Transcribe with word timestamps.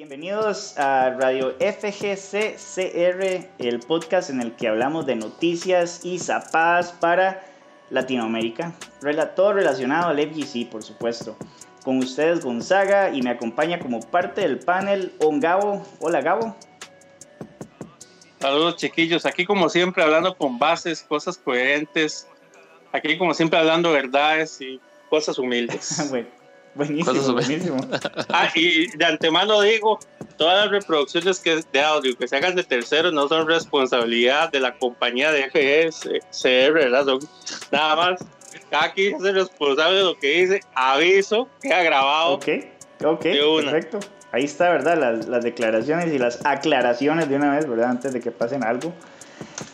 Bienvenidos 0.00 0.78
a 0.78 1.10
Radio 1.10 1.54
FGCCR, 1.60 3.50
el 3.58 3.80
podcast 3.80 4.30
en 4.30 4.40
el 4.40 4.56
que 4.56 4.66
hablamos 4.66 5.04
de 5.04 5.14
noticias 5.14 6.06
y 6.06 6.18
zapadas 6.18 6.90
para 6.92 7.44
Latinoamérica. 7.90 8.72
Todo 9.36 9.52
relacionado 9.52 10.08
al 10.08 10.18
FGC, 10.18 10.70
por 10.70 10.82
supuesto. 10.82 11.36
Con 11.84 11.98
ustedes 11.98 12.42
Gonzaga 12.42 13.10
y 13.10 13.20
me 13.20 13.28
acompaña 13.28 13.78
como 13.78 14.00
parte 14.00 14.40
del 14.40 14.60
panel 14.60 15.12
On 15.18 15.38
Gabo. 15.38 15.84
Hola 16.00 16.22
Gabo. 16.22 16.56
Saludos 18.38 18.76
chiquillos, 18.76 19.26
aquí 19.26 19.44
como 19.44 19.68
siempre 19.68 20.02
hablando 20.02 20.34
con 20.34 20.58
bases, 20.58 21.02
cosas 21.02 21.36
coherentes, 21.36 22.26
aquí 22.90 23.18
como 23.18 23.34
siempre 23.34 23.58
hablando 23.58 23.92
verdades 23.92 24.62
y 24.62 24.80
cosas 25.10 25.38
humildes. 25.38 26.06
bueno. 26.10 26.39
Buenísimo, 26.74 27.32
buenísimo. 27.32 27.76
ah, 28.28 28.48
y 28.54 28.86
de 28.96 29.04
antemano 29.04 29.60
digo, 29.60 29.98
todas 30.36 30.64
las 30.64 30.70
reproducciones 30.70 31.40
que 31.40 31.60
de 31.72 31.80
audio 31.80 32.16
que 32.16 32.28
se 32.28 32.36
hagan 32.36 32.54
de 32.54 32.62
terceros 32.62 33.12
no 33.12 33.28
son 33.28 33.48
responsabilidad 33.48 34.50
de 34.52 34.60
la 34.60 34.78
compañía 34.78 35.32
de 35.32 35.50
FSCR, 35.50 36.72
¿verdad? 36.72 37.04
Son 37.04 37.20
nada 37.72 37.96
más. 37.96 38.24
Aquí 38.72 39.08
es 39.08 39.22
el 39.22 39.34
responsable 39.34 39.98
de 39.98 40.04
lo 40.04 40.18
que 40.18 40.28
dice, 40.40 40.60
aviso, 40.74 41.48
que 41.60 41.72
ha 41.72 41.82
grabado. 41.82 42.34
Ok, 42.34 42.48
ok, 43.04 43.22
perfecto. 43.22 44.00
Ahí 44.32 44.44
está, 44.44 44.70
¿verdad? 44.70 44.96
Las, 44.96 45.26
las 45.26 45.42
declaraciones 45.42 46.12
y 46.12 46.18
las 46.18 46.44
aclaraciones 46.46 47.28
de 47.28 47.36
una 47.36 47.56
vez, 47.56 47.68
¿verdad? 47.68 47.90
Antes 47.90 48.12
de 48.12 48.20
que 48.20 48.30
pasen 48.30 48.62
algo. 48.62 48.92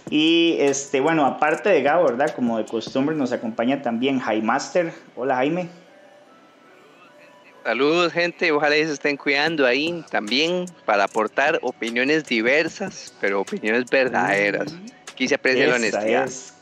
Y 0.09 0.57
este, 0.61 1.01
bueno, 1.01 1.27
aparte 1.27 1.69
de 1.69 1.83
Gabo, 1.83 2.05
¿verdad? 2.05 2.35
Como 2.35 2.57
de 2.57 2.65
costumbre, 2.65 3.15
nos 3.15 3.33
acompaña 3.33 3.83
también 3.83 4.19
Jaime 4.19 4.47
Master. 4.47 4.93
Hola 5.15 5.37
Jaime. 5.37 5.69
Saludos 7.67 8.13
gente, 8.13 8.53
ojalá 8.53 8.77
se 8.77 8.93
estén 8.93 9.17
cuidando 9.17 9.67
ahí 9.67 10.05
también 10.09 10.67
para 10.85 11.03
aportar 11.03 11.59
opiniones 11.63 12.25
diversas, 12.25 13.13
pero 13.21 13.41
opiniones 13.41 13.91
verdaderas. 13.91 14.73
Aquí 15.11 15.27
se 15.27 15.35
aprecia 15.35 15.67
la 15.67 15.75
honestidad. 15.75 16.27
Es, 16.27 16.55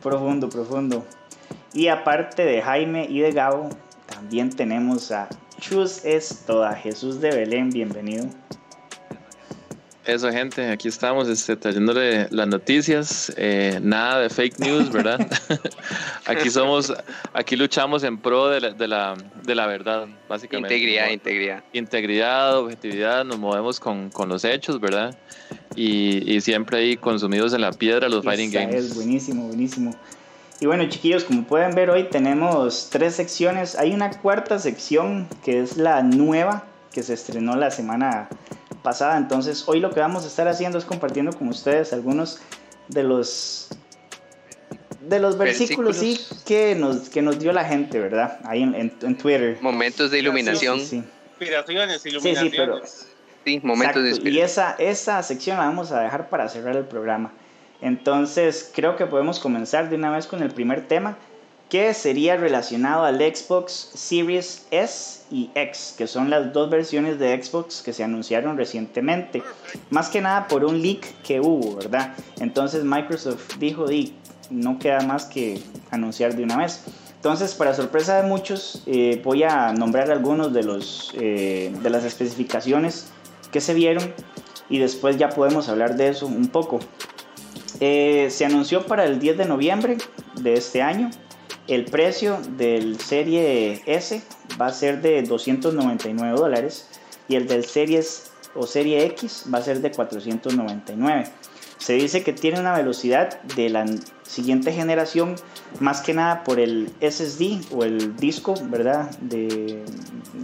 profundo, 0.00 0.48
profundo. 0.48 1.04
Y 1.72 1.88
aparte 1.88 2.44
de 2.44 2.62
Jaime 2.62 3.06
y 3.10 3.18
de 3.18 3.32
Gabo, 3.32 3.70
también 4.06 4.50
tenemos 4.50 5.10
a 5.10 5.28
Chus 5.58 6.04
es 6.04 6.44
toda 6.46 6.72
Jesús 6.76 7.20
de 7.20 7.30
Belén, 7.30 7.70
bienvenido. 7.70 8.26
Eso, 10.10 10.28
gente, 10.32 10.68
aquí 10.68 10.88
estamos 10.88 11.28
este, 11.28 11.54
trayéndole 11.54 12.26
las 12.32 12.48
noticias, 12.48 13.32
eh, 13.36 13.78
nada 13.80 14.22
de 14.22 14.28
fake 14.28 14.58
news, 14.58 14.90
¿verdad? 14.90 15.24
aquí 16.26 16.50
somos, 16.50 16.92
aquí 17.32 17.54
luchamos 17.54 18.02
en 18.02 18.18
pro 18.18 18.48
de 18.48 18.60
la, 18.60 18.70
de 18.70 18.88
la, 18.88 19.16
de 19.44 19.54
la 19.54 19.68
verdad, 19.68 20.08
básicamente. 20.28 20.74
Integridad, 20.74 21.10
integridad. 21.10 21.64
Integridad, 21.72 22.58
objetividad, 22.58 23.24
nos 23.24 23.38
movemos 23.38 23.78
con, 23.78 24.10
con 24.10 24.28
los 24.28 24.44
hechos, 24.44 24.80
¿verdad? 24.80 25.16
Y, 25.76 26.28
y, 26.28 26.40
siempre 26.40 26.78
ahí 26.78 26.96
consumidos 26.96 27.52
en 27.52 27.60
la 27.60 27.72
piedra 27.72 28.08
los 28.08 28.24
fighting 28.24 28.50
games. 28.50 28.74
Es 28.74 28.94
buenísimo, 28.96 29.46
buenísimo. 29.46 29.94
Y 30.58 30.66
bueno, 30.66 30.88
chiquillos, 30.88 31.22
como 31.22 31.44
pueden 31.44 31.72
ver 31.76 31.88
hoy 31.88 32.08
tenemos 32.10 32.88
tres 32.90 33.14
secciones. 33.14 33.76
Hay 33.76 33.94
una 33.94 34.10
cuarta 34.10 34.58
sección 34.58 35.28
que 35.44 35.60
es 35.60 35.76
la 35.76 36.02
nueva 36.02 36.64
que 36.92 37.04
se 37.04 37.14
estrenó 37.14 37.54
la 37.54 37.70
semana 37.70 38.28
pasada. 38.82 39.16
Entonces, 39.16 39.64
hoy 39.66 39.80
lo 39.80 39.90
que 39.90 40.00
vamos 40.00 40.24
a 40.24 40.26
estar 40.26 40.48
haciendo 40.48 40.78
es 40.78 40.84
compartiendo 40.84 41.32
con 41.32 41.48
ustedes 41.48 41.92
algunos 41.92 42.40
de 42.88 43.02
los 43.04 43.68
de 45.00 45.18
los 45.18 45.38
versículos, 45.38 45.96
sí 45.96 46.20
que 46.44 46.74
nos 46.74 47.08
que 47.08 47.22
nos 47.22 47.38
dio 47.38 47.52
la 47.52 47.64
gente, 47.64 47.98
¿verdad? 47.98 48.38
Ahí 48.44 48.62
en, 48.62 48.74
en, 48.74 49.18
Twitter. 49.18 49.58
Momentos 49.60 50.10
de 50.10 50.18
iluminación. 50.18 50.78
Sí, 50.80 50.86
sí, 50.86 51.04
Inspiraciones, 51.30 52.04
iluminaciones. 52.04 52.38
Sí, 52.38 52.50
sí, 52.50 52.56
pero 52.56 52.80
sí, 53.44 53.60
momentos 53.62 54.02
de 54.02 54.30
Y 54.30 54.40
esa 54.40 54.76
esa 54.78 55.22
sección 55.22 55.56
la 55.56 55.64
vamos 55.64 55.90
a 55.92 56.00
dejar 56.00 56.28
para 56.28 56.48
cerrar 56.48 56.76
el 56.76 56.84
programa. 56.84 57.32
Entonces, 57.80 58.70
creo 58.74 58.96
que 58.96 59.06
podemos 59.06 59.40
comenzar 59.40 59.88
de 59.88 59.96
una 59.96 60.10
vez 60.10 60.26
con 60.26 60.42
el 60.42 60.50
primer 60.50 60.86
tema 60.86 61.16
que 61.70 61.94
sería 61.94 62.36
relacionado 62.36 63.04
al 63.04 63.18
Xbox 63.18 63.92
Series 63.94 64.66
S 64.72 65.20
y 65.30 65.50
X, 65.54 65.94
que 65.96 66.08
son 66.08 66.28
las 66.28 66.52
dos 66.52 66.68
versiones 66.68 67.20
de 67.20 67.40
Xbox 67.40 67.80
que 67.80 67.92
se 67.92 68.02
anunciaron 68.02 68.56
recientemente. 68.56 69.42
Más 69.88 70.08
que 70.08 70.20
nada 70.20 70.48
por 70.48 70.64
un 70.64 70.82
leak 70.82 71.22
que 71.22 71.40
hubo, 71.40 71.76
¿verdad? 71.76 72.14
Entonces 72.40 72.82
Microsoft 72.82 73.56
dijo, 73.58 73.86
di, 73.86 74.12
no 74.50 74.80
queda 74.80 75.00
más 75.02 75.26
que 75.26 75.62
anunciar 75.92 76.34
de 76.34 76.42
una 76.42 76.56
vez. 76.56 76.82
Entonces, 77.14 77.54
para 77.54 77.72
sorpresa 77.72 78.20
de 78.20 78.26
muchos, 78.26 78.82
eh, 78.86 79.20
voy 79.22 79.44
a 79.44 79.72
nombrar 79.72 80.10
algunos 80.10 80.52
de, 80.52 80.64
los, 80.64 81.12
eh, 81.20 81.72
de 81.82 81.90
las 81.90 82.04
especificaciones 82.04 83.12
que 83.52 83.60
se 83.60 83.74
vieron 83.74 84.12
y 84.68 84.78
después 84.78 85.18
ya 85.18 85.28
podemos 85.28 85.68
hablar 85.68 85.96
de 85.96 86.08
eso 86.08 86.26
un 86.26 86.48
poco. 86.48 86.80
Eh, 87.78 88.28
se 88.30 88.44
anunció 88.44 88.86
para 88.86 89.04
el 89.04 89.20
10 89.20 89.38
de 89.38 89.44
noviembre 89.44 89.98
de 90.34 90.54
este 90.54 90.82
año 90.82 91.10
el 91.70 91.84
precio 91.84 92.40
del 92.56 92.98
Serie 92.98 93.80
S 93.86 94.20
va 94.60 94.66
a 94.66 94.72
ser 94.72 95.00
de 95.02 95.22
299 95.22 96.36
dólares 96.36 96.88
y 97.28 97.36
el 97.36 97.46
del 97.46 97.64
Series 97.64 98.32
o 98.56 98.66
Serie 98.66 99.04
X 99.06 99.44
va 99.52 99.58
a 99.58 99.62
ser 99.62 99.80
de 99.80 99.92
499. 99.92 101.30
Se 101.78 101.92
dice 101.92 102.24
que 102.24 102.32
tiene 102.32 102.58
una 102.58 102.76
velocidad 102.76 103.40
de 103.54 103.70
la 103.70 103.86
siguiente 104.24 104.72
generación, 104.72 105.36
más 105.78 106.00
que 106.00 106.12
nada 106.12 106.42
por 106.42 106.58
el 106.58 106.90
SSD 107.00 107.72
o 107.72 107.84
el 107.84 108.16
disco, 108.16 108.54
¿verdad? 108.64 109.08
De, 109.20 109.84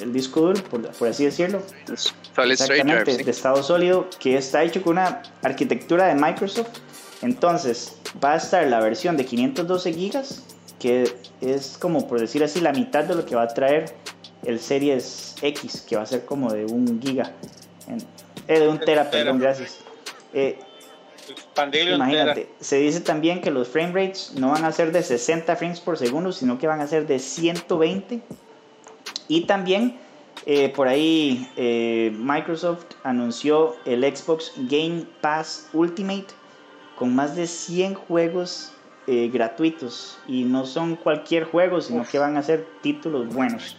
el 0.00 0.12
disco 0.12 0.42
duro, 0.42 0.62
por, 0.64 1.08
así 1.08 1.24
decirlo. 1.24 1.60
Exactamente, 1.88 3.16
de 3.16 3.30
estado 3.30 3.62
sólido, 3.64 4.08
que 4.20 4.36
está 4.36 4.62
hecho 4.62 4.80
con 4.80 4.92
una 4.92 5.22
arquitectura 5.42 6.06
de 6.06 6.14
Microsoft. 6.14 6.68
Entonces, 7.20 7.96
va 8.22 8.34
a 8.34 8.36
estar 8.36 8.64
la 8.66 8.80
versión 8.80 9.16
de 9.16 9.26
512 9.26 9.92
GB 9.92 10.45
que 10.78 11.12
es 11.40 11.78
como 11.78 12.06
por 12.06 12.20
decir 12.20 12.42
así 12.44 12.60
la 12.60 12.72
mitad 12.72 13.04
de 13.04 13.14
lo 13.14 13.24
que 13.24 13.34
va 13.34 13.42
a 13.42 13.48
traer 13.48 13.94
el 14.44 14.60
Series 14.60 15.34
X, 15.42 15.84
que 15.86 15.96
va 15.96 16.02
a 16.02 16.06
ser 16.06 16.24
como 16.24 16.52
de 16.52 16.64
un 16.64 17.00
giga, 17.02 17.32
eh, 18.48 18.60
de 18.60 18.68
un 18.68 18.78
tera, 18.78 19.10
perdón, 19.10 19.38
gracias. 19.38 19.78
Eh, 20.32 20.58
imagínate, 21.92 22.48
se 22.60 22.76
dice 22.76 23.00
también 23.00 23.40
que 23.40 23.50
los 23.50 23.68
frame 23.68 23.92
rates 23.92 24.32
no 24.36 24.50
van 24.50 24.64
a 24.64 24.72
ser 24.72 24.92
de 24.92 25.02
60 25.02 25.56
frames 25.56 25.80
por 25.80 25.96
segundo, 25.96 26.32
sino 26.32 26.58
que 26.58 26.66
van 26.66 26.80
a 26.80 26.86
ser 26.86 27.06
de 27.06 27.18
120. 27.18 28.20
Y 29.28 29.46
también 29.46 29.98
eh, 30.44 30.68
por 30.68 30.86
ahí 30.86 31.48
Microsoft 32.16 32.84
anunció 33.02 33.74
el 33.84 34.04
Xbox 34.04 34.52
Game 34.68 35.06
Pass 35.20 35.68
Ultimate 35.72 36.26
con 36.96 37.14
más 37.14 37.34
de 37.34 37.46
100 37.46 37.94
juegos 37.94 38.75
eh, 39.06 39.30
gratuitos 39.32 40.18
y 40.26 40.42
no 40.42 40.66
son 40.66 40.96
cualquier 40.96 41.44
juego, 41.44 41.80
sino 41.80 42.04
que 42.04 42.18
van 42.18 42.36
a 42.36 42.42
ser 42.42 42.66
títulos 42.82 43.32
buenos. 43.32 43.76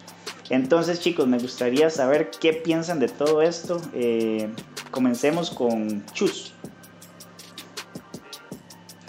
Entonces 0.50 1.02
chicos, 1.02 1.28
me 1.28 1.38
gustaría 1.38 1.90
saber 1.90 2.32
qué 2.40 2.54
piensan 2.54 3.00
de 3.00 3.10
todo 3.10 3.42
esto. 3.42 3.82
Eh, 3.94 4.50
comencemos 4.92 5.50
con 5.50 6.06
Chus. 6.14 6.54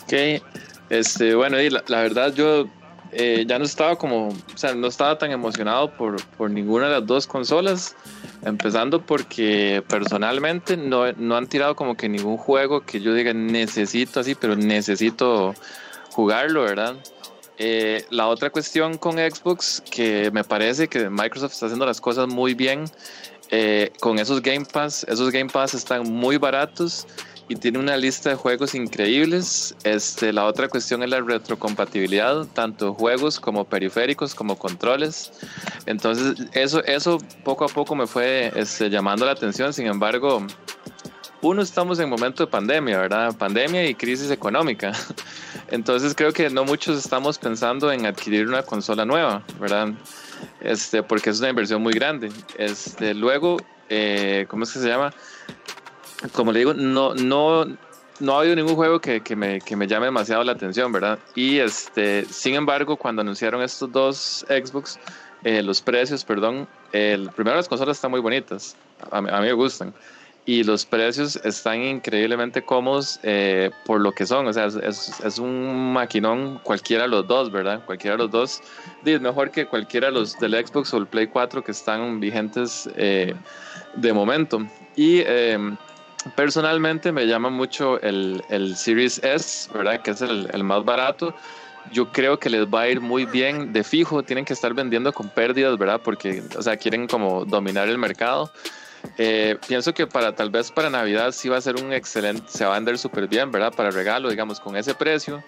Ok, 0.03 0.43
este, 0.91 1.35
bueno, 1.35 1.61
y 1.61 1.71
la, 1.71 1.83
verdad 1.87 2.35
yo 2.35 2.67
eh, 3.13 3.45
ya 3.47 3.59
no 3.59 3.65
estaba 3.65 3.97
como, 3.97 4.29
o 4.29 4.57
sea, 4.59 4.75
no 4.75 4.89
estaba 4.89 5.19
tan 5.19 5.31
emocionado 5.31 5.93
por, 5.93 6.21
por, 6.37 6.51
ninguna 6.51 6.87
de 6.87 6.95
las 6.95 7.07
dos 7.07 7.27
consolas, 7.27 7.95
empezando 8.45 9.03
porque 9.03 9.85
personalmente 9.87 10.77
no, 10.77 11.13
no 11.13 11.37
han 11.37 11.47
tirado 11.47 11.77
como 11.77 11.97
que 11.97 12.09
ningún 12.09 12.39
juego 12.39 12.81
que 12.81 13.01
yo 13.01 13.15
diga 13.15 13.33
necesito 13.35 14.19
así, 14.19 14.35
pero 14.35 14.57
necesito 14.57 15.55
jugarlo, 16.19 16.63
¿verdad? 16.63 16.97
Eh, 17.59 18.05
la 18.11 18.27
otra 18.27 18.51
cuestión 18.51 18.99
con 18.99 19.19
Xbox, 19.19 19.81
que 19.89 20.33
me 20.33 20.43
parece 20.43 20.89
que 20.89 21.09
Microsoft 21.09 21.53
está 21.53 21.67
haciendo 21.67 21.87
las 21.87 22.01
cosas 22.01 22.27
muy 22.27 22.55
bien, 22.55 22.87
eh, 23.51 23.93
con 24.01 24.19
esos 24.19 24.43
Game 24.43 24.65
Pass, 24.65 25.07
esos 25.09 25.31
Game 25.31 25.49
Pass 25.49 25.75
están 25.75 26.11
muy 26.11 26.37
baratos 26.37 27.07
y 27.49 27.55
tiene 27.55 27.79
una 27.79 27.97
lista 27.97 28.31
de 28.31 28.35
juegos 28.35 28.75
increíbles. 28.75 29.77
Este, 29.85 30.33
la 30.33 30.47
otra 30.47 30.69
cuestión 30.69 31.05
es 31.05 31.11
la 31.11 31.21
retrocompatibilidad, 31.21 32.47
tanto 32.53 32.95
juegos 32.95 33.39
como 33.39 33.65
periféricos, 33.65 34.35
como 34.35 34.59
controles. 34.59 35.31
Entonces, 35.87 36.49
eso, 36.53 36.83
eso 36.85 37.19
poco 37.45 37.65
a 37.65 37.69
poco 37.69 37.95
me 37.95 38.09
fue 38.09 38.51
este, 38.57 38.91
llamando 38.91 39.25
la 39.25 39.33
atención. 39.33 39.73
Sin 39.73 39.87
embargo, 39.87 40.45
uno, 41.43 41.63
estamos 41.63 41.99
en 42.01 42.09
momento 42.09 42.45
de 42.45 42.51
pandemia, 42.51 42.99
¿verdad? 42.99 43.37
Pandemia 43.37 43.87
y 43.89 43.95
crisis 43.95 44.31
económica. 44.31 44.93
Entonces 45.71 46.15
creo 46.15 46.33
que 46.33 46.51
no 46.51 46.65
muchos 46.65 46.99
estamos 46.99 47.39
pensando 47.39 47.93
en 47.93 48.07
adquirir 48.07 48.49
una 48.49 48.63
consola 48.63 49.05
nueva, 49.05 49.43
¿verdad? 49.61 49.91
Este, 50.61 51.03
porque 51.03 51.31
es 51.31 51.39
una 51.39 51.51
inversión 51.51 51.83
muy 51.83 51.93
grande. 51.93 52.31
Este, 52.57 53.15
luego, 53.15 53.59
eh, 53.89 54.47
¿cómo 54.49 54.65
es 54.65 54.73
que 54.73 54.81
se 54.81 54.89
llama? 54.89 55.13
Como 56.33 56.53
le 56.53 56.59
digo, 56.61 56.75
no, 56.75 57.15
no, 57.15 57.67
no 58.21 58.37
ha 58.37 58.41
habido 58.41 58.57
ningún 58.57 58.75
juego 58.75 59.01
que, 59.01 59.21
que, 59.21 59.37
me, 59.37 59.61
que 59.61 59.77
me 59.77 59.87
llame 59.87 60.07
demasiado 60.07 60.43
la 60.43 60.53
atención, 60.53 60.91
¿verdad? 60.93 61.19
Y 61.35 61.59
este, 61.59 62.25
sin 62.31 62.55
embargo, 62.55 62.97
cuando 62.97 63.23
anunciaron 63.23 63.63
estos 63.63 63.91
dos 63.93 64.47
Xbox, 64.49 64.99
eh, 65.45 65.63
los 65.63 65.81
precios, 65.81 66.25
perdón, 66.25 66.67
el, 66.93 67.31
primero 67.31 67.57
las 67.57 67.69
consolas 67.69 67.97
están 67.97 68.11
muy 68.11 68.21
bonitas, 68.21 68.77
a, 69.11 69.21
mí 69.21 69.31
me 69.31 69.53
gustan, 69.53 69.95
y 70.49 70.65
los 70.65 70.87
precios 70.87 71.37
están 71.45 71.83
increíblemente 71.83 72.63
cómodos 72.63 73.21
eh, 73.23 73.71
por 73.85 74.01
lo 74.01 74.13
que 74.13 74.25
son, 74.25 74.47
o 74.47 74.53
sea, 74.55 74.65
es, 74.65 75.21
es, 75.23 75.39
un 75.39 75.93
maquinón 75.93 76.59
cualquiera 76.63 77.03
de 77.03 77.11
los 77.11 77.29
dos, 77.29 77.53
¿verdad? 77.53 77.85
Cualquiera 77.85 78.17
de 78.17 78.23
los 78.23 78.31
dos, 78.31 78.63
es 79.05 79.21
mejor 79.21 79.51
que 79.51 79.67
cualquiera 79.67 80.07
de 80.07 80.15
los 80.15 80.39
del 80.39 80.55
Xbox 80.55 80.95
o 80.95 80.97
el 80.97 81.07
Play 81.07 81.27
4 81.27 81.63
que 81.63 81.71
están 81.71 82.19
vigentes 82.19 82.89
eh, 82.97 83.35
de 83.95 84.13
momento. 84.15 84.67
Y 84.97 85.21
em, 85.27 85.77
personalmente 86.35 87.13
me 87.13 87.27
llama 87.27 87.51
mucho 87.51 88.01
el, 88.01 88.43
el, 88.49 88.75
Series 88.75 89.23
S, 89.23 89.71
¿verdad? 89.75 90.01
Que 90.01 90.13
es 90.13 90.23
el, 90.23 90.49
el 90.51 90.65
más 90.65 90.83
barato 90.83 91.35
yo 91.93 92.11
creo 92.11 92.39
que 92.39 92.49
les 92.49 92.67
va 92.67 92.83
a 92.83 92.89
ir 92.89 93.01
muy 93.01 93.27
bien 93.27 93.73
de 93.73 93.85
fijo, 93.85 94.23
tienen 94.23 94.47
que 94.47 94.55
estar 94.55 94.73
vendiendo 94.73 95.13
con 95.13 95.29
pérdidas, 95.29 95.77
¿verdad? 95.77 96.01
Porque, 96.03 96.43
o 96.57 96.63
sea, 96.63 96.77
quieren 96.77 97.07
como 97.07 97.45
dominar 97.45 97.89
el 97.89 97.99
mercado. 97.99 98.51
Eh, 99.17 99.57
pienso 99.67 99.95
que 99.95 100.07
para 100.07 100.35
tal 100.35 100.51
vez 100.51 100.71
para 100.71 100.91
Navidad 100.91 101.33
sí 101.33 101.49
va 101.49 101.57
a 101.57 101.61
ser 101.61 101.77
un 101.77 101.93
excelente, 101.93 102.45
se 102.49 102.65
va 102.65 102.73
a 102.73 102.75
vender 102.75 102.99
súper 102.99 103.27
bien, 103.27 103.51
¿verdad? 103.51 103.73
Para 103.75 103.91
regalo, 103.91 104.29
digamos, 104.29 104.61
con 104.61 104.77
ese 104.77 104.95
precio. 104.95 105.43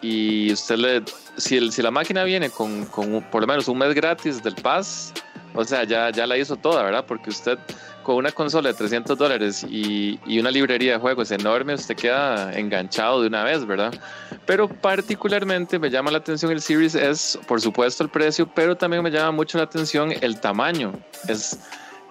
Y 0.00 0.52
usted 0.52 0.76
le, 0.76 1.02
si, 1.36 1.56
el, 1.56 1.72
si 1.72 1.82
la 1.82 1.90
máquina 1.90 2.24
viene 2.24 2.50
con, 2.50 2.86
con 2.86 3.22
por 3.30 3.42
lo 3.42 3.46
menos 3.46 3.68
un 3.68 3.78
mes 3.78 3.94
gratis 3.94 4.42
del 4.42 4.54
Paz, 4.54 5.12
o 5.54 5.64
sea, 5.64 5.84
ya, 5.84 6.10
ya 6.10 6.26
la 6.26 6.36
hizo 6.38 6.56
toda, 6.56 6.82
¿verdad? 6.82 7.04
Porque 7.06 7.30
usted 7.30 7.58
con 8.02 8.16
una 8.16 8.32
consola 8.32 8.70
de 8.70 8.74
300 8.74 9.16
dólares 9.16 9.64
y, 9.68 10.18
y, 10.26 10.40
una 10.40 10.50
librería 10.50 10.94
de 10.94 10.98
juegos 10.98 11.30
enorme, 11.30 11.74
usted 11.74 11.94
queda 11.94 12.52
enganchado 12.52 13.20
de 13.20 13.28
una 13.28 13.44
vez, 13.44 13.64
¿verdad? 13.64 13.94
Pero 14.44 14.68
particularmente 14.68 15.78
me 15.78 15.88
llama 15.88 16.10
la 16.10 16.18
atención 16.18 16.50
el 16.50 16.60
Series 16.60 16.94
S, 16.94 17.38
por 17.46 17.60
supuesto 17.60 18.02
el 18.02 18.10
precio, 18.10 18.50
pero 18.52 18.76
también 18.76 19.02
me 19.02 19.10
llama 19.10 19.30
mucho 19.30 19.58
la 19.58 19.64
atención 19.64 20.12
el 20.20 20.40
tamaño. 20.40 20.92
Es, 21.28 21.58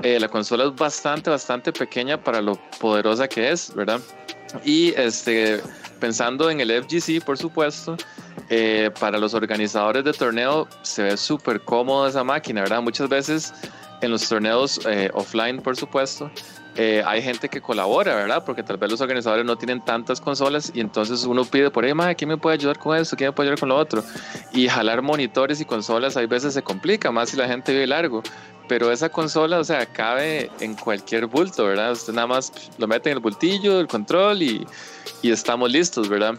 eh, 0.03 0.19
la 0.19 0.27
consola 0.27 0.65
es 0.65 0.75
bastante, 0.75 1.30
bastante 1.30 1.71
pequeña 1.71 2.21
para 2.21 2.42
lo 2.42 2.56
poderosa 2.80 3.27
que 3.27 3.51
es, 3.51 3.74
¿verdad? 3.74 4.00
Y 4.65 4.94
este, 4.95 5.62
pensando 6.00 6.50
en 6.50 6.59
el 6.59 6.83
FGC, 6.83 7.24
por 7.24 7.38
supuesto, 7.38 7.95
eh, 8.50 8.92
para 9.00 9.18
los 9.18 9.33
organizadores 9.33 10.03
de 10.03 10.13
torneo 10.13 10.68
se 10.81 11.03
ve 11.03 11.18
súper 11.18 11.62
cómodo 11.62 12.07
esa 12.07 12.24
máquina, 12.24 12.62
¿verdad? 12.62 12.81
Muchas 12.81 13.07
veces 13.07 13.53
en 14.01 14.12
los 14.12 14.27
torneos 14.27 14.81
eh, 14.86 15.09
offline, 15.13 15.62
por 15.62 15.77
supuesto, 15.77 16.31
eh, 16.75 17.03
hay 17.06 17.21
gente 17.21 17.50
que 17.50 17.59
colabora, 17.59 18.15
¿verdad? 18.15 18.44
Porque 18.45 18.63
tal 18.63 18.77
vez 18.77 18.89
los 18.89 19.01
organizadores 19.01 19.45
no 19.45 19.57
tienen 19.57 19.81
tantas 19.81 20.21
consolas 20.21 20.71
y 20.73 20.79
entonces 20.79 21.25
uno 21.25 21.44
pide 21.44 21.69
por 21.69 21.83
ahí, 21.83 21.94
¿quién 22.15 22.29
me 22.29 22.38
puede 22.38 22.56
ayudar 22.56 22.79
con 22.79 22.97
esto? 22.97 23.18
¿Quién 23.18 23.29
me 23.29 23.33
puede 23.33 23.50
ayudar 23.50 23.59
con 23.59 23.69
lo 23.69 23.75
otro? 23.75 24.03
Y 24.53 24.69
jalar 24.69 25.01
monitores 25.01 25.59
y 25.59 25.65
consolas 25.65 26.15
hay 26.15 26.27
veces 26.27 26.53
se 26.53 26.62
complica, 26.62 27.12
más 27.12 27.29
si 27.29 27.38
la 27.38 27.47
gente 27.47 27.73
vive 27.73 27.88
largo. 27.88 28.23
Pero 28.69 28.89
esa 28.89 29.09
consola, 29.09 29.59
o 29.59 29.63
sea, 29.65 29.85
cabe 29.85 30.50
en 30.62 30.75
cualquier 30.75 31.25
bulto, 31.25 31.65
¿verdad? 31.65 31.91
Usted 31.91 32.13
nada 32.13 32.27
más 32.27 32.53
lo 32.77 32.88
mete 32.88 33.09
en 33.09 33.17
el 33.17 33.21
bultillo, 33.21 33.81
el 33.81 33.88
control 33.88 34.41
y, 34.41 34.65
y 35.21 35.31
estamos 35.31 35.71
listos, 35.71 36.09
¿verdad? 36.09 36.36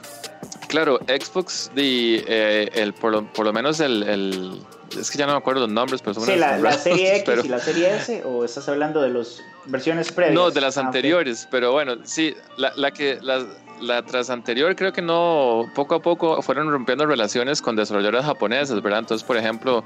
Claro, 0.68 0.98
Xbox, 1.06 1.70
de, 1.74 2.24
eh, 2.26 2.70
el, 2.74 2.94
por, 2.94 3.12
lo, 3.12 3.32
por 3.32 3.44
lo 3.44 3.52
menos 3.52 3.80
el 3.80 4.62
es 4.98 5.10
que 5.10 5.18
ya 5.18 5.26
no 5.26 5.32
me 5.32 5.38
acuerdo 5.38 5.62
los 5.62 5.70
nombres, 5.70 6.00
pero 6.02 6.14
son 6.14 6.24
Sí, 6.24 6.36
la, 6.36 6.58
la, 6.58 6.72
serie 6.72 7.16
X 7.26 7.44
y 7.44 7.48
la 7.48 7.58
serie 7.58 7.96
S, 7.96 8.22
o 8.24 8.44
estás 8.44 8.68
hablando 8.68 9.00
de 9.02 9.10
las 9.10 9.42
versiones 9.66 10.12
previas? 10.12 10.34
No, 10.34 10.50
de 10.50 10.60
las 10.60 10.78
ah, 10.78 10.82
anteriores, 10.82 11.48
pero 11.50 11.72
bueno, 11.72 11.96
sí, 12.04 12.34
la, 12.56 12.72
la 12.76 12.90
que 12.90 13.18
la, 13.22 13.44
la, 13.80 14.02
tras 14.02 14.30
anterior 14.30 14.74
creo 14.76 14.92
que 14.92 15.02
no, 15.02 15.70
poco 15.74 15.96
a 15.96 16.02
poco 16.02 16.40
fueron 16.42 16.70
rompiendo 16.70 17.06
relaciones 17.06 17.62
con 17.62 17.76
desarrolladores 17.76 18.24
japoneses, 18.24 18.80
¿verdad? 18.82 19.00
Entonces, 19.00 19.26
por 19.26 19.36
ejemplo, 19.36 19.84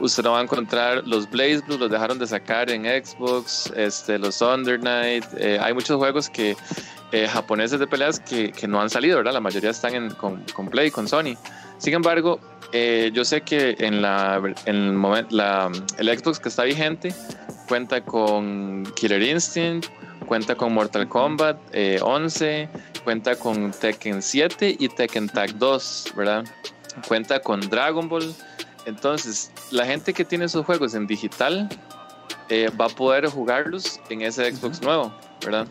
usted 0.00 0.22
no 0.22 0.32
va 0.32 0.40
a 0.40 0.42
encontrar 0.42 1.06
los 1.06 1.28
Blaze 1.30 1.62
Blue, 1.66 1.78
los 1.78 1.90
dejaron 1.90 2.18
de 2.18 2.26
sacar 2.26 2.70
en 2.70 2.84
Xbox, 2.84 3.72
este, 3.76 4.18
los 4.18 4.40
Under 4.40 4.80
Night, 4.82 5.24
eh, 5.36 5.58
hay 5.60 5.74
muchos 5.74 5.96
juegos 5.96 6.28
que 6.28 6.56
eh, 7.12 7.26
japoneses 7.28 7.80
de 7.80 7.86
peleas 7.86 8.20
que, 8.20 8.52
que, 8.52 8.68
no 8.68 8.80
han 8.80 8.90
salido, 8.90 9.16
¿verdad? 9.16 9.32
La 9.32 9.40
mayoría 9.40 9.70
están 9.70 9.94
en, 9.94 10.10
con, 10.10 10.44
con 10.54 10.68
Play, 10.68 10.90
con 10.90 11.08
Sony. 11.08 11.36
Sin 11.78 11.94
embargo, 11.94 12.40
eh, 12.72 13.10
yo 13.14 13.24
sé 13.24 13.40
que 13.40 13.76
en, 13.78 14.02
la, 14.02 14.42
en 14.66 14.76
el, 14.76 14.92
momento, 14.92 15.34
la, 15.34 15.70
el 15.96 16.18
Xbox 16.18 16.38
que 16.38 16.48
está 16.48 16.64
vigente 16.64 17.14
cuenta 17.66 18.02
con 18.02 18.84
Killer 18.96 19.22
Instinct, 19.22 19.86
cuenta 20.26 20.54
con 20.54 20.72
Mortal 20.74 21.08
Kombat 21.08 21.56
11, 22.02 22.62
eh, 22.62 22.68
cuenta 23.04 23.36
con 23.36 23.70
Tekken 23.70 24.22
7 24.22 24.76
y 24.78 24.88
Tekken 24.88 25.28
Tag 25.28 25.56
2, 25.58 26.12
¿verdad? 26.16 26.44
Cuenta 27.06 27.40
con 27.40 27.60
Dragon 27.60 28.08
Ball. 28.08 28.34
Entonces, 28.86 29.50
la 29.70 29.84
gente 29.84 30.12
que 30.12 30.24
tiene 30.24 30.46
esos 30.46 30.64
juegos 30.64 30.94
en 30.94 31.06
digital 31.06 31.68
eh, 32.48 32.70
va 32.80 32.86
a 32.86 32.88
poder 32.88 33.26
jugarlos 33.28 34.00
en 34.08 34.22
ese 34.22 34.50
Xbox 34.50 34.80
nuevo, 34.80 35.14
¿verdad? 35.44 35.66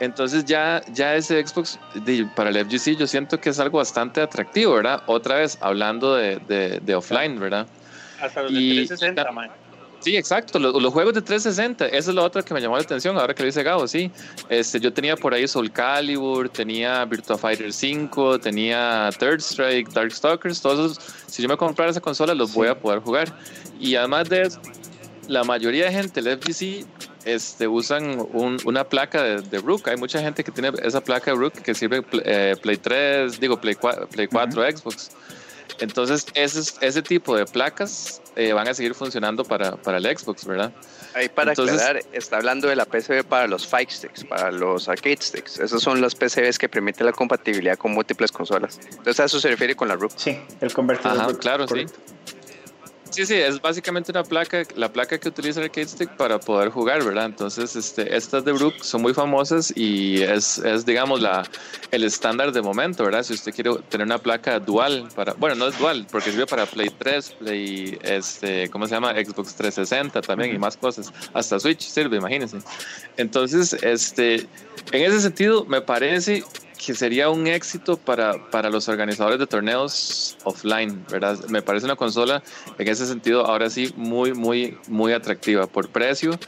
Entonces 0.00 0.44
ya, 0.44 0.82
ya 0.92 1.14
ese 1.14 1.44
Xbox 1.46 1.78
para 2.34 2.50
el 2.50 2.66
FGC 2.66 2.96
yo 2.96 3.06
siento 3.06 3.40
que 3.40 3.50
es 3.50 3.58
algo 3.58 3.78
bastante 3.78 4.20
atractivo, 4.20 4.74
¿verdad? 4.74 5.02
Otra 5.06 5.36
vez 5.36 5.58
hablando 5.60 6.14
de, 6.14 6.38
de, 6.82 6.94
offline, 6.94 7.38
¿verdad? 7.40 7.66
Hasta 8.20 8.42
los 8.42 8.52
de 8.52 8.58
360, 8.58 9.32
man. 9.32 9.50
Sí, 10.00 10.16
exacto, 10.16 10.58
los, 10.58 10.92
juegos 10.92 11.14
de 11.14 11.22
360, 11.22 11.86
esa 11.86 12.10
es 12.10 12.14
la 12.14 12.22
otra 12.22 12.42
que 12.42 12.52
me 12.54 12.60
llamó 12.60 12.76
la 12.76 12.82
atención 12.82 13.18
ahora 13.18 13.34
que 13.34 13.42
lo 13.42 13.46
dice 13.46 13.62
Gabo, 13.62 13.88
sí. 13.88 14.10
Este, 14.48 14.78
yo 14.78 14.92
tenía 14.92 15.16
por 15.16 15.32
ahí 15.32 15.48
Soul 15.48 15.72
Calibur, 15.72 16.48
tenía 16.48 17.04
Virtua 17.06 17.38
Fighter 17.38 17.72
5, 17.72 18.38
tenía 18.38 19.08
Third 19.18 19.40
Strike, 19.40 19.88
Darkstalkers, 19.90 20.60
todos 20.60 20.92
esos, 20.92 21.14
si 21.26 21.42
yo 21.42 21.48
me 21.48 21.56
comprara 21.56 21.90
esa 21.90 22.00
consola 22.00 22.34
los 22.34 22.52
voy 22.52 22.68
a 22.68 22.78
poder 22.78 23.00
jugar. 23.00 23.36
Y 23.80 23.96
además 23.96 24.28
de 24.28 24.42
eso, 24.42 24.60
la 25.28 25.42
mayoría 25.44 25.86
de 25.86 25.92
gente 25.92 26.22
del 26.22 26.38
FGC 26.38 26.86
este, 27.26 27.66
usan 27.66 28.26
una 28.32 28.84
placa 28.84 29.22
de, 29.22 29.42
de, 29.42 29.58
Rook. 29.58 29.88
Hay 29.88 29.96
mucha 29.96 30.20
gente 30.20 30.44
que 30.44 30.52
tiene 30.52 30.70
esa 30.82 31.02
placa 31.02 31.32
de 31.32 31.36
Rook 31.36 31.54
que 31.54 31.74
sirve 31.74 32.02
eh, 32.24 32.54
Play 32.62 32.76
3, 32.76 33.40
digo 33.40 33.60
Play 33.60 33.74
4, 33.74 34.08
Play 34.08 34.28
4 34.28 34.76
Xbox. 34.76 35.10
Entonces, 35.80 36.24
ese, 36.34 36.60
ese 36.80 37.02
tipo 37.02 37.36
de 37.36 37.44
placas 37.44 38.22
eh, 38.36 38.52
van 38.52 38.68
a 38.68 38.74
seguir 38.74 38.94
funcionando 38.94 39.44
para, 39.44 39.76
para, 39.76 39.98
el 39.98 40.04
Xbox, 40.16 40.46
¿verdad? 40.46 40.72
Ahí 41.14 41.28
para 41.28 41.52
aclarar, 41.52 42.00
está 42.12 42.36
hablando 42.36 42.68
de 42.68 42.76
la 42.76 42.84
PCB 42.84 43.24
para 43.24 43.46
los 43.46 43.66
Fight 43.66 43.90
Sticks, 43.90 44.24
para 44.24 44.52
los 44.52 44.88
Arcade 44.88 45.18
Sticks. 45.20 45.58
Esas 45.58 45.82
son 45.82 46.00
las 46.00 46.14
PCBs 46.14 46.58
que 46.58 46.68
permiten 46.68 47.06
la 47.06 47.12
compatibilidad 47.12 47.76
con 47.76 47.92
múltiples 47.92 48.30
consolas. 48.30 48.78
Entonces, 48.90 49.20
a 49.20 49.24
eso 49.24 49.40
se 49.40 49.48
refiere 49.48 49.74
con 49.74 49.88
la 49.88 49.96
Rook. 49.96 50.12
Sí, 50.16 50.38
el 50.60 50.72
convertidor. 50.72 51.18
Ajá, 51.18 51.38
claro, 51.38 51.66
sí. 51.66 51.86
Sí, 53.16 53.24
sí, 53.24 53.32
es 53.32 53.62
básicamente 53.62 54.12
una 54.12 54.24
placa, 54.24 54.62
la 54.74 54.92
placa 54.92 55.16
que 55.16 55.30
utiliza 55.30 55.62
Arcade 55.62 55.88
Stick 55.88 56.10
para 56.18 56.38
poder 56.38 56.68
jugar, 56.68 57.02
¿verdad? 57.02 57.24
Entonces, 57.24 57.74
este, 57.74 58.14
estas 58.14 58.44
de 58.44 58.52
Brook 58.52 58.74
son 58.82 59.00
muy 59.00 59.14
famosas 59.14 59.72
y 59.74 60.20
es, 60.20 60.58
es, 60.58 60.84
digamos, 60.84 61.22
la, 61.22 61.42
el 61.92 62.04
estándar 62.04 62.52
de 62.52 62.60
momento, 62.60 63.04
¿verdad? 63.04 63.22
Si 63.22 63.32
usted 63.32 63.54
quiere 63.54 63.70
tener 63.88 64.06
una 64.06 64.18
placa 64.18 64.60
dual, 64.60 65.08
para, 65.16 65.32
bueno, 65.32 65.54
no 65.54 65.68
es 65.68 65.78
dual, 65.78 66.06
porque 66.12 66.30
sirve 66.30 66.44
para 66.44 66.66
Play 66.66 66.90
3, 66.90 67.36
Play, 67.38 67.98
este, 68.02 68.68
¿cómo 68.68 68.86
se 68.86 68.96
llama? 68.96 69.12
Xbox 69.12 69.54
360 69.54 70.20
también 70.20 70.54
y 70.54 70.58
más 70.58 70.76
cosas. 70.76 71.10
Hasta 71.32 71.58
Switch 71.58 71.88
sirve, 71.88 72.18
imagínense. 72.18 72.58
Entonces, 73.16 73.72
este, 73.82 74.46
en 74.92 75.02
ese 75.02 75.22
sentido, 75.22 75.64
me 75.64 75.80
parece 75.80 76.44
que 76.76 76.94
sería 76.94 77.30
un 77.30 77.46
éxito 77.46 77.96
para, 77.96 78.50
para 78.50 78.70
los 78.70 78.88
organizadores 78.88 79.38
de 79.38 79.46
torneos 79.46 80.36
offline, 80.44 81.04
¿verdad? 81.10 81.38
Me 81.48 81.62
parece 81.62 81.86
una 81.86 81.96
consola 81.96 82.42
en 82.78 82.88
ese 82.88 83.06
sentido 83.06 83.46
ahora 83.46 83.70
sí 83.70 83.92
muy, 83.96 84.32
muy, 84.34 84.78
muy 84.88 85.12
atractiva 85.12 85.66
por 85.66 85.88
precio 85.88 86.38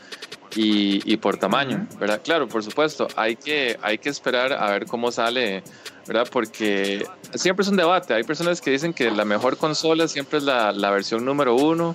y, 0.55 1.01
y 1.11 1.17
por 1.17 1.37
tamaño, 1.37 1.87
¿verdad? 1.99 2.21
Claro, 2.23 2.49
por 2.49 2.63
supuesto, 2.63 3.09
hay 3.17 3.37
que, 3.37 3.79
hay 3.83 3.99
que 3.99 4.09
esperar 4.09 4.53
a 4.53 4.71
ver 4.71 4.87
cómo 4.87 5.13
sale, 5.13 5.63
¿verdad? 6.07 6.29
Porque 6.31 7.07
siempre 7.35 7.63
es 7.63 7.69
un 7.69 7.77
debate. 7.77 8.15
Hay 8.15 8.25
personas 8.25 8.61
que 8.61 8.71
dicen 8.71 8.93
que 8.93 9.11
la 9.11 9.25
mejor 9.25 9.57
consola 9.57 10.09
siempre 10.09 10.39
es 10.39 10.45
la, 10.45 10.73
la 10.73 10.91
versión 10.91 11.25
número 11.25 11.55
uno. 11.55 11.95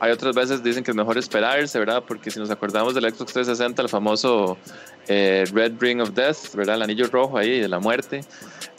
Hay 0.00 0.10
otras 0.10 0.34
veces 0.34 0.62
dicen 0.62 0.82
que 0.82 0.90
es 0.90 0.96
mejor 0.96 1.16
esperarse, 1.18 1.78
¿verdad? 1.78 2.02
Porque 2.06 2.30
si 2.30 2.38
nos 2.38 2.50
acordamos 2.50 2.94
del 2.94 3.04
Xbox 3.04 3.32
360, 3.32 3.82
el 3.82 3.88
famoso 3.88 4.58
eh, 5.08 5.44
Red 5.52 5.74
Ring 5.78 6.00
of 6.00 6.10
Death, 6.10 6.54
¿verdad? 6.54 6.76
El 6.76 6.82
anillo 6.82 7.06
rojo 7.08 7.38
ahí 7.38 7.60
de 7.60 7.68
la 7.68 7.78
muerte. 7.78 8.22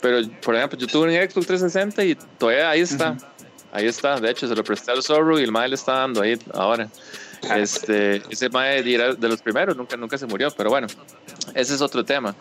Pero, 0.00 0.28
por 0.42 0.54
ejemplo, 0.54 0.78
yo 0.78 0.86
tuve 0.86 1.08
un 1.08 1.30
Xbox 1.30 1.46
360 1.46 2.04
y 2.04 2.14
todavía 2.38 2.70
ahí 2.70 2.80
está. 2.80 3.16
Ahí 3.72 3.86
está. 3.86 4.20
De 4.20 4.30
hecho, 4.30 4.46
se 4.46 4.54
lo 4.54 4.62
presté 4.62 4.92
al 4.92 5.02
Zorro 5.02 5.38
y 5.38 5.42
el 5.42 5.52
mae 5.52 5.68
le 5.68 5.74
está 5.74 5.92
dando 5.94 6.22
ahí 6.22 6.38
ahora. 6.54 6.88
Este, 7.54 8.22
ese 8.30 8.48
mae 8.48 8.78
era 8.92 9.14
de 9.14 9.28
los 9.28 9.40
primeros, 9.40 9.76
nunca, 9.76 9.96
nunca 9.96 10.18
se 10.18 10.26
murió, 10.26 10.50
pero 10.56 10.70
bueno, 10.70 10.86
ese 11.54 11.74
es 11.74 11.80
otro 11.80 12.04
tema. 12.04 12.34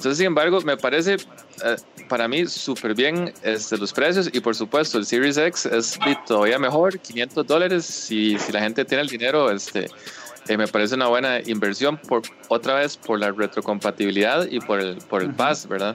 Entonces, 0.00 0.16
sin 0.16 0.28
embargo, 0.28 0.62
me 0.62 0.78
parece 0.78 1.16
eh, 1.62 1.76
para 2.08 2.26
mí 2.26 2.46
súper 2.46 2.94
bien 2.94 3.34
este, 3.42 3.76
los 3.76 3.92
precios 3.92 4.30
y 4.32 4.40
por 4.40 4.56
supuesto 4.56 4.96
el 4.96 5.04
Series 5.04 5.36
X 5.36 5.66
es 5.66 5.98
todavía 6.26 6.58
mejor, 6.58 6.98
500 6.98 7.46
dólares 7.46 7.84
si, 7.84 8.38
si 8.38 8.50
la 8.50 8.60
gente 8.60 8.86
tiene 8.86 9.02
el 9.02 9.08
dinero, 9.08 9.50
este, 9.50 9.90
eh, 10.48 10.56
me 10.56 10.66
parece 10.66 10.94
una 10.94 11.08
buena 11.08 11.40
inversión 11.44 11.98
por 11.98 12.22
otra 12.48 12.76
vez 12.76 12.96
por 12.96 13.18
la 13.18 13.30
retrocompatibilidad 13.30 14.48
y 14.50 14.58
por 14.60 14.80
el, 14.80 14.96
por 14.96 15.20
el 15.20 15.34
pass, 15.34 15.68
¿verdad? 15.68 15.94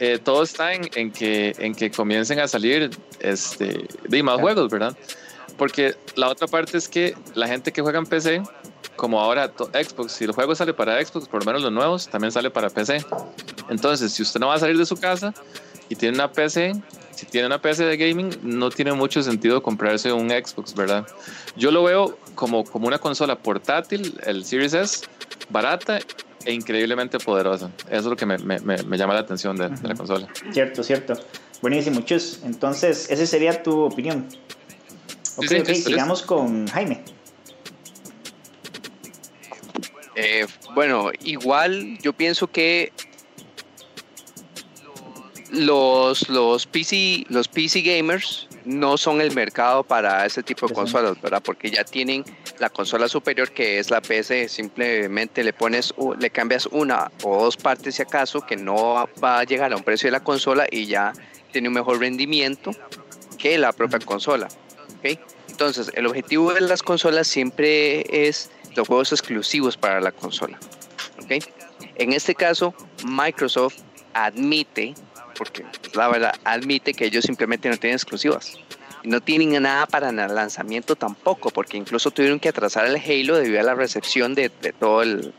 Eh, 0.00 0.18
todo 0.18 0.42
está 0.42 0.74
en, 0.74 0.90
en, 0.96 1.12
que, 1.12 1.54
en 1.60 1.76
que 1.76 1.92
comiencen 1.92 2.40
a 2.40 2.48
salir 2.48 2.90
este, 3.20 3.86
de 4.08 4.22
más 4.24 4.40
juegos, 4.40 4.68
¿verdad? 4.68 4.96
porque 5.58 5.96
la 6.14 6.28
otra 6.28 6.46
parte 6.46 6.78
es 6.78 6.88
que 6.88 7.14
la 7.34 7.48
gente 7.48 7.72
que 7.72 7.82
juega 7.82 7.98
en 7.98 8.06
PC, 8.06 8.42
como 8.98 9.20
ahora 9.20 9.52
Xbox, 9.72 10.12
si 10.12 10.24
el 10.24 10.32
juego 10.32 10.54
sale 10.56 10.74
para 10.74 11.02
Xbox, 11.02 11.28
por 11.28 11.40
lo 11.40 11.46
menos 11.46 11.62
los 11.62 11.72
nuevos, 11.72 12.08
también 12.08 12.32
sale 12.32 12.50
para 12.50 12.68
PC. 12.68 13.02
Entonces, 13.70 14.12
si 14.12 14.22
usted 14.22 14.40
no 14.40 14.48
va 14.48 14.56
a 14.56 14.58
salir 14.58 14.76
de 14.76 14.84
su 14.84 14.96
casa 14.96 15.32
y 15.88 15.94
tiene 15.94 16.16
una 16.16 16.32
PC, 16.32 16.74
si 17.14 17.24
tiene 17.24 17.46
una 17.46 17.62
PC 17.62 17.84
de 17.84 17.96
gaming, 17.96 18.30
no 18.42 18.70
tiene 18.70 18.92
mucho 18.92 19.22
sentido 19.22 19.62
comprarse 19.62 20.12
un 20.12 20.30
Xbox, 20.30 20.74
¿verdad? 20.74 21.06
Yo 21.56 21.70
lo 21.70 21.84
veo 21.84 22.18
como, 22.34 22.64
como 22.64 22.88
una 22.88 22.98
consola 22.98 23.38
portátil, 23.38 24.18
el 24.26 24.44
Series 24.44 24.74
S, 24.74 25.06
barata 25.48 26.00
e 26.44 26.52
increíblemente 26.52 27.20
poderosa. 27.20 27.70
Eso 27.86 27.98
es 28.00 28.04
lo 28.04 28.16
que 28.16 28.26
me, 28.26 28.36
me, 28.38 28.58
me 28.58 28.98
llama 28.98 29.14
la 29.14 29.20
atención 29.20 29.56
de, 29.56 29.68
de, 29.68 29.88
la 29.88 29.94
consola. 29.94 30.26
Cierto, 30.50 30.82
cierto. 30.82 31.14
Buenísimo, 31.62 32.00
Chus. 32.00 32.40
Entonces, 32.44 33.08
esa 33.08 33.26
sería 33.26 33.62
tu 33.62 33.80
opinión. 33.80 34.26
Ok, 35.36 35.46
sí, 35.46 35.62
sí, 35.66 35.74
sigamos 35.82 36.22
con 36.22 36.66
Jaime. 36.66 37.04
Eh, 40.20 40.48
bueno, 40.74 41.12
igual 41.22 41.96
yo 41.98 42.12
pienso 42.12 42.48
que 42.50 42.90
los, 45.52 46.28
los, 46.28 46.66
PC, 46.66 47.24
los 47.28 47.46
PC 47.46 47.82
gamers 47.82 48.48
no 48.64 48.96
son 48.96 49.20
el 49.20 49.32
mercado 49.32 49.84
para 49.84 50.26
ese 50.26 50.42
tipo 50.42 50.66
de 50.66 50.74
consolas, 50.74 51.22
¿verdad? 51.22 51.40
Porque 51.40 51.70
ya 51.70 51.84
tienen 51.84 52.24
la 52.58 52.68
consola 52.68 53.06
superior 53.06 53.52
que 53.52 53.78
es 53.78 53.92
la 53.92 54.00
PC, 54.00 54.48
simplemente 54.48 55.44
le 55.44 55.52
pones, 55.52 55.94
le 56.18 56.30
cambias 56.30 56.66
una 56.66 57.12
o 57.22 57.44
dos 57.44 57.56
partes 57.56 57.94
si 57.94 58.02
acaso, 58.02 58.40
que 58.40 58.56
no 58.56 59.08
va 59.22 59.38
a 59.38 59.44
llegar 59.44 59.72
a 59.72 59.76
un 59.76 59.84
precio 59.84 60.08
de 60.08 60.12
la 60.12 60.24
consola 60.24 60.66
y 60.68 60.86
ya 60.86 61.12
tiene 61.52 61.68
un 61.68 61.74
mejor 61.74 62.00
rendimiento 62.00 62.72
que 63.38 63.56
la 63.56 63.72
propia 63.72 64.00
consola. 64.00 64.48
¿okay? 64.98 65.20
Entonces, 65.48 65.92
el 65.94 66.06
objetivo 66.06 66.52
de 66.52 66.62
las 66.62 66.82
consolas 66.82 67.28
siempre 67.28 68.04
es 68.10 68.50
juegos 68.86 69.12
exclusivos 69.12 69.76
para 69.76 70.00
la 70.00 70.12
consola. 70.12 70.58
¿okay? 71.22 71.40
En 71.96 72.12
este 72.12 72.34
caso, 72.34 72.74
Microsoft 73.04 73.76
admite, 74.14 74.94
porque 75.36 75.64
la 75.94 76.08
verdad, 76.08 76.34
admite 76.44 76.94
que 76.94 77.06
ellos 77.06 77.24
simplemente 77.24 77.68
no 77.68 77.76
tienen 77.76 77.96
exclusivas. 77.96 78.58
No 79.04 79.20
tienen 79.20 79.62
nada 79.62 79.86
para 79.86 80.10
el 80.10 80.16
lanzamiento 80.16 80.96
tampoco, 80.96 81.50
porque 81.50 81.76
incluso 81.76 82.10
tuvieron 82.10 82.40
que 82.40 82.48
atrasar 82.48 82.86
el 82.86 82.96
Halo 82.96 83.36
debido 83.36 83.60
a 83.60 83.62
la 83.62 83.74
recepción 83.74 84.34
de, 84.34 84.50
de 84.60 84.72
todo 84.72 85.02
el 85.02 85.32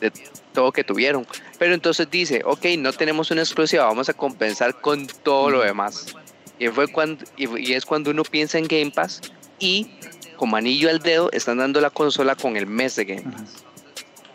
de 0.00 0.12
todo 0.52 0.72
que 0.72 0.84
tuvieron. 0.84 1.26
Pero 1.58 1.74
entonces 1.74 2.10
dice, 2.10 2.42
ok, 2.44 2.64
no 2.78 2.92
tenemos 2.92 3.30
una 3.30 3.42
exclusiva, 3.42 3.84
vamos 3.84 4.08
a 4.08 4.14
compensar 4.14 4.80
con 4.80 5.06
todo 5.06 5.50
lo 5.50 5.60
demás. 5.62 6.14
Y, 6.58 6.68
fue 6.68 6.88
cuando, 6.88 7.24
y, 7.36 7.72
es 7.72 7.86
cuando 7.86 8.10
uno 8.10 8.24
piensa 8.24 8.58
en 8.58 8.66
Game 8.66 8.90
Pass 8.90 9.20
y 9.58 9.90
como 10.42 10.56
anillo 10.56 10.90
al 10.90 10.98
dedo 10.98 11.30
están 11.30 11.58
dando 11.58 11.80
la 11.80 11.88
consola 11.88 12.34
con 12.34 12.56
el 12.56 12.66
mes 12.66 12.96
de 12.96 13.04
Game 13.04 13.22
Pass. 13.22 13.62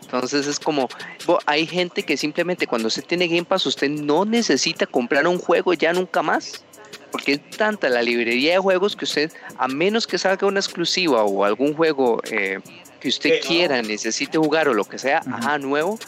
Entonces 0.00 0.46
es 0.46 0.58
como, 0.58 0.88
hay 1.44 1.66
gente 1.66 2.02
que 2.02 2.16
simplemente 2.16 2.66
cuando 2.66 2.88
usted 2.88 3.04
tiene 3.04 3.28
Game 3.28 3.44
Pass 3.44 3.66
usted 3.66 3.90
no 3.90 4.24
necesita 4.24 4.86
comprar 4.86 5.26
un 5.26 5.36
juego 5.38 5.74
ya 5.74 5.92
nunca 5.92 6.22
más. 6.22 6.64
Porque 7.12 7.32
es 7.32 7.50
tanta 7.58 7.90
la 7.90 8.00
librería 8.00 8.52
de 8.52 8.58
juegos 8.58 8.96
que 8.96 9.04
usted, 9.04 9.30
a 9.58 9.68
menos 9.68 10.06
que 10.06 10.16
salga 10.16 10.46
una 10.46 10.60
exclusiva 10.60 11.24
o 11.24 11.44
algún 11.44 11.74
juego 11.74 12.22
eh, 12.30 12.58
que 13.00 13.08
usted 13.08 13.42
quiera, 13.46 13.82
necesite 13.82 14.38
jugar 14.38 14.66
o 14.70 14.72
lo 14.72 14.86
que 14.86 14.98
sea, 14.98 15.20
ajá, 15.30 15.58
nuevo, 15.58 15.98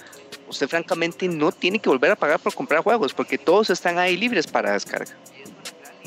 usted 0.49 0.67
francamente 0.67 1.29
no 1.29 1.53
tiene 1.53 1.79
que 1.79 1.91
volver 1.91 2.13
a 2.13 2.17
pagar 2.17 2.41
por 2.41 2.55
comprar 2.55 2.83
juegos 2.83 3.13
porque 3.13 3.37
todos 3.37 3.69
están 3.69 3.99
ahí 3.99 4.17
libres 4.17 4.47
para 4.47 4.73
descarga. 4.73 5.15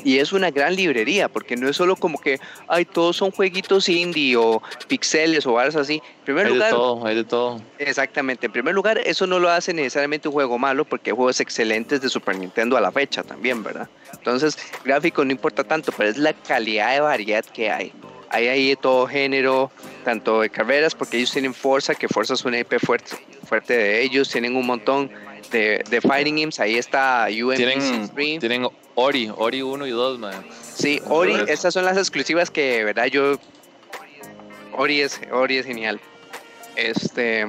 Y 0.04 0.18
es 0.18 0.32
una 0.32 0.50
gran 0.50 0.76
librería, 0.76 1.28
porque 1.28 1.56
no 1.56 1.68
es 1.68 1.76
solo 1.76 1.96
como 1.96 2.18
que, 2.18 2.38
ay, 2.68 2.84
todos 2.84 3.16
son 3.16 3.30
jueguitos 3.30 3.88
indie 3.88 4.36
o 4.36 4.62
pixeles 4.86 5.46
o 5.46 5.58
algo 5.58 5.80
así. 5.80 5.94
En 5.94 6.24
primer 6.24 6.46
hay 6.46 6.52
lugar, 6.52 6.68
de 6.68 6.76
todo, 6.76 7.06
hay 7.06 7.16
de 7.16 7.24
todo. 7.24 7.60
Exactamente. 7.78 8.46
En 8.46 8.52
primer 8.52 8.74
lugar, 8.74 8.98
eso 8.98 9.26
no 9.26 9.40
lo 9.40 9.48
hace 9.48 9.72
necesariamente 9.72 10.28
un 10.28 10.34
juego 10.34 10.58
malo, 10.58 10.84
porque 10.84 11.10
hay 11.10 11.16
juegos 11.16 11.40
excelentes 11.40 12.02
de 12.02 12.08
Super 12.08 12.36
Nintendo 12.38 12.76
a 12.76 12.80
la 12.80 12.92
fecha 12.92 13.22
también, 13.22 13.62
¿verdad? 13.62 13.88
Entonces, 14.12 14.58
gráfico 14.84 15.24
no 15.24 15.32
importa 15.32 15.64
tanto, 15.64 15.90
pero 15.96 16.10
es 16.10 16.18
la 16.18 16.34
calidad 16.34 16.92
de 16.92 17.00
variedad 17.00 17.44
que 17.44 17.70
hay. 17.70 17.92
Hay 18.28 18.48
ahí 18.48 18.68
de 18.70 18.76
todo 18.76 19.06
género, 19.06 19.70
tanto 20.04 20.40
de 20.40 20.50
carreras, 20.50 20.94
porque 20.94 21.16
ellos 21.16 21.30
tienen 21.30 21.54
Forza, 21.54 21.94
que 21.94 22.08
Forza 22.08 22.34
es 22.34 22.44
una 22.44 22.58
IP 22.58 22.78
fuerte, 22.78 23.16
fuerte 23.46 23.74
de 23.74 24.02
ellos, 24.02 24.28
tienen 24.28 24.56
un 24.56 24.66
montón 24.66 25.10
de, 25.54 25.84
de 25.88 26.00
Fighting 26.00 26.36
Games, 26.36 26.58
ahí 26.60 26.76
está 26.76 27.28
UMP 27.30 27.56
tienen, 27.56 28.38
tienen 28.40 28.68
Ori, 28.96 29.30
Ori 29.34 29.62
1 29.62 29.86
y 29.86 29.90
2, 29.90 30.18
man. 30.18 30.44
Sí, 30.60 31.00
Ori, 31.06 31.36
estas 31.48 31.72
son 31.72 31.84
las 31.84 31.96
exclusivas 31.96 32.50
que, 32.50 32.84
verdad, 32.84 33.06
yo... 33.06 33.38
Ori 34.72 35.00
es, 35.00 35.20
Ori 35.32 35.58
es 35.58 35.66
genial. 35.66 36.00
Este... 36.76 37.46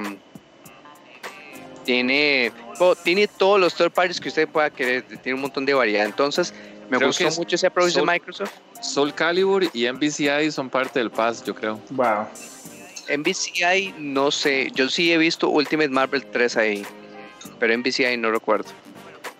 Tiene, 1.84 2.50
tiene 3.04 3.28
todos 3.28 3.60
los 3.60 3.74
third 3.74 3.92
parties 3.92 4.20
que 4.20 4.28
usted 4.28 4.48
pueda 4.48 4.70
querer, 4.70 5.04
tiene 5.22 5.34
un 5.34 5.42
montón 5.42 5.64
de 5.64 5.72
variedad. 5.74 6.04
Entonces, 6.04 6.52
me 6.90 6.96
Creo 6.96 7.08
gustó 7.08 7.30
mucho 7.36 7.54
ese 7.54 7.66
approach 7.68 7.92
de 7.92 8.00
Soul- 8.00 8.10
Microsoft. 8.12 8.52
Soul 8.80 9.14
Calibur 9.14 9.64
y 9.72 9.90
MVCI 9.90 10.50
son 10.50 10.68
parte 10.68 10.98
del 10.98 11.10
pass, 11.10 11.44
yo 11.44 11.54
creo. 11.54 11.80
Wow. 11.90 12.26
En 13.08 13.22
BCI 13.22 13.94
no 13.98 14.32
sé, 14.32 14.70
yo 14.74 14.88
sí 14.88 15.12
he 15.12 15.18
visto 15.18 15.48
Ultimate 15.48 15.88
Marvel 15.90 16.26
3 16.26 16.56
ahí, 16.56 16.84
pero 17.58 17.72
en 17.72 17.82
BCI 17.82 18.16
no 18.16 18.30
recuerdo. 18.30 18.70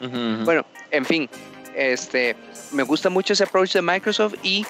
Ujú, 0.01 0.09
ujú. 0.17 0.45
Bueno, 0.45 0.67
en 0.91 1.05
fin, 1.05 1.29
este, 1.75 2.37
me 2.73 2.83
gusta 2.83 3.11
mucho 3.11 3.33
ese 3.33 3.45
approach 3.45 3.73
de 3.73 3.83
Microsoft 3.83 4.35
y 4.43 4.67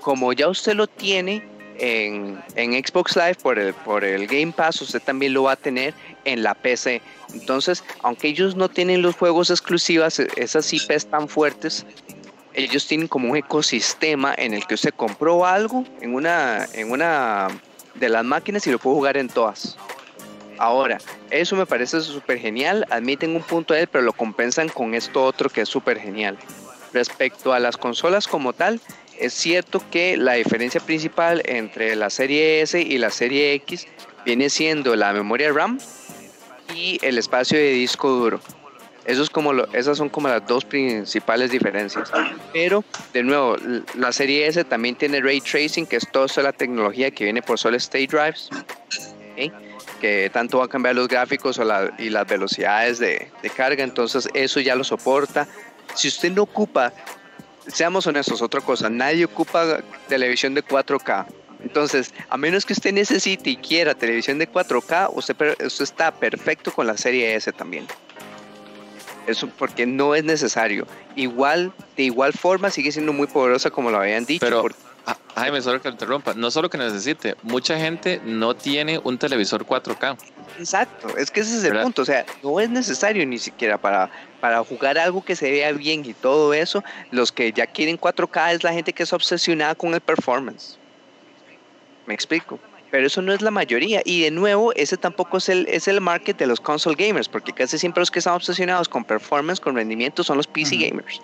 como 0.00 0.32
ya 0.32 0.48
usted 0.48 0.74
lo 0.74 0.86
tiene 0.86 1.42
en, 1.78 2.38
en 2.56 2.72
Xbox 2.72 3.16
Live 3.16 3.36
por 3.42 3.58
el, 3.58 3.72
por 3.74 4.04
el 4.04 4.26
Game 4.26 4.52
Pass, 4.52 4.82
usted 4.82 5.00
también 5.00 5.32
lo 5.32 5.44
va 5.44 5.52
a 5.52 5.56
tener 5.56 5.94
en 6.24 6.42
la 6.42 6.54
PC. 6.54 7.00
Entonces, 7.32 7.82
aunque 8.02 8.28
ellos 8.28 8.54
no 8.56 8.68
tienen 8.68 9.02
los 9.02 9.16
juegos 9.16 9.50
exclusivas, 9.50 10.18
e- 10.18 10.28
esas 10.36 10.70
IPs 10.72 11.06
tan 11.06 11.28
fuertes, 11.28 11.86
ellos 12.52 12.86
tienen 12.86 13.08
como 13.08 13.30
un 13.30 13.36
ecosistema 13.36 14.34
en 14.36 14.52
el 14.54 14.66
que 14.66 14.74
usted 14.74 14.92
compró 14.94 15.46
algo 15.46 15.84
en 16.00 16.14
una, 16.14 16.66
en 16.74 16.90
una 16.90 17.48
de 17.94 18.08
las 18.08 18.24
máquinas 18.24 18.66
y 18.66 18.70
lo 18.72 18.78
puede 18.78 18.96
jugar 18.96 19.16
en 19.16 19.28
todas. 19.28 19.76
Ahora, 20.60 20.98
eso 21.30 21.56
me 21.56 21.64
parece 21.64 22.02
súper 22.02 22.38
genial. 22.38 22.86
Admiten 22.90 23.34
un 23.34 23.42
punto 23.42 23.72
de 23.72 23.80
él, 23.80 23.86
pero 23.86 24.04
lo 24.04 24.12
compensan 24.12 24.68
con 24.68 24.94
esto 24.94 25.24
otro 25.24 25.48
que 25.48 25.62
es 25.62 25.68
súper 25.70 25.98
genial. 25.98 26.36
Respecto 26.92 27.54
a 27.54 27.58
las 27.60 27.78
consolas 27.78 28.28
como 28.28 28.52
tal, 28.52 28.78
es 29.18 29.32
cierto 29.32 29.82
que 29.90 30.18
la 30.18 30.34
diferencia 30.34 30.78
principal 30.82 31.40
entre 31.46 31.96
la 31.96 32.10
serie 32.10 32.60
S 32.60 32.78
y 32.78 32.98
la 32.98 33.08
serie 33.08 33.54
X 33.54 33.88
viene 34.26 34.50
siendo 34.50 34.94
la 34.96 35.14
memoria 35.14 35.50
RAM 35.50 35.78
y 36.74 36.98
el 37.00 37.16
espacio 37.16 37.58
de 37.58 37.72
disco 37.72 38.10
duro. 38.10 38.40
Eso 39.06 39.22
es 39.22 39.30
como 39.30 39.54
esas 39.72 39.96
son 39.96 40.10
como 40.10 40.28
las 40.28 40.46
dos 40.46 40.66
principales 40.66 41.50
diferencias. 41.50 42.12
Pero, 42.52 42.84
de 43.14 43.22
nuevo, 43.22 43.56
la 43.94 44.12
serie 44.12 44.46
S 44.46 44.62
también 44.64 44.94
tiene 44.94 45.22
ray 45.22 45.40
tracing, 45.40 45.86
que 45.86 45.96
es 45.96 46.06
toda 46.12 46.26
la 46.42 46.52
tecnología 46.52 47.10
que 47.10 47.24
viene 47.24 47.40
por 47.40 47.58
solid 47.58 47.78
state 47.78 48.08
drives. 48.08 48.50
¿ok? 48.52 49.69
Que 50.00 50.30
tanto 50.32 50.58
va 50.58 50.64
a 50.64 50.68
cambiar 50.68 50.94
los 50.96 51.06
gráficos 51.08 51.58
o 51.58 51.64
la- 51.64 51.92
y 51.98 52.10
las 52.10 52.26
velocidades 52.26 52.98
de, 52.98 53.30
de 53.42 53.50
carga, 53.50 53.84
entonces 53.84 54.28
eso 54.34 54.58
ya 54.60 54.74
lo 54.74 54.82
soporta. 54.84 55.46
Si 55.94 56.08
usted 56.08 56.32
no 56.32 56.42
ocupa, 56.42 56.92
seamos 57.66 58.06
honestos, 58.06 58.42
otra 58.42 58.60
cosa, 58.60 58.88
nadie 58.90 59.24
ocupa 59.26 59.80
televisión 60.08 60.54
de 60.54 60.64
4K. 60.64 61.26
Entonces, 61.62 62.14
a 62.30 62.36
menos 62.38 62.64
que 62.64 62.72
usted 62.72 62.92
necesite 62.92 63.50
y 63.50 63.56
quiera 63.56 63.94
televisión 63.94 64.38
de 64.38 64.48
4K, 64.50 65.10
usted, 65.12 65.36
usted 65.66 65.82
está 65.84 66.10
perfecto 66.10 66.72
con 66.72 66.86
la 66.86 66.96
serie 66.96 67.34
S 67.34 67.52
también. 67.52 67.86
Eso 69.26 69.48
porque 69.58 69.84
no 69.86 70.14
es 70.14 70.24
necesario. 70.24 70.86
Igual, 71.14 71.72
de 71.96 72.04
igual 72.04 72.32
forma, 72.32 72.70
sigue 72.70 72.90
siendo 72.90 73.12
muy 73.12 73.26
poderosa 73.26 73.70
como 73.70 73.90
lo 73.90 73.98
habían 74.00 74.24
dicho. 74.24 74.44
Pero, 74.44 74.62
porque- 74.62 74.78
Jaime, 75.34 75.62
solo 75.62 75.80
que 75.80 75.88
lo 75.88 75.92
interrumpa. 75.92 76.34
No 76.34 76.50
solo 76.50 76.68
que 76.68 76.76
necesite, 76.76 77.34
mucha 77.42 77.78
gente 77.78 78.20
no 78.24 78.54
tiene 78.54 79.00
un 79.02 79.18
televisor 79.18 79.64
4K. 79.64 80.16
Exacto, 80.58 81.16
es 81.16 81.30
que 81.30 81.40
ese 81.40 81.56
es 81.56 81.64
el 81.64 81.70
¿Verdad? 81.70 81.84
punto, 81.84 82.02
o 82.02 82.04
sea, 82.04 82.26
no 82.42 82.60
es 82.60 82.68
necesario 82.68 83.24
ni 83.24 83.38
siquiera 83.38 83.78
para, 83.78 84.10
para 84.40 84.62
jugar 84.62 84.98
algo 84.98 85.22
que 85.22 85.34
se 85.34 85.50
vea 85.50 85.72
bien 85.72 86.04
y 86.04 86.12
todo 86.12 86.52
eso, 86.52 86.82
los 87.10 87.32
que 87.32 87.52
ya 87.52 87.66
quieren 87.66 87.96
4K 87.96 88.52
es 88.52 88.62
la 88.62 88.72
gente 88.72 88.92
que 88.92 89.04
es 89.04 89.12
obsesionada 89.12 89.74
con 89.74 89.94
el 89.94 90.00
performance. 90.00 90.78
Me 92.06 92.14
explico. 92.14 92.60
Pero 92.90 93.06
eso 93.06 93.22
no 93.22 93.32
es 93.32 93.40
la 93.40 93.52
mayoría. 93.52 94.02
Y 94.04 94.22
de 94.22 94.32
nuevo, 94.32 94.72
ese 94.74 94.96
tampoco 94.96 95.38
es 95.38 95.48
el, 95.48 95.66
es 95.68 95.86
el 95.86 96.00
market 96.00 96.36
de 96.36 96.46
los 96.46 96.60
console 96.60 96.96
gamers, 96.96 97.28
porque 97.28 97.52
casi 97.52 97.78
siempre 97.78 98.00
los 98.00 98.10
que 98.10 98.18
están 98.18 98.34
obsesionados 98.34 98.88
con 98.88 99.04
performance, 99.04 99.60
con 99.60 99.76
rendimiento, 99.76 100.24
son 100.24 100.36
los 100.36 100.48
PC 100.48 100.74
Ujú. 100.74 100.84
gamers. 100.86 101.20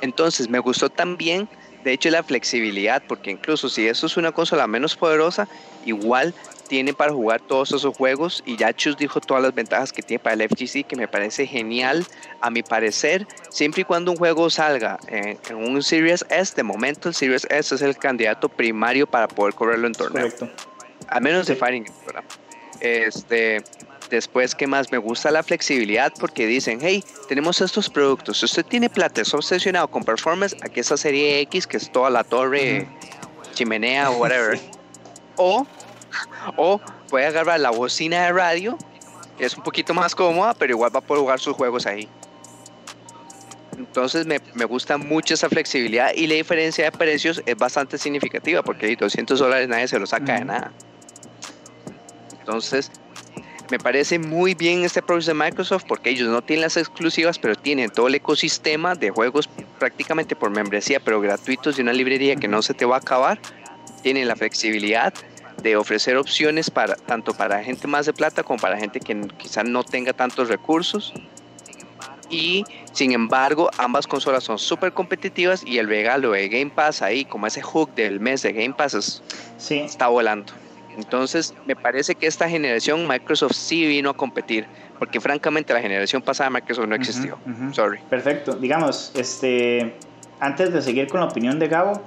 Entonces, 0.00 0.48
me 0.48 0.58
gustó 0.58 0.88
también, 0.88 1.48
de 1.84 1.92
hecho, 1.92 2.10
la 2.10 2.22
flexibilidad, 2.22 3.02
porque 3.06 3.30
incluso 3.30 3.68
si 3.68 3.86
eso 3.86 4.06
es 4.06 4.16
una 4.16 4.32
consola 4.32 4.66
menos 4.66 4.96
poderosa, 4.96 5.48
igual 5.84 6.34
tiene 6.68 6.94
para 6.94 7.12
jugar 7.12 7.40
todos 7.40 7.72
esos 7.72 7.96
juegos. 7.96 8.42
Y 8.46 8.56
ya 8.56 8.72
Chus 8.72 8.96
dijo 8.96 9.20
todas 9.20 9.42
las 9.42 9.54
ventajas 9.54 9.92
que 9.92 10.02
tiene 10.02 10.22
para 10.22 10.34
el 10.34 10.48
FGC 10.48 10.86
que 10.86 10.96
me 10.96 11.08
parece 11.08 11.46
genial 11.46 12.06
a 12.40 12.50
mi 12.50 12.62
parecer 12.62 13.26
siempre 13.50 13.82
y 13.82 13.84
cuando 13.84 14.10
un 14.10 14.16
juego 14.16 14.48
salga 14.48 14.98
en, 15.08 15.38
un 15.54 15.82
Series 15.82 16.24
S 16.30 16.54
de 16.56 16.62
momento 16.62 17.10
el 17.10 17.14
Series 17.14 17.46
S 17.50 17.74
es 17.74 17.82
el 17.82 17.96
candidato 17.98 18.48
primario 18.48 19.06
para 19.06 19.28
poder 19.28 19.54
correrlo 19.54 19.86
en 19.86 19.92
torneo. 19.92 20.30
Correcto. 20.30 20.50
a 21.08 21.20
menos 21.20 21.46
de 21.46 21.56
Fighting 21.56 21.84
este 22.80 23.62
después 24.12 24.54
que 24.54 24.66
más 24.66 24.92
me 24.92 24.98
gusta 24.98 25.30
la 25.30 25.42
flexibilidad 25.42 26.12
porque 26.20 26.46
dicen 26.46 26.78
hey 26.82 27.02
tenemos 27.28 27.60
estos 27.60 27.88
productos. 27.88 28.38
Si 28.38 28.44
usted 28.44 28.64
tiene 28.64 28.88
plata 28.88 29.22
es 29.22 29.34
obsesionado 29.34 29.88
con 29.88 30.04
performance 30.04 30.54
aquí 30.62 30.80
esa 30.80 30.96
serie 30.96 31.40
X 31.40 31.66
que 31.66 31.78
es 31.78 31.90
toda 31.90 32.10
la 32.10 32.22
torre 32.22 32.86
chimenea 33.54 34.10
o 34.10 34.16
whatever 34.20 34.60
o 35.36 35.66
o 36.56 36.80
puede 37.08 37.26
agarrar 37.26 37.58
la 37.60 37.70
bocina 37.70 38.26
de 38.26 38.32
radio, 38.32 38.76
que 39.38 39.46
es 39.46 39.56
un 39.56 39.62
poquito 39.62 39.94
más 39.94 40.14
cómoda, 40.14 40.54
pero 40.54 40.72
igual 40.72 40.94
va 40.94 40.98
a 40.98 41.02
poder 41.02 41.22
jugar 41.22 41.40
sus 41.40 41.56
juegos 41.56 41.86
ahí. 41.86 42.06
Entonces 43.78 44.26
me, 44.26 44.40
me, 44.52 44.66
gusta 44.66 44.98
mucho 44.98 45.32
esa 45.32 45.48
flexibilidad 45.48 46.12
y 46.14 46.26
la 46.26 46.34
diferencia 46.34 46.84
de 46.84 46.92
precios 46.92 47.42
es 47.46 47.56
bastante 47.56 47.96
significativa 47.96 48.62
porque 48.62 48.94
200 48.94 49.38
dólares 49.38 49.68
nadie 49.68 49.88
se 49.88 49.98
lo 49.98 50.06
saca 50.06 50.34
de 50.34 50.44
nada. 50.44 50.72
Entonces 52.38 52.90
me 53.72 53.78
parece 53.78 54.18
muy 54.18 54.52
bien 54.52 54.84
este 54.84 55.00
approach 55.00 55.24
de 55.24 55.32
Microsoft 55.32 55.84
porque 55.88 56.10
ellos 56.10 56.28
no 56.28 56.42
tienen 56.42 56.60
las 56.60 56.76
exclusivas 56.76 57.38
pero 57.38 57.56
tienen 57.56 57.88
todo 57.88 58.06
el 58.06 58.14
ecosistema 58.14 58.94
de 58.94 59.08
juegos 59.08 59.48
prácticamente 59.78 60.36
por 60.36 60.50
membresía 60.50 61.00
pero 61.00 61.22
gratuitos 61.22 61.76
de 61.76 61.82
una 61.82 61.94
librería 61.94 62.36
que 62.36 62.48
no 62.48 62.60
se 62.60 62.74
te 62.74 62.84
va 62.84 62.96
a 62.96 62.98
acabar. 62.98 63.40
Tienen 64.02 64.28
la 64.28 64.36
flexibilidad 64.36 65.14
de 65.62 65.76
ofrecer 65.76 66.18
opciones 66.18 66.70
para 66.70 66.96
tanto 66.96 67.32
para 67.32 67.64
gente 67.64 67.88
más 67.88 68.04
de 68.04 68.12
plata 68.12 68.42
como 68.42 68.58
para 68.58 68.76
gente 68.76 69.00
que 69.00 69.18
quizás 69.38 69.64
no 69.64 69.82
tenga 69.84 70.12
tantos 70.12 70.50
recursos. 70.50 71.14
Y 72.28 72.64
sin 72.92 73.12
embargo, 73.12 73.70
ambas 73.78 74.06
consolas 74.06 74.44
son 74.44 74.58
súper 74.58 74.92
competitivas 74.92 75.62
y 75.64 75.78
el 75.78 75.88
regalo 75.88 76.32
de 76.32 76.46
Game 76.50 76.72
Pass 76.74 77.00
ahí, 77.00 77.24
como 77.24 77.46
ese 77.46 77.62
hook 77.62 77.94
del 77.94 78.20
mes 78.20 78.42
de 78.42 78.52
Game 78.52 78.74
Pass, 78.74 79.22
sí. 79.56 79.78
está 79.78 80.08
volando. 80.08 80.52
Entonces, 80.96 81.54
me 81.66 81.76
parece 81.76 82.14
que 82.14 82.26
esta 82.26 82.48
generación 82.48 83.06
Microsoft 83.06 83.52
sí 83.52 83.86
vino 83.86 84.10
a 84.10 84.14
competir, 84.14 84.66
porque 84.98 85.20
francamente 85.20 85.72
la 85.72 85.80
generación 85.80 86.22
pasada 86.22 86.50
Microsoft 86.50 86.86
no 86.86 86.94
existió. 86.94 87.38
Sorry. 87.72 87.98
Perfecto. 88.10 88.54
Digamos, 88.54 89.12
este, 89.14 89.94
antes 90.40 90.72
de 90.72 90.82
seguir 90.82 91.08
con 91.08 91.20
la 91.20 91.26
opinión 91.26 91.58
de 91.58 91.68
Gabo, 91.68 92.02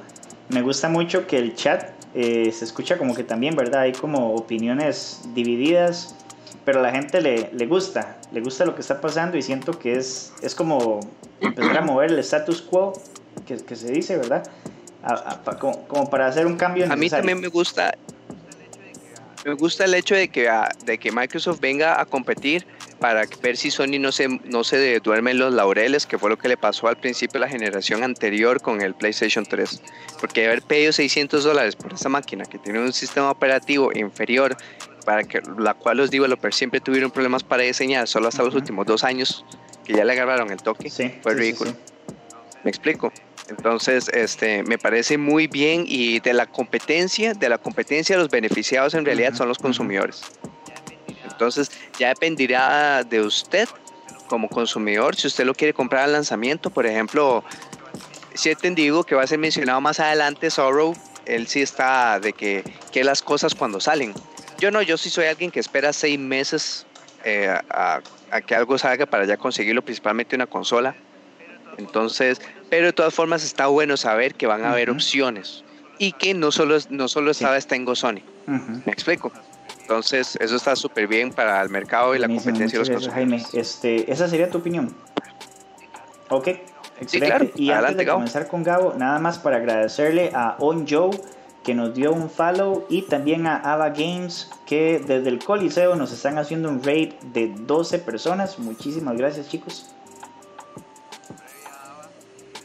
me 0.49 0.61
gusta 0.61 0.89
mucho 0.89 1.27
que 1.27 1.37
el 1.37 1.55
chat 1.55 1.89
eh, 2.13 2.51
se 2.51 2.65
escucha 2.65 2.97
como 2.97 3.15
que 3.15 3.23
también, 3.23 3.55
¿verdad? 3.55 3.81
Hay 3.81 3.93
como 3.93 4.35
opiniones 4.35 5.21
divididas, 5.33 6.15
pero 6.63 6.79
a 6.79 6.83
la 6.83 6.91
gente 6.91 7.21
le, 7.21 7.49
le 7.51 7.65
gusta, 7.65 8.17
le 8.31 8.41
gusta 8.41 8.65
lo 8.65 8.75
que 8.75 8.81
está 8.81 9.01
pasando 9.01 9.37
y 9.37 9.41
siento 9.41 9.77
que 9.77 9.95
es, 9.95 10.33
es 10.41 10.55
como 10.55 10.99
empezar 11.41 11.77
a 11.77 11.81
mover 11.81 12.11
el 12.11 12.19
status 12.19 12.61
quo 12.61 12.93
que, 13.45 13.57
que 13.57 13.75
se 13.75 13.91
dice, 13.91 14.17
¿verdad? 14.17 14.43
como, 15.59 16.09
para 16.09 16.27
hacer 16.27 16.45
un 16.45 16.55
cambio. 16.55 16.91
A 16.91 16.95
mí 16.95 17.09
también 17.09 17.39
me 17.39 17.47
gusta, 17.47 17.93
me 19.45 19.53
gusta 19.53 19.85
el 19.85 19.93
hecho 19.93 20.15
de 20.15 20.27
que, 20.27 20.49
ah, 20.49 20.69
de 20.85 20.97
que 20.97 21.11
Microsoft 21.11 21.59
venga 21.59 22.01
a 22.01 22.05
competir 22.05 22.65
para 22.99 23.25
ver 23.43 23.55
si 23.55 23.69
Sony 23.69 23.99
no 23.99 24.11
se, 24.11 24.27
no 24.27 24.63
se 24.63 24.99
duerme 24.99 25.31
en 25.31 25.37
los 25.37 25.53
laureles, 25.53 26.07
que 26.07 26.17
fue 26.17 26.31
lo 26.31 26.37
que 26.37 26.47
le 26.47 26.57
pasó 26.57 26.87
al 26.87 26.97
principio 26.97 27.39
de 27.39 27.45
la 27.45 27.51
generación 27.51 28.03
anterior 28.03 28.59
con 28.59 28.81
el 28.81 28.95
PlayStation 28.95 29.45
3. 29.45 29.81
Porque 30.19 30.47
haber 30.47 30.63
pedido 30.63 30.91
600 30.91 31.43
dólares 31.43 31.75
por 31.75 31.93
esa 31.93 32.09
máquina 32.09 32.45
que 32.45 32.57
tiene 32.57 32.79
un 32.79 32.91
sistema 32.91 33.29
operativo 33.29 33.91
inferior, 33.93 34.57
para 35.05 35.23
que 35.23 35.39
la 35.59 35.75
cual 35.75 35.97
los 35.97 36.09
developers 36.09 36.55
siempre 36.55 36.79
tuvieron 36.79 37.11
problemas 37.11 37.43
para 37.43 37.61
diseñar, 37.61 38.07
solo 38.07 38.29
hasta 38.29 38.41
los 38.41 38.55
últimos 38.55 38.87
dos 38.87 39.03
años, 39.03 39.45
que 39.85 39.93
ya 39.93 40.03
le 40.03 40.13
agarraron 40.13 40.49
el 40.49 40.57
toque, 40.57 40.89
fue 41.21 41.35
ridículo. 41.35 41.71
¿Me 42.63 42.71
explico? 42.71 43.13
Entonces, 43.49 44.09
este, 44.09 44.63
me 44.63 44.77
parece 44.77 45.17
muy 45.17 45.47
bien 45.47 45.85
y 45.87 46.19
de 46.19 46.33
la 46.33 46.47
competencia, 46.47 47.33
de 47.33 47.49
la 47.49 47.57
competencia 47.57 48.17
los 48.17 48.29
beneficiados 48.29 48.93
en 48.95 49.05
realidad 49.05 49.33
son 49.35 49.47
los 49.47 49.59
consumidores. 49.59 50.23
Entonces 51.23 51.69
ya 51.99 52.09
dependerá 52.09 53.03
de 53.03 53.21
usted 53.21 53.67
como 54.27 54.49
consumidor 54.49 55.15
si 55.15 55.27
usted 55.27 55.45
lo 55.45 55.53
quiere 55.53 55.73
comprar 55.73 56.03
al 56.03 56.13
lanzamiento. 56.13 56.69
Por 56.69 56.85
ejemplo, 56.85 57.43
si 58.33 58.49
entendido 58.49 59.03
que 59.03 59.15
va 59.15 59.23
a 59.23 59.27
ser 59.27 59.39
mencionado 59.39 59.81
más 59.81 59.99
adelante, 59.99 60.49
Sorrow, 60.49 60.95
él 61.25 61.47
sí 61.47 61.61
está 61.61 62.19
de 62.19 62.33
que, 62.33 62.63
que 62.91 63.03
las 63.03 63.21
cosas 63.21 63.53
cuando 63.53 63.79
salen. 63.79 64.13
Yo 64.59 64.71
no, 64.71 64.81
yo 64.81 64.97
sí 64.97 65.09
soy 65.09 65.25
alguien 65.25 65.51
que 65.51 65.59
espera 65.59 65.91
seis 65.91 66.17
meses 66.17 66.85
eh, 67.23 67.53
a, 67.69 68.01
que 68.45 68.55
algo 68.55 68.77
salga 68.77 69.05
para 69.05 69.25
ya 69.25 69.37
conseguirlo, 69.37 69.81
principalmente 69.81 70.35
una 70.35 70.47
consola. 70.47 70.95
Entonces, 71.77 72.41
pero 72.69 72.87
de 72.87 72.93
todas 72.93 73.13
formas 73.13 73.43
está 73.43 73.67
bueno 73.67 73.97
saber 73.97 74.35
que 74.35 74.47
van 74.47 74.63
a 74.63 74.71
haber 74.71 74.89
opciones 74.89 75.63
y 75.97 76.11
que 76.13 76.33
no 76.33 76.51
solo, 76.51 76.77
no 76.89 77.07
solo 77.07 77.31
está, 77.31 77.55
está 77.57 77.75
en 77.75 77.95
Sony. 77.95 78.21
¿Me 78.47 78.91
explico? 78.91 79.31
Entonces, 79.81 80.37
eso 80.41 80.55
está 80.55 80.75
súper 80.75 81.07
bien 81.07 81.31
para 81.31 81.61
el 81.61 81.69
mercado 81.69 82.15
y 82.15 82.19
la 82.19 82.27
competencia 82.27 82.79
de 82.79 82.79
los 82.79 82.89
consumidores. 82.89 83.13
Jaime, 83.13 83.45
este, 83.53 84.11
esa 84.11 84.27
sería 84.27 84.49
tu 84.49 84.57
opinión. 84.57 84.95
Ok, 86.29 86.47
excelente. 86.99 87.51
y 87.55 87.69
antes 87.69 87.97
de 87.97 88.07
comenzar 88.07 88.47
con 88.47 88.63
Gabo, 88.63 88.95
nada 88.97 89.19
más 89.19 89.37
para 89.37 89.57
agradecerle 89.57 90.31
a 90.33 90.55
On 90.59 90.87
Joe 90.87 91.11
que 91.63 91.73
nos 91.73 91.93
dio 91.93 92.13
un 92.13 92.29
follow 92.29 92.85
y 92.89 93.03
también 93.03 93.47
a 93.47 93.57
Ava 93.57 93.89
Games 93.89 94.49
que 94.65 95.01
desde 95.05 95.29
el 95.29 95.43
Coliseo 95.43 95.95
nos 95.95 96.11
están 96.11 96.37
haciendo 96.37 96.69
un 96.69 96.83
raid 96.83 97.13
de 97.33 97.47
12 97.47 97.99
personas. 97.99 98.59
Muchísimas 98.59 99.17
gracias, 99.17 99.49
chicos. 99.49 99.87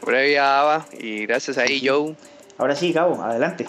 Previa 0.01 0.59
Ava 0.59 0.85
y 0.99 1.25
gracias 1.25 1.57
a 1.57 1.63
Joe. 1.65 2.15
Ahora 2.57 2.75
sí, 2.75 2.91
Gabo, 2.91 3.21
adelante. 3.23 3.67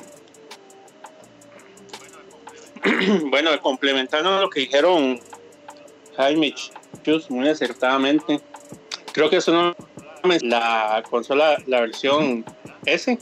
bueno, 3.31 3.51
complementando 3.61 4.40
lo 4.40 4.51
que 4.51 4.61
dijeron 4.61 5.21
Jaime 6.16 6.55
Chus 7.03 7.31
muy 7.31 7.49
acertadamente, 7.49 8.40
creo 9.12 9.31
que 9.31 9.37
eso 9.37 9.53
no 9.53 9.75
la 10.42 11.03
consola, 11.09 11.59
la 11.66 11.81
versión 11.81 12.45
S, 12.87 13.18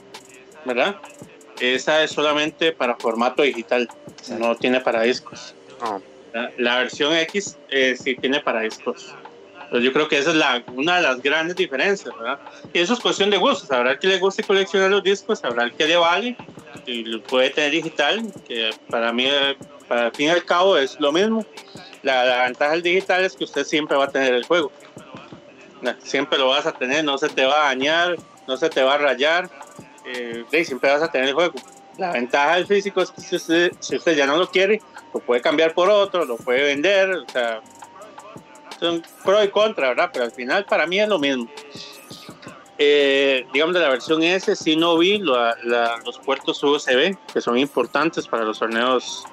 ¿verdad? 0.65 0.97
Esa 1.61 2.03
es 2.03 2.11
solamente 2.11 2.73
para 2.73 2.97
formato 2.97 3.43
digital, 3.43 3.89
no 4.39 4.57
tiene 4.57 4.81
para 4.81 5.03
discos. 5.03 5.55
La, 6.59 6.79
versión 6.79 7.15
X 7.15 7.59
eh, 7.71 7.97
sí 8.01 8.15
tiene 8.17 8.41
para 8.41 8.61
discos. 8.61 9.15
Pues 9.71 9.85
yo 9.85 9.93
creo 9.93 10.09
que 10.09 10.19
esa 10.19 10.31
es 10.31 10.37
la, 10.37 10.65
una 10.75 10.97
de 10.97 11.03
las 11.03 11.23
grandes 11.23 11.57
diferencias, 11.57 12.13
¿verdad? 12.19 12.41
Y 12.73 12.81
eso 12.81 12.95
es 12.95 13.01
cuestión 13.01 13.31
de 13.31 13.37
gustos. 13.37 13.71
Habrá 13.71 13.93
el 13.93 13.99
que 14.01 14.09
le 14.09 14.19
guste 14.19 14.43
coleccionar 14.43 14.91
los 14.91 15.03
discos, 15.03 15.45
habrá 15.45 15.65
el 15.65 15.73
que 15.73 15.87
le 15.87 15.97
vale 15.97 16.37
y 16.87 17.05
lo 17.05 17.23
puede 17.23 17.51
tener 17.51 17.71
digital, 17.71 18.33
que 18.49 18.71
para 18.89 19.13
mí, 19.13 19.29
para 19.87 20.07
el 20.07 20.13
fin 20.13 20.27
y 20.27 20.31
al 20.31 20.45
cabo, 20.45 20.77
es 20.77 20.99
lo 20.99 21.13
mismo. 21.13 21.47
La, 22.03 22.45
ventaja 22.45 22.73
del 22.73 22.83
digital 22.83 23.25
es 23.25 23.37
que 23.37 23.45
usted 23.45 23.65
siempre 23.65 23.97
va 23.97 24.05
a 24.05 24.11
tener 24.11 24.35
el 24.35 24.45
juego. 24.45 24.73
Siempre 26.03 26.39
lo 26.39 26.49
vas 26.49 26.67
a 26.67 26.73
tener, 26.73 27.05
no 27.05 27.17
se 27.17 27.29
te 27.29 27.45
va 27.45 27.63
a 27.63 27.65
dañar, 27.67 28.17
no 28.49 28.57
se 28.57 28.69
te 28.69 28.83
va 28.83 28.95
a 28.95 28.99
rayar, 28.99 29.49
eh, 30.05 30.45
siempre 30.65 30.91
vas 30.91 31.03
a 31.03 31.11
tener 31.11 31.29
el 31.29 31.35
juego. 31.35 31.55
La 31.97 32.13
ventaja 32.13 32.57
del 32.57 32.67
físico 32.67 33.03
es 33.03 33.11
que 33.11 33.21
si 33.21 33.37
usted, 33.37 33.73
si 33.79 33.97
usted 33.97 34.17
ya 34.17 34.27
no 34.27 34.37
lo 34.37 34.51
quiere, 34.51 34.81
lo 35.15 35.21
puede 35.21 35.41
cambiar 35.41 35.75
por 35.75 35.89
otro, 35.91 36.25
lo 36.25 36.37
puede 36.37 36.65
vender, 36.65 37.11
o 37.11 37.29
sea, 37.29 37.61
pro 39.25 39.45
y 39.45 39.49
contra, 39.49 39.89
¿verdad? 39.89 40.11
Pero 40.13 40.25
al 40.25 40.33
final 40.33 40.65
para 40.65 40.87
mí 40.87 41.01
es 41.01 41.09
lo 41.09 41.19
mismo. 41.19 41.49
Eh, 42.83 43.47
digamos 43.53 43.75
de 43.75 43.81
la 43.81 43.91
versión 43.91 44.23
S, 44.23 44.57
sí 44.57 44.75
no 44.75 44.97
vi 44.97 45.19
los 45.19 46.19
puertos 46.25 46.63
USB, 46.63 47.15
que 47.31 47.41
son 47.43 47.59
importantes 47.59 48.27
para 48.27 48.45
los 48.45 48.59
torneos 48.59 49.25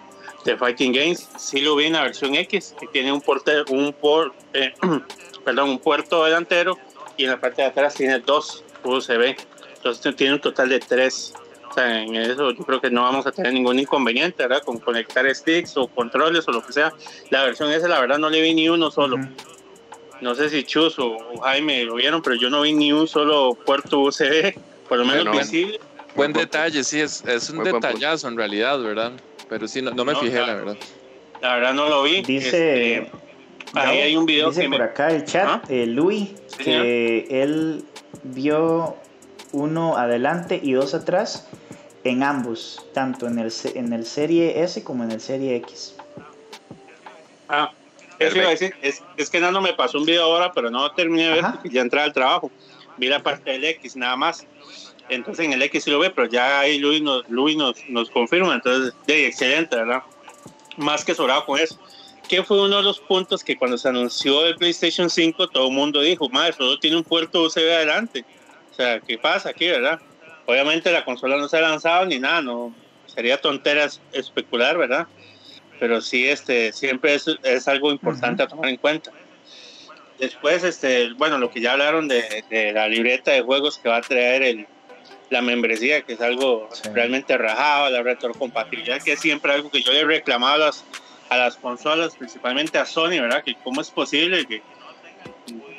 de 0.43 0.57
Fighting 0.57 0.91
Games. 0.91 1.29
Sí 1.37 1.61
lo 1.61 1.75
vi 1.77 1.85
en 1.85 1.93
la 1.93 2.03
versión 2.03 2.35
X, 2.35 2.75
que 2.77 2.87
tiene 2.87 3.11
un, 3.11 3.21
porte, 3.21 3.63
un, 3.69 3.93
por, 3.93 4.33
eh, 4.53 4.73
perdón, 5.45 5.69
un 5.69 5.79
puerto 5.79 6.25
delantero 6.25 6.77
y 7.15 7.23
en 7.23 7.31
la 7.31 7.39
parte 7.39 7.61
de 7.61 7.69
atrás 7.69 7.95
tiene 7.95 8.19
dos 8.19 8.65
USB. 8.83 9.37
Entonces 9.77 10.15
tiene 10.15 10.33
un 10.33 10.41
total 10.41 10.67
de 10.67 10.79
tres. 10.79 11.33
En 11.77 12.15
eso 12.15 12.51
yo 12.51 12.63
creo 12.63 12.81
que 12.81 12.89
no 12.89 13.03
vamos 13.03 13.27
a 13.27 13.31
tener 13.31 13.53
ningún 13.53 13.79
inconveniente, 13.79 14.43
¿verdad? 14.43 14.63
Con 14.63 14.79
conectar 14.79 15.33
sticks 15.33 15.77
o 15.77 15.87
controles 15.87 16.47
o 16.47 16.51
lo 16.51 16.65
que 16.65 16.73
sea. 16.73 16.93
La 17.29 17.43
versión 17.43 17.71
S, 17.71 17.87
la 17.87 17.99
verdad, 17.99 18.17
no 18.17 18.29
le 18.29 18.41
vi 18.41 18.53
ni 18.53 18.69
uno 18.69 18.89
solo. 18.89 19.17
No 20.21 20.33
sé 20.33 20.49
si 20.49 20.63
Chus 20.63 20.97
o 20.97 21.17
Jaime 21.43 21.83
lo 21.83 21.95
vieron, 21.95 22.21
pero 22.21 22.35
yo 22.35 22.49
no 22.49 22.61
vi 22.61 22.73
ni 22.73 22.91
un 22.91 23.07
solo 23.07 23.53
puerto 23.53 23.99
USB, 23.99 24.55
por 24.89 24.97
lo 24.97 25.05
menos 25.05 25.37
visible. 25.37 25.79
Buen 26.15 26.33
detalle, 26.33 26.83
sí, 26.83 26.99
es, 26.99 27.23
es 27.25 27.49
un 27.51 27.63
detallazo 27.63 28.27
en 28.27 28.37
realidad, 28.37 28.81
¿verdad? 28.81 29.11
Pero 29.47 29.67
sí, 29.67 29.81
no, 29.81 30.03
me 30.03 30.15
fijé, 30.15 30.39
la, 30.39 30.55
verdad. 30.55 30.77
La 31.41 31.55
verdad 31.55 31.73
no 31.73 31.87
lo 31.87 32.03
vi. 32.03 32.23
Dice. 32.23 32.97
Este, 32.97 33.11
ahí 33.73 33.99
hay 33.99 34.15
un 34.15 34.25
video 34.25 34.49
dice 34.49 34.67
por 34.67 34.81
acá 34.81 35.09
el 35.09 35.25
chat, 35.25 35.47
¿Ah? 35.47 35.61
eh, 35.69 35.85
Luis, 35.85 36.29
que 36.57 37.27
él 37.29 37.83
vio 38.23 38.95
uno 39.51 39.97
adelante 39.97 40.59
y 40.61 40.73
dos 40.73 40.93
atrás 40.93 41.47
en 42.07 42.23
ambos, 42.23 42.85
tanto 42.93 43.27
en 43.27 43.39
el, 43.39 43.51
en 43.75 43.93
el 43.93 44.05
Serie 44.05 44.63
S 44.63 44.83
como 44.83 45.03
en 45.03 45.11
el 45.11 45.21
Serie 45.21 45.55
X. 45.57 45.95
Ah, 47.49 47.71
eso 48.19 48.37
iba 48.37 48.47
a 48.47 48.51
decir, 48.51 48.73
es, 48.81 49.03
es, 49.15 49.29
que 49.29 49.39
Nano 49.39 49.61
me 49.61 49.73
pasó 49.73 49.99
un 49.99 50.05
video 50.05 50.23
ahora, 50.23 50.51
pero 50.51 50.69
no 50.69 50.91
terminé 50.91 51.25
de 51.25 51.33
ver 51.33 51.45
porque 51.53 51.69
ya 51.69 51.81
entré 51.81 52.01
al 52.01 52.13
trabajo. 52.13 52.51
Vi 52.97 53.07
la 53.07 53.21
parte 53.21 53.51
del 53.51 53.63
X 53.63 53.95
nada 53.95 54.15
más. 54.15 54.45
Entonces 55.09 55.45
en 55.45 55.53
el 55.53 55.61
X 55.61 55.83
sí 55.83 55.91
lo 55.91 55.99
ve, 55.99 56.09
pero 56.09 56.27
ya 56.27 56.59
ahí 56.59 56.79
Luis 56.79 57.01
nos, 57.01 57.29
Luis 57.29 57.55
nos, 57.55 57.77
nos 57.89 58.09
confirma. 58.09 58.55
Entonces, 58.55 58.93
de 59.05 59.27
excelente, 59.27 59.75
¿verdad? 59.75 60.03
Más 60.77 61.05
que 61.05 61.13
sobrado 61.13 61.45
con 61.45 61.59
eso. 61.59 61.79
Que 62.27 62.43
fue 62.43 62.61
uno 62.61 62.77
de 62.77 62.83
los 62.83 62.99
puntos 62.99 63.43
que 63.43 63.55
cuando 63.55 63.77
se 63.77 63.87
anunció 63.87 64.45
el 64.45 64.55
PlayStation 64.57 65.09
5, 65.09 65.47
todo 65.47 65.67
el 65.67 65.73
mundo 65.73 66.01
dijo, 66.01 66.27
madre, 66.29 66.53
solo 66.53 66.77
tiene 66.79 66.97
un 66.97 67.03
puerto 67.03 67.43
USB 67.43 67.59
adelante. 67.59 68.25
O 68.71 68.75
sea, 68.75 68.99
¿qué 68.99 69.17
pasa 69.17 69.49
aquí, 69.49 69.67
verdad? 69.67 70.01
Obviamente 70.47 70.91
la 70.93 71.03
consola 71.03 71.37
no 71.37 71.49
se 71.49 71.57
ha 71.57 71.61
lanzado 71.61 72.05
ni 72.05 72.19
nada, 72.19 72.41
no 72.41 72.73
sería 73.05 73.39
tontera 73.39 73.87
especular, 74.13 74.77
¿verdad? 74.77 75.05
Pero 75.77 75.99
sí, 75.99 76.27
este, 76.27 76.71
siempre 76.71 77.15
es, 77.15 77.27
es 77.43 77.67
algo 77.67 77.91
importante 77.91 78.43
a 78.43 78.47
tomar 78.47 78.69
en 78.69 78.77
cuenta. 78.77 79.11
Después, 80.17 80.63
este, 80.63 81.11
bueno, 81.13 81.37
lo 81.37 81.51
que 81.51 81.59
ya 81.59 81.73
hablaron 81.73 82.07
de, 82.07 82.45
de, 82.49 82.71
la 82.71 82.87
libreta 82.87 83.31
de 83.31 83.41
juegos 83.41 83.77
que 83.77 83.89
va 83.89 83.97
a 83.97 84.01
traer 84.01 84.41
el, 84.41 84.67
la 85.29 85.41
membresía, 85.41 86.01
que 86.03 86.13
es 86.13 86.21
algo 86.21 86.69
realmente 86.93 87.37
rajado, 87.37 87.89
la 87.89 88.01
retrocompatibilidad, 88.01 89.01
que 89.01 89.11
es 89.11 89.19
siempre 89.19 89.51
algo 89.51 89.69
que 89.69 89.81
yo 89.81 89.91
le 89.91 89.99
he 89.99 90.05
reclamado 90.05 90.55
a 90.55 90.67
las, 90.67 90.85
a 91.27 91.35
las 91.35 91.57
consolas, 91.57 92.15
principalmente 92.15 92.77
a 92.77 92.85
Sony, 92.85 93.19
¿verdad? 93.19 93.43
Que 93.43 93.55
cómo 93.65 93.81
es 93.81 93.91
posible 93.91 94.45
que, 94.45 94.61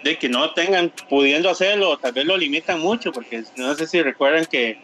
de 0.04 0.18
que 0.18 0.28
no 0.28 0.52
tengan 0.52 0.92
pudiendo 1.08 1.50
hacerlo, 1.50 1.98
tal 1.98 2.12
vez 2.12 2.24
lo 2.24 2.36
limitan 2.36 2.80
mucho, 2.80 3.12
porque 3.12 3.44
no 3.56 3.74
sé 3.74 3.86
si 3.86 4.02
recuerdan 4.02 4.44
que 4.46 4.80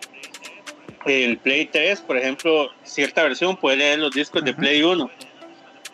el 1.06 1.38
Play 1.38 1.66
3, 1.66 2.00
por 2.02 2.16
ejemplo, 2.16 2.70
cierta 2.82 3.22
versión 3.22 3.56
puede 3.56 3.78
leer 3.78 3.98
los 3.98 4.12
discos 4.12 4.44
de 4.44 4.54
Play 4.54 4.82
1, 4.82 5.10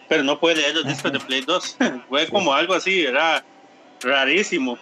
pero 0.08 0.22
no 0.22 0.38
puede 0.38 0.56
leer 0.56 0.74
los 0.74 0.86
discos 0.86 1.12
de 1.12 1.20
Play 1.20 1.42
2. 1.42 1.76
fue 2.08 2.26
como 2.28 2.52
algo 2.52 2.74
así, 2.74 3.02
era 3.02 3.44
rarísimo. 4.02 4.78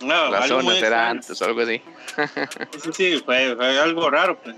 No, 0.00 0.30
La 0.30 0.46
zona 0.46 0.76
era 0.76 1.10
antes 1.10 1.40
algo 1.42 1.60
así. 1.60 1.80
sí, 2.82 2.90
sí, 2.92 3.22
fue, 3.24 3.54
fue, 3.54 3.78
algo 3.78 4.10
raro. 4.10 4.38
Pues. 4.38 4.56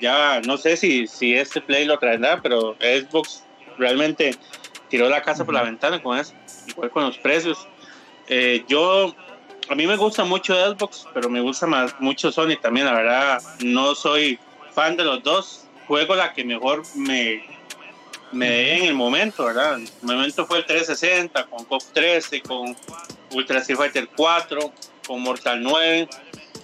Ya 0.00 0.40
no 0.40 0.56
sé 0.56 0.76
si, 0.76 1.06
si 1.06 1.34
este 1.34 1.60
Play 1.60 1.84
lo 1.84 1.98
traerá, 1.98 2.40
pero 2.42 2.76
Xbox 2.80 3.44
realmente 3.78 4.34
tiró 4.88 5.08
la 5.08 5.22
casa 5.22 5.44
por 5.44 5.54
la 5.54 5.62
ventana 5.62 6.02
con 6.02 6.18
eso, 6.18 6.34
igual 6.68 6.90
con 6.90 7.04
los 7.04 7.18
precios. 7.18 7.66
Eh, 8.28 8.64
yo, 8.68 9.14
a 9.68 9.74
mí 9.74 9.86
me 9.86 9.96
gusta 9.96 10.24
mucho 10.24 10.54
Xbox, 10.54 11.06
pero 11.12 11.28
me 11.28 11.40
gusta 11.40 11.66
más 11.66 11.94
mucho 12.00 12.30
Sony 12.32 12.56
también, 12.60 12.86
la 12.86 12.94
verdad, 12.94 13.42
no 13.60 13.94
soy 13.94 14.38
fan 14.72 14.96
de 14.96 15.04
los 15.04 15.22
dos, 15.22 15.66
juego 15.86 16.14
la 16.14 16.32
que 16.32 16.44
mejor 16.44 16.82
me, 16.94 17.44
me 18.32 18.48
dé 18.48 18.78
en 18.78 18.84
el 18.86 18.94
momento, 18.94 19.44
¿verdad? 19.44 19.74
En 19.74 19.86
el 19.86 20.16
momento 20.16 20.46
fue 20.46 20.58
el 20.58 20.66
360, 20.66 21.46
con 21.46 21.64
COP 21.64 21.82
13, 21.92 22.42
con 22.42 22.76
Ultra 23.32 23.58
Street 23.58 23.78
Fighter 23.78 24.08
4, 24.14 24.72
con 25.06 25.20
Mortal 25.20 25.62
9, 25.62 26.08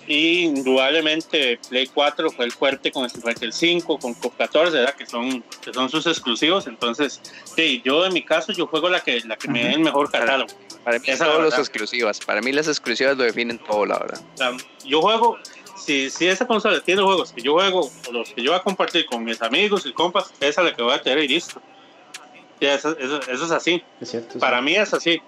y 0.09 0.45
indudablemente 0.45 1.61
Play 1.69 1.87
4 1.87 2.31
fue 2.31 2.47
el 2.47 2.53
fuerte 2.53 2.91
con 2.91 3.05
Street 3.05 3.25
Fighter 3.25 3.53
5, 3.53 3.99
con 3.99 4.15
COP 4.15 4.37
14, 4.39 4.79
¿verdad? 4.79 4.95
Que 4.95 5.05
son, 5.05 5.43
que 5.61 5.73
son 5.73 5.91
sus 5.91 6.07
exclusivos. 6.07 6.67
Entonces, 6.67 7.21
sí, 7.55 7.83
yo 7.85 8.07
en 8.07 8.15
mi 8.15 8.25
caso, 8.25 8.53
yo 8.53 8.67
juego 8.67 8.89
la 8.89 9.01
que, 9.01 9.21
la 9.21 9.37
que 9.37 9.49
me 9.49 9.65
dé 9.65 9.73
el 9.73 9.81
mejor 9.81 10.11
catálogo. 10.11 10.51
Para, 10.83 10.99
mí, 10.99 11.07
todos 11.07 11.43
los 11.43 11.59
exclusivas. 11.59 12.21
Para 12.21 12.41
mí, 12.41 12.53
las 12.53 12.69
exclusivas 12.69 13.19
lo 13.19 13.25
definen 13.25 13.59
todo, 13.59 13.85
la 13.85 13.99
verdad. 13.99 14.21
yo 14.87 15.03
juego, 15.03 15.39
si, 15.77 16.09
si 16.09 16.27
esa 16.27 16.47
consola 16.47 16.81
tiene 16.81 17.03
juegos 17.03 17.33
que 17.33 17.43
yo 17.43 17.53
juego, 17.53 17.91
o 18.09 18.13
los 18.13 18.31
que 18.31 18.43
yo 18.43 18.53
voy 18.53 18.61
a 18.61 18.63
compartir 18.63 19.05
con 19.05 19.23
mis 19.25 19.43
amigos 19.43 19.85
y 19.85 19.93
compas, 19.93 20.33
esa 20.41 20.63
es 20.63 20.71
la 20.71 20.75
que 20.75 20.83
voy 20.83 20.95
a 20.95 21.03
tener 21.03 21.23
y 21.25 21.29
listo. 21.29 21.61
eso, 22.61 22.97
eso, 22.99 23.21
eso, 23.29 23.45
es 23.45 23.51
así. 23.51 23.83
Es 24.01 24.11
cierto, 24.11 24.39
Para 24.39 24.63
mí 24.63 24.75
es 24.75 24.95
así. 24.95 25.21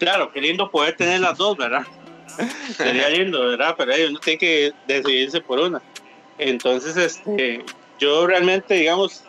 Claro, 0.00 0.32
qué 0.32 0.40
lindo 0.40 0.70
poder 0.70 0.96
tener 0.96 1.20
las 1.20 1.38
dos, 1.38 1.56
¿verdad? 1.56 1.86
Sería 2.76 3.08
lindo, 3.08 3.40
¿verdad? 3.46 3.74
Pero 3.76 3.92
uno 4.08 4.18
tiene 4.20 4.38
que 4.38 4.72
decidirse 4.86 5.40
por 5.40 5.58
una. 5.58 5.82
Entonces, 6.38 6.96
este, 6.96 7.64
yo 7.98 8.26
realmente, 8.26 8.74
digamos, 8.74 9.24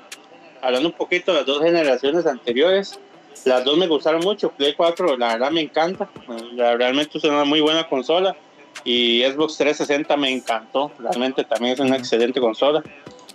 hablando 0.61 0.89
un 0.89 0.95
poquito 0.95 1.31
de 1.31 1.39
las 1.39 1.47
dos 1.47 1.63
generaciones 1.63 2.25
anteriores, 2.25 2.99
las 3.45 3.63
dos 3.63 3.77
me 3.77 3.87
gustaron 3.87 4.21
mucho. 4.21 4.51
Play 4.51 4.73
4, 4.73 5.17
la 5.17 5.33
verdad 5.33 5.51
me 5.51 5.61
encanta. 5.61 6.09
realmente 6.55 7.17
es 7.17 7.23
una 7.23 7.45
muy 7.45 7.61
buena 7.61 7.87
consola. 7.87 8.35
Y 8.83 9.23
Xbox 9.23 9.57
360 9.57 10.15
me 10.17 10.29
encantó. 10.29 10.91
Realmente 10.99 11.43
también 11.43 11.73
es 11.73 11.79
una 11.79 11.97
excelente 11.97 12.39
consola. 12.39 12.83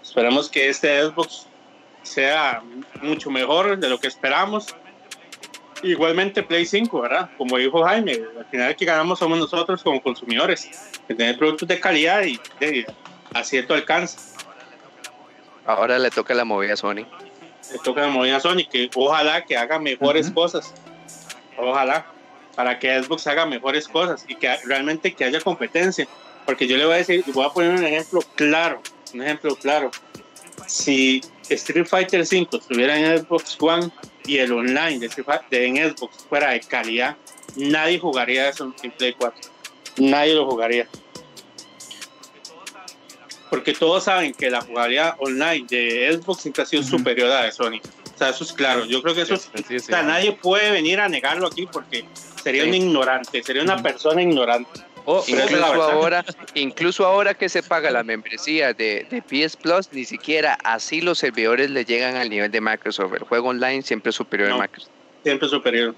Esperamos 0.03 0.49
que 0.49 0.69
este 0.69 1.03
Xbox 1.03 1.47
sea 2.03 2.63
mucho 3.03 3.31
mejor 3.31 3.79
de 3.79 3.89
lo 3.89 3.99
que 3.99 4.07
esperamos 4.07 4.75
igualmente 5.85 6.43
Play 6.43 6.67
5, 6.67 7.01
¿verdad? 7.01 7.31
Como 7.37 7.59
dijo 7.59 7.85
Jaime, 7.85 8.21
al 8.39 8.47
final 8.47 8.71
el 8.71 8.77
que 8.77 8.85
ganamos 8.85 9.19
somos 9.19 9.39
nosotros 9.39 9.83
como 9.83 10.03
consumidores, 10.03 10.71
que 11.07 11.15
tener 11.15 11.39
productos 11.39 11.69
de 11.69 11.81
calidad 11.81 12.25
y 12.25 12.41
de, 12.61 12.87
a 13.33 13.45
cierto 13.45 13.75
alcance. 13.75 14.19
Ahora 15.67 15.99
le 15.99 16.11
toca 16.11 16.35
la 16.35 16.45
movida 16.45 16.75
a 16.75 16.77
Sony. 16.77 17.07
Le 17.73 17.79
toca 17.83 18.03
la 18.03 18.09
movida 18.09 18.37
a 18.37 18.41
Sony, 18.41 18.67
que 18.71 18.91
ojalá 18.95 19.45
que 19.45 19.57
haga 19.57 19.79
mejores 19.79 20.31
cosas. 20.31 20.75
Ojalá, 21.57 22.07
para 22.55 22.79
que 22.79 23.03
Xbox 23.03 23.27
haga 23.27 23.47
mejores 23.47 23.89
cosas 23.89 24.25
y 24.29 24.35
que 24.35 24.55
realmente 24.65 25.15
que 25.15 25.25
haya 25.25 25.41
competencia. 25.41 26.07
Porque 26.45 26.67
yo 26.67 26.77
le 26.77 26.85
voy 26.85 26.95
a 26.95 26.99
decir, 26.99 27.25
voy 27.33 27.47
a 27.47 27.51
poner 27.51 27.71
un 27.71 27.85
ejemplo 27.85 28.21
claro, 28.35 28.83
un 29.15 29.23
ejemplo 29.23 29.57
claro. 29.57 29.91
Si 30.67 31.23
Street 31.49 31.87
Fighter 31.87 32.25
5 32.25 32.57
estuviera 32.57 32.99
en 32.99 33.19
Xbox 33.19 33.57
One, 33.61 33.91
y 34.27 34.39
el 34.39 34.53
online 34.53 34.99
de, 34.99 35.09
de 35.51 35.67
en 35.67 35.77
Xbox 35.77 36.25
fuera 36.29 36.51
de 36.51 36.61
calidad, 36.61 37.17
nadie 37.57 37.99
jugaría 37.99 38.49
eso 38.49 38.73
en 38.83 38.93
Play 38.93 39.15
4. 39.15 39.41
Nadie 39.99 40.35
lo 40.35 40.47
jugaría. 40.47 40.89
Porque 43.51 43.73
todos 43.73 44.05
saben 44.05 44.33
que 44.33 44.51
la 44.51 44.61
jugabilidad 44.63 45.15
online 45.19 45.67
de 45.69 46.19
Xbox 46.21 46.43
siempre 46.43 46.63
ha 46.63 46.67
sido 46.67 46.83
superior 46.83 47.31
a 47.31 47.41
la 47.41 47.45
de 47.45 47.53
Sony. 47.53 47.81
O 48.15 48.19
sea, 48.19 48.31
eso 48.31 48.45
es 48.45 48.53
claro. 48.53 48.85
Yo 48.85 49.03
creo 49.03 49.15
que 49.15 49.23
eso 49.23 49.35
o 49.35 49.79
sea, 49.79 50.03
nadie 50.03 50.33
puede 50.33 50.71
venir 50.71 51.01
a 51.01 51.09
negarlo 51.09 51.47
aquí 51.47 51.67
porque 51.71 52.05
sería 52.43 52.65
un 52.65 52.75
ignorante, 52.75 53.43
sería 53.43 53.63
una 53.63 53.83
persona 53.83 54.23
ignorante. 54.23 54.81
Oh, 55.07 55.23
incluso, 55.27 55.83
ahora, 55.83 56.25
incluso 56.55 57.05
ahora 57.05 57.35
que 57.35 57.51
se 57.51 57.63
paga 57.63 57.91
la 57.91 58.03
membresía 58.03 58.73
de, 58.73 59.07
de, 59.11 59.21
PS 59.21 59.57
Plus, 59.57 59.93
ni 59.93 60.05
siquiera 60.05 60.57
así 60.65 61.03
los 61.03 61.19
servidores 61.19 61.69
le 61.71 61.85
llegan 61.85 62.17
al 62.17 62.31
nivel 62.31 62.51
de 62.51 62.61
Microsoft. 62.63 63.13
El 63.13 63.25
juego 63.25 63.49
online 63.51 63.83
siempre 63.83 64.11
es 64.11 64.17
superior 64.17 64.53
a 64.53 64.57
Microsoft. 64.57 64.91
Siempre 65.23 65.49
superior. 65.49 65.95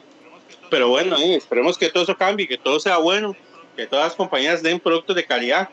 Pero 0.70 0.88
bueno, 0.88 1.16
esperemos 1.16 1.78
que 1.78 1.88
todo 1.88 2.02
eso 2.02 2.16
cambie, 2.16 2.48
que 2.48 2.58
todo 2.58 2.80
sea 2.80 2.96
bueno, 2.96 3.36
que 3.76 3.86
todas 3.86 4.06
las 4.06 4.14
compañías 4.16 4.62
den 4.62 4.80
productos 4.80 5.14
de 5.14 5.24
calidad 5.24 5.68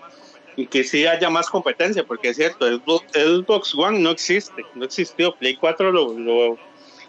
y 0.56 0.68
que 0.68 0.84
sí 0.84 1.08
haya 1.08 1.30
más 1.32 1.50
competencia, 1.50 2.04
porque 2.04 2.30
es 2.30 2.38
cierto, 2.38 2.68
el, 2.68 2.82
Xbox 2.82 3.74
One 3.74 4.00
no 4.00 4.12
existe, 4.12 4.64
no 4.76 4.86
existió. 4.86 5.34
Play 5.36 5.56
4 5.56 5.92
lo, 5.92 6.14
lo, 6.14 6.58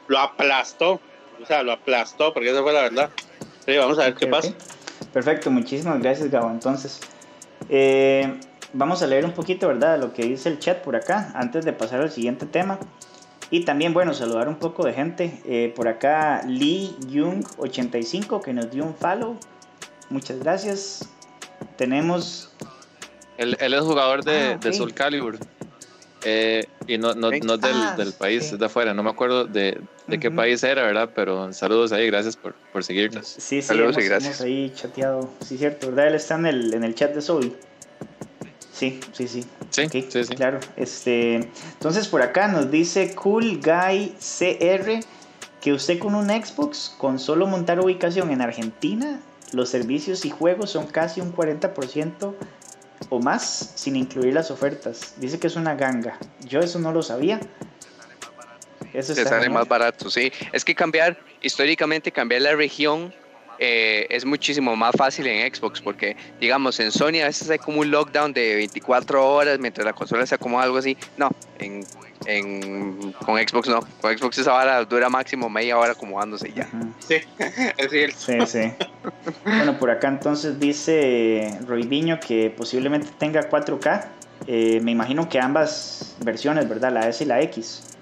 lo 0.07 0.19
aplastó, 0.19 1.01
o 1.43 1.47
sea, 1.47 1.63
lo 1.63 1.73
aplastó, 1.73 2.33
porque 2.33 2.51
esa 2.51 2.63
fue 2.63 2.73
la 2.73 2.83
verdad. 2.83 3.11
vamos 3.67 3.99
a 3.99 4.05
ver 4.05 4.15
qué 4.15 4.27
pasa. 4.27 4.55
Perfecto, 5.13 5.51
muchísimas 5.51 6.01
gracias 6.01 6.31
Gabo. 6.31 6.51
Entonces, 6.51 7.01
eh, 7.69 8.41
vamos 8.73 9.03
a 9.03 9.07
leer 9.07 9.25
un 9.25 9.33
poquito, 9.33 9.69
¿verdad?, 9.69 9.99
lo 9.99 10.13
que 10.13 10.23
dice 10.23 10.49
el 10.49 10.59
chat 10.59 10.83
por 10.83 10.97
acá, 10.97 11.33
antes 11.35 11.65
de 11.65 11.73
pasar 11.73 12.01
al 12.01 12.11
siguiente 12.11 12.47
tema. 12.47 12.79
Y 13.51 13.65
también, 13.65 13.93
bueno, 13.93 14.15
saludar 14.15 14.49
un 14.49 14.57
poco 14.57 14.85
de 14.85 14.93
gente. 14.93 15.41
Eh, 15.45 15.73
por 15.77 15.87
acá, 15.87 16.43
Lee 16.47 16.97
Jung85, 17.09 18.43
que 18.43 18.53
nos 18.53 18.71
dio 18.71 18.85
un 18.85 18.95
follow. 18.95 19.37
Muchas 20.11 20.39
gracias. 20.41 21.09
Tenemos... 21.77 22.53
Él, 23.37 23.57
es 23.61 23.81
jugador 23.81 24.25
de, 24.25 24.55
ah, 24.55 24.59
de 24.59 24.73
Soul 24.73 24.95
Calibur. 24.95 25.39
Eh, 26.25 26.65
y 26.87 26.99
no, 26.99 27.15
no, 27.15 27.31
no 27.31 27.57
del, 27.59 27.75
ah, 27.75 27.95
del, 27.97 28.13
país, 28.13 28.53
es 28.53 28.59
de 28.59 28.67
afuera. 28.67 28.95
No 28.95 29.03
me 29.03 29.11
acuerdo 29.11 29.45
de, 29.47 29.81
de 30.07 30.21
qué 30.21 30.31
país 30.31 30.63
era, 30.63 30.83
¿verdad? 30.83 31.11
Pero 31.15 31.53
saludos 31.53 31.93
ahí, 31.93 32.07
gracias 32.07 32.37
por, 32.37 32.55
por 32.73 32.85
seguirnos. 32.85 33.27
Sí, 33.27 33.41
sí, 33.41 33.63
saludos 33.63 33.97
y 33.99 34.03
gracias. 34.03 34.41
ahí 34.41 34.73
chateado. 34.75 35.31
Sí, 35.41 35.59
cierto, 35.59 35.89
¿verdad? 35.89 36.09
Él 36.09 36.15
está 36.15 36.37
en 36.37 36.47
el, 36.47 36.75
en 36.75 36.85
el 36.85 36.95
chat 36.95 37.15
de 37.15 37.21
Soul. 37.21 37.55
Sí, 38.73 39.01
sí, 39.13 39.29
sí. 39.29 39.45
Sí, 39.71 39.89
sí, 39.91 40.25
sí. 40.25 40.35
Claro. 40.35 40.59
Este, 40.77 41.51
entonces 41.73 42.09
por 42.09 42.23
acá 42.23 42.49
nos 42.49 42.71
dice 42.71 43.15
Cool 43.15 43.61
Guy 43.61 44.15
CR 44.19 45.01
que 45.61 45.73
usted 45.73 45.99
con 45.99 46.15
un 46.15 46.29
Xbox, 46.29 46.95
con 46.99 47.19
solo 47.19 47.47
montar 47.47 47.81
ubicación 47.81 48.31
en 48.31 48.43
Argentina, 48.43 49.21
los 49.53 49.71
servicios 49.71 50.25
y 50.25 50.31
juegos 50.31 50.71
son 50.71 50.87
casi 50.87 51.21
un 51.21 51.35
40% 51.35 52.35
o 53.11 53.21
más 53.21 53.73
sin 53.75 53.97
incluir 53.97 54.35
las 54.35 54.51
ofertas. 54.51 55.15
Dice 55.19 55.39
que 55.39 55.47
es 55.47 55.57
una 55.57 55.75
ganga. 55.75 56.19
Yo 56.47 56.61
eso 56.61 56.79
no 56.79 56.93
lo 56.93 57.03
sabía. 57.03 57.41
Eso 58.93 59.15
sale 59.15 59.49
más 59.49 59.67
barato, 59.67 60.09
sí. 60.09 60.33
Es 60.53 60.65
que 60.65 60.75
cambiar, 60.75 61.19
históricamente 61.43 62.13
cambiar 62.13 62.43
la 62.43 62.55
región 62.55 63.13
eh, 63.59 64.07
es 64.11 64.25
muchísimo 64.25 64.77
más 64.77 64.95
fácil 64.97 65.27
en 65.27 65.55
Xbox 65.55 65.81
porque, 65.81 66.17
digamos, 66.41 66.79
en 66.81 66.91
Sony 66.91 67.21
a 67.23 67.27
veces 67.27 67.49
hay 67.51 67.59
como 67.59 67.81
un 67.81 67.91
lockdown 67.91 68.33
de 68.33 68.57
24 68.57 69.27
horas 69.27 69.59
mientras 69.59 69.85
la 69.85 69.93
consola 69.93 70.27
se 70.27 70.35
acomoda 70.35 70.65
algo 70.65 70.79
así. 70.79 70.97
No, 71.17 71.31
en, 71.59 71.85
en, 72.27 73.13
con 73.13 73.37
Xbox 73.37 73.69
no. 73.69 73.81
Con 74.01 74.17
Xbox 74.17 74.39
esa 74.39 74.55
hora 74.55 74.85
dura 74.85 75.09
máximo 75.09 75.49
media 75.49 75.79
hora 75.79 75.93
acomodándose 75.93 76.53
ya. 76.53 76.69
Sí, 77.07 77.17
es 77.77 77.91
cierto. 77.91 78.19
Sí, 78.19 78.39
sí. 78.47 78.73
bueno, 79.45 79.79
por 79.79 79.91
acá 79.91 80.09
entonces 80.09 80.59
dice 80.59 81.59
Roidiño 81.67 82.21
que 82.21 82.51
posiblemente 82.51 83.09
tenga 83.19 83.49
4K. 83.49 84.07
Eh, 84.47 84.81
me 84.83 84.91
imagino 84.91 85.29
que 85.29 85.41
ambas 85.41 86.17
versiones, 86.21 86.69
¿verdad? 86.69 86.93
La 86.93 87.09
S 87.09 87.23
y 87.23 87.27
la 87.27 87.41
X. 87.43 87.94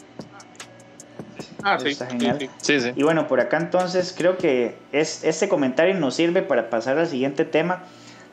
Ah, 1.62 1.78
sí, 1.80 1.88
Está 1.90 2.06
genial. 2.06 2.38
sí, 2.60 2.80
Sí. 2.80 2.92
Y 2.96 3.02
bueno, 3.02 3.26
por 3.28 3.40
acá 3.40 3.56
entonces 3.58 4.14
creo 4.16 4.36
que 4.36 4.76
es, 4.92 5.24
este 5.24 5.48
comentario 5.48 5.94
nos 5.94 6.14
sirve 6.14 6.42
para 6.42 6.70
pasar 6.70 6.98
al 6.98 7.06
siguiente 7.06 7.44
tema. 7.44 7.84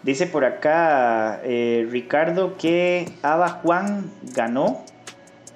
Dice 0.04 0.28
por 0.28 0.46
acá 0.46 1.42
eh, 1.44 1.88
Ricardo 1.92 2.58
que 2.58 3.12
Ava 3.22 3.50
Juan 3.50 4.10
ganó 4.34 4.84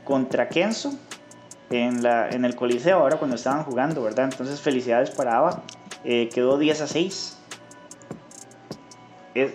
contra 0.04 0.50
Kenzo 0.50 0.94
en, 1.70 2.04
la, 2.04 2.30
en 2.30 2.44
el 2.46 2.56
Coliseo 2.56 3.00
ahora 3.00 3.18
cuando 3.18 3.36
estaban 3.38 3.64
jugando, 3.64 4.04
¿verdad? 4.04 4.26
Entonces 4.32 4.60
felicidades 4.62 5.12
para 5.12 5.38
Ava. 5.38 5.64
Eh, 6.04 6.30
quedó 6.34 6.58
10 6.58 6.82
a 6.82 6.88
6. 6.88 7.38
Es- 9.34 9.54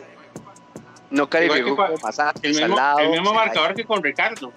No 1.10 1.28
calificó. 1.28 1.76
El 2.42 2.54
el 3.00 3.10
mismo 3.10 3.32
marcador 3.34 3.74
que 3.74 3.84
con 3.84 4.02
Ricardo. 4.02 4.52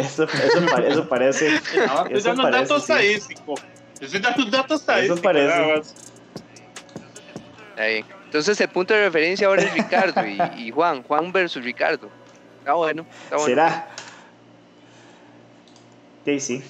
Eso, 0.00 0.24
eso, 0.24 0.66
pare- 0.70 0.88
eso 0.88 1.08
parece. 1.08 1.50
No, 1.76 2.02
estoy 2.06 2.18
Eso 2.18 2.28
dando 2.28 2.42
un 2.44 2.50
parece, 2.50 2.62
dato 2.62 2.74
sí. 2.76 2.80
estadístico. 2.92 3.54
Estoy 4.00 4.20
dando 4.20 4.44
un 4.44 4.50
dato 4.50 4.74
estadístico. 4.74 5.22
parece. 5.22 5.92
Ahí. 7.76 8.04
Entonces 8.24 8.60
el 8.60 8.68
punto 8.68 8.92
de 8.94 9.04
referencia 9.04 9.46
ahora 9.46 9.62
es 9.62 9.72
Ricardo 9.72 10.26
y, 10.26 10.38
y 10.66 10.70
Juan. 10.70 11.02
Juan 11.02 11.32
versus 11.32 11.62
Ricardo. 11.64 12.08
Está 12.58 12.74
bueno. 12.74 13.06
Está 13.24 13.36
bueno. 13.36 13.46
¿Será? 13.48 13.88
Sí, 16.24 16.40
sí. 16.40 16.62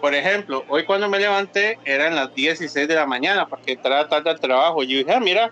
Por 0.00 0.14
ejemplo, 0.14 0.64
hoy 0.68 0.84
cuando 0.86 1.08
me 1.08 1.18
levanté 1.18 1.78
eran 1.84 2.14
las 2.14 2.32
16 2.34 2.86
de 2.88 2.94
la 2.94 3.04
mañana 3.04 3.46
para 3.48 3.60
que 3.62 3.72
entrara 3.72 4.08
tarde 4.08 4.30
al 4.30 4.40
trabajo. 4.40 4.82
Y 4.82 4.86
yo 4.86 4.98
dije, 4.98 5.12
ah, 5.12 5.20
mira, 5.20 5.50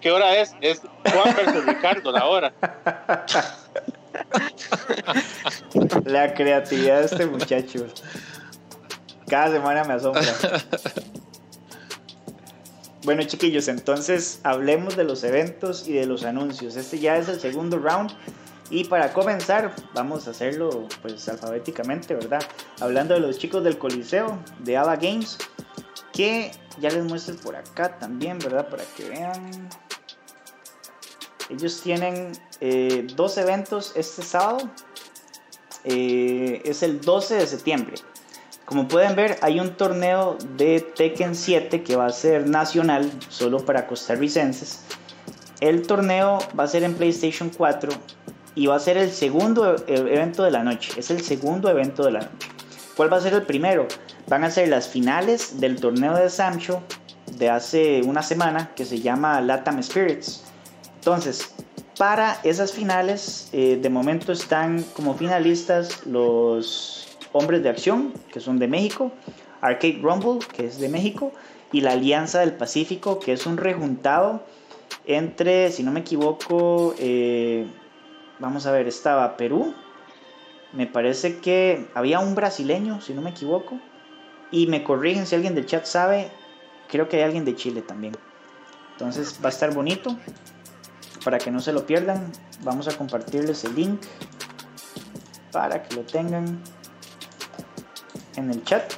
¿qué 0.00 0.10
hora 0.12 0.34
es? 0.36 0.54
Es 0.60 0.80
Juan 0.80 1.34
versus 1.36 1.66
Ricardo, 1.66 2.12
la 2.12 2.24
hora. 2.26 2.52
La 6.04 6.34
creatividad 6.34 7.00
de 7.00 7.06
este 7.06 7.26
muchacho. 7.26 7.86
Cada 9.28 9.52
semana 9.52 9.84
me 9.84 9.94
asombra. 9.94 10.22
Bueno, 13.04 13.22
chiquillos, 13.24 13.68
entonces 13.68 14.40
hablemos 14.44 14.96
de 14.96 15.04
los 15.04 15.24
eventos 15.24 15.86
y 15.86 15.92
de 15.92 16.06
los 16.06 16.24
anuncios. 16.24 16.76
Este 16.76 16.98
ya 16.98 17.18
es 17.18 17.28
el 17.28 17.38
segundo 17.38 17.78
round. 17.78 18.10
Y 18.70 18.84
para 18.84 19.12
comenzar, 19.12 19.74
vamos 19.92 20.26
a 20.26 20.30
hacerlo 20.30 20.88
pues 21.02 21.28
alfabéticamente, 21.28 22.14
¿verdad? 22.14 22.42
Hablando 22.80 23.12
de 23.12 23.20
los 23.20 23.38
chicos 23.38 23.62
del 23.62 23.76
Coliseo, 23.76 24.38
de 24.60 24.78
Ava 24.78 24.96
Games, 24.96 25.36
que 26.14 26.50
ya 26.80 26.88
les 26.88 27.04
muestro 27.04 27.36
por 27.36 27.56
acá 27.56 27.98
también, 27.98 28.38
¿verdad? 28.38 28.68
Para 28.70 28.84
que 28.96 29.06
vean. 29.10 29.68
Ellos 31.50 31.80
tienen 31.82 32.32
eh, 32.60 33.06
dos 33.14 33.36
eventos 33.38 33.92
este 33.96 34.22
sábado. 34.22 34.70
Eh, 35.84 36.62
es 36.64 36.82
el 36.82 37.00
12 37.00 37.34
de 37.36 37.46
septiembre. 37.46 37.94
Como 38.64 38.88
pueden 38.88 39.14
ver, 39.14 39.36
hay 39.42 39.60
un 39.60 39.74
torneo 39.74 40.38
de 40.56 40.80
Tekken 40.80 41.34
7 41.34 41.82
que 41.82 41.96
va 41.96 42.06
a 42.06 42.10
ser 42.10 42.48
nacional, 42.48 43.10
solo 43.28 43.64
para 43.64 43.86
costarricenses. 43.86 44.80
El 45.60 45.86
torneo 45.86 46.38
va 46.58 46.64
a 46.64 46.66
ser 46.66 46.82
en 46.82 46.94
PlayStation 46.94 47.50
4 47.50 47.92
y 48.54 48.66
va 48.66 48.76
a 48.76 48.80
ser 48.80 48.96
el 48.96 49.12
segundo 49.12 49.76
e- 49.76 49.84
evento 49.86 50.44
de 50.44 50.50
la 50.50 50.62
noche. 50.62 50.92
Es 50.96 51.10
el 51.10 51.22
segundo 51.22 51.68
evento 51.68 52.04
de 52.04 52.12
la 52.12 52.20
noche. 52.20 52.48
¿Cuál 52.96 53.12
va 53.12 53.18
a 53.18 53.20
ser 53.20 53.34
el 53.34 53.42
primero? 53.42 53.86
Van 54.28 54.44
a 54.44 54.50
ser 54.50 54.68
las 54.68 54.88
finales 54.88 55.60
del 55.60 55.78
torneo 55.78 56.14
de 56.14 56.30
Sancho 56.30 56.82
de 57.32 57.50
hace 57.50 58.00
una 58.02 58.22
semana 58.22 58.72
que 58.74 58.84
se 58.84 59.00
llama 59.00 59.40
Latam 59.42 59.82
Spirits. 59.82 60.42
Entonces, 61.04 61.54
para 61.98 62.40
esas 62.44 62.72
finales, 62.72 63.50
eh, 63.52 63.78
de 63.78 63.90
momento 63.90 64.32
están 64.32 64.82
como 64.94 65.12
finalistas 65.12 66.06
los 66.06 67.18
Hombres 67.32 67.62
de 67.62 67.68
Acción, 67.68 68.14
que 68.32 68.40
son 68.40 68.58
de 68.58 68.68
México, 68.68 69.12
Arcade 69.60 70.00
Rumble, 70.00 70.38
que 70.56 70.64
es 70.64 70.78
de 70.78 70.88
México, 70.88 71.30
y 71.72 71.82
la 71.82 71.92
Alianza 71.92 72.40
del 72.40 72.54
Pacífico, 72.54 73.18
que 73.18 73.34
es 73.34 73.44
un 73.44 73.58
rejuntado 73.58 74.46
entre, 75.04 75.70
si 75.72 75.82
no 75.82 75.92
me 75.92 76.00
equivoco, 76.00 76.94
eh, 76.98 77.66
vamos 78.38 78.64
a 78.64 78.72
ver, 78.72 78.88
estaba 78.88 79.36
Perú, 79.36 79.74
me 80.72 80.86
parece 80.86 81.36
que 81.40 81.86
había 81.92 82.18
un 82.20 82.34
brasileño, 82.34 83.02
si 83.02 83.12
no 83.12 83.20
me 83.20 83.28
equivoco, 83.28 83.78
y 84.50 84.68
me 84.68 84.82
corrigen 84.82 85.26
si 85.26 85.34
alguien 85.34 85.54
del 85.54 85.66
chat 85.66 85.84
sabe, 85.84 86.30
creo 86.88 87.10
que 87.10 87.18
hay 87.18 87.24
alguien 87.24 87.44
de 87.44 87.54
Chile 87.54 87.82
también. 87.82 88.16
Entonces 88.92 89.38
va 89.44 89.48
a 89.48 89.52
estar 89.52 89.74
bonito. 89.74 90.16
Para 91.24 91.38
que 91.38 91.50
no 91.50 91.60
se 91.60 91.72
lo 91.72 91.86
pierdan, 91.86 92.30
vamos 92.62 92.86
a 92.86 92.96
compartirles 92.96 93.64
el 93.64 93.74
link 93.74 94.02
para 95.50 95.82
que 95.82 95.96
lo 95.96 96.02
tengan 96.02 96.60
en 98.36 98.50
el 98.50 98.62
chat. 98.64 98.92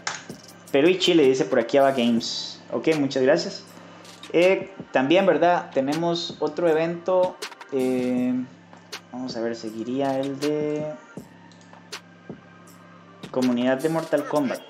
Perú 0.72 0.88
y 0.88 0.98
Chile, 0.98 1.22
dice 1.22 1.44
por 1.44 1.60
aquí 1.60 1.76
Ava 1.76 1.92
Games. 1.92 2.60
Ok, 2.72 2.88
muchas 2.98 3.22
gracias. 3.22 3.62
Eh, 4.32 4.74
también, 4.92 5.24
¿verdad? 5.24 5.70
Tenemos 5.72 6.36
otro 6.40 6.68
evento. 6.68 7.36
eh, 7.72 8.34
vamos 9.12 9.36
a 9.36 9.40
ver, 9.40 9.54
seguiría 9.54 10.18
el 10.18 10.38
de 10.40 10.84
comunidad 13.30 13.78
de 13.78 13.88
Mortal 13.88 14.26
Kombat. 14.26 14.62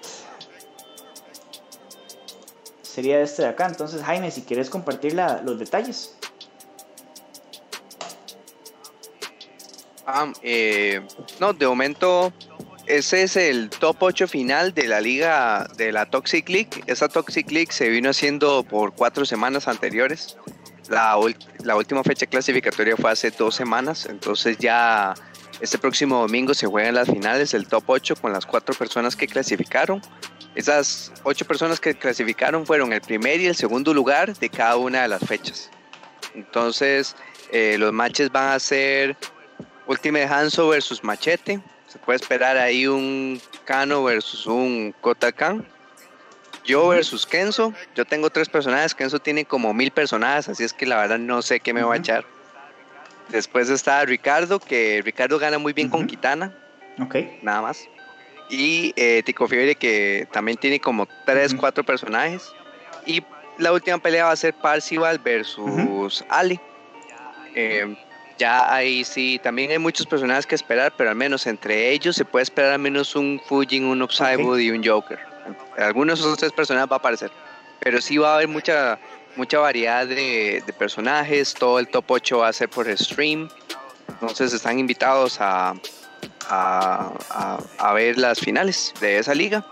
Sería 2.82 3.20
este 3.20 3.42
de 3.42 3.48
acá. 3.48 3.66
Entonces, 3.66 4.02
Jaime, 4.02 4.30
si 4.30 4.42
quieres 4.42 4.70
compartir 4.70 5.14
los 5.14 5.58
detalles. 5.58 6.16
Ah, 10.06 10.32
eh, 10.42 11.00
no, 11.40 11.52
de 11.52 11.66
momento 11.66 12.32
ese 12.86 13.24
es 13.24 13.36
el 13.36 13.68
top 13.68 13.96
8 14.00 14.28
final 14.28 14.72
de 14.72 14.86
la 14.86 15.00
liga 15.00 15.68
de 15.76 15.90
la 15.90 16.06
Toxic 16.06 16.48
League. 16.48 16.70
Esa 16.86 17.08
Toxic 17.08 17.50
League 17.50 17.72
se 17.72 17.88
vino 17.88 18.10
haciendo 18.10 18.62
por 18.62 18.94
cuatro 18.94 19.26
semanas 19.26 19.66
anteriores. 19.66 20.36
La, 20.88 21.18
la 21.64 21.76
última 21.76 22.04
fecha 22.04 22.26
clasificatoria 22.26 22.96
fue 22.96 23.10
hace 23.10 23.32
dos 23.32 23.56
semanas, 23.56 24.06
entonces 24.06 24.56
ya 24.58 25.14
este 25.60 25.78
próximo 25.78 26.20
domingo 26.20 26.54
se 26.54 26.68
juegan 26.68 26.94
las 26.94 27.08
finales 27.08 27.50
del 27.50 27.66
top 27.66 27.84
8 27.88 28.14
con 28.16 28.32
las 28.32 28.46
cuatro 28.46 28.74
personas 28.74 29.16
que 29.16 29.26
clasificaron. 29.26 30.00
Esas 30.54 31.12
ocho 31.24 31.44
personas 31.44 31.80
que 31.80 31.94
clasificaron 31.94 32.64
fueron 32.64 32.92
el 32.92 33.00
primer 33.00 33.40
y 33.40 33.46
el 33.46 33.56
segundo 33.56 33.92
lugar 33.92 34.36
de 34.36 34.48
cada 34.48 34.76
una 34.76 35.02
de 35.02 35.08
las 35.08 35.26
fechas. 35.26 35.70
Entonces, 36.34 37.16
eh, 37.52 37.76
los 37.78 37.92
matches 37.92 38.30
van 38.30 38.52
a 38.52 38.58
ser 38.58 39.16
Ultimate 39.87 40.27
Hanzo 40.27 40.68
versus 40.68 41.03
Machete. 41.05 41.61
Se 41.87 41.99
puede 41.99 42.16
esperar 42.16 42.57
ahí 42.57 42.87
un 42.87 43.40
Kano 43.64 44.05
versus 44.05 44.46
un 44.46 44.94
Kotakan. 45.01 45.66
Yo 46.64 46.88
versus 46.88 47.25
Kenzo. 47.25 47.72
Yo 47.94 48.05
tengo 48.05 48.29
tres 48.29 48.49
personajes. 48.49 48.94
Kenzo 48.94 49.20
tiene 49.20 49.44
como 49.44 49.72
mil 49.72 49.92
personajes, 49.92 50.49
así 50.49 50.64
es 50.64 50.72
que 50.72 50.85
la 50.85 50.96
verdad 50.96 51.18
no 51.18 51.40
sé 51.42 51.61
qué 51.61 51.72
me 51.72 51.83
va 51.83 51.94
a 51.94 51.99
echar. 51.99 52.25
Después 53.29 53.68
está 53.70 54.05
Ricardo, 54.05 54.59
que 54.59 55.01
Ricardo 55.05 55.38
gana 55.38 55.59
muy 55.59 55.72
bien 55.72 55.88
con. 55.88 56.07
Kitana, 56.07 56.53
Ok. 57.01 57.16
nada 57.42 57.62
más. 57.62 57.88
Y 58.49 58.92
eh, 58.96 59.22
Tico 59.25 59.49
Fiebre, 59.49 59.75
que 59.75 60.29
también 60.33 60.57
tiene 60.59 60.81
como 60.81 61.07
tres, 61.25 61.55
cuatro 61.55 61.85
personajes. 61.85 62.53
Y 63.05 63.22
la 63.59 63.72
última 63.72 63.99
pelea 63.99 64.27
va 64.27 64.33
a 64.33 64.37
ser 64.37 64.55
Parcival 64.55 65.18
versus 65.18 66.25
Ali. 66.29 66.61
Eh, 67.55 67.96
ya 68.38 68.72
ahí 68.75 69.05
sí, 69.05 69.40
también 69.42 69.70
hay 69.70 69.79
muchos 69.79 70.07
personajes 70.07 70.46
que 70.46 70.55
esperar, 70.55 70.92
pero 70.96 71.11
al 71.11 71.16
menos 71.16 71.46
entre 71.46 71.90
ellos 71.90 72.16
se 72.16 72.25
puede 72.25 72.42
esperar 72.42 72.72
al 72.72 72.79
menos 72.79 73.16
un 73.16 73.40
Fujin, 73.46 73.85
un 73.85 74.03
Upside 74.03 74.61
y 74.62 74.70
un 74.70 74.85
Joker. 74.85 75.18
Algunos 75.79 76.18
de 76.18 76.25
esos 76.27 76.38
tres 76.38 76.53
personajes 76.53 76.90
va 76.90 76.96
a 76.96 76.99
aparecer. 76.99 77.31
Pero 77.81 78.01
sí 78.01 78.16
va 78.18 78.33
a 78.33 78.35
haber 78.37 78.49
mucha, 78.49 78.99
mucha 79.37 79.59
variedad 79.59 80.07
de, 80.07 80.62
de 80.66 80.72
personajes. 80.72 81.55
Todo 81.55 81.79
el 81.79 81.88
top 81.88 82.05
8 82.09 82.38
va 82.38 82.49
a 82.49 82.53
ser 82.53 82.68
por 82.68 82.87
stream. 82.99 83.49
Entonces 84.09 84.53
están 84.53 84.79
invitados 84.79 85.40
a, 85.40 85.75
a, 86.49 87.12
a- 87.31 87.59
a 87.79 87.92
ver 87.92 88.18
las 88.18 88.40
finales 88.40 88.92
de 89.01 89.18
esa 89.18 89.35
liga. 89.35 89.64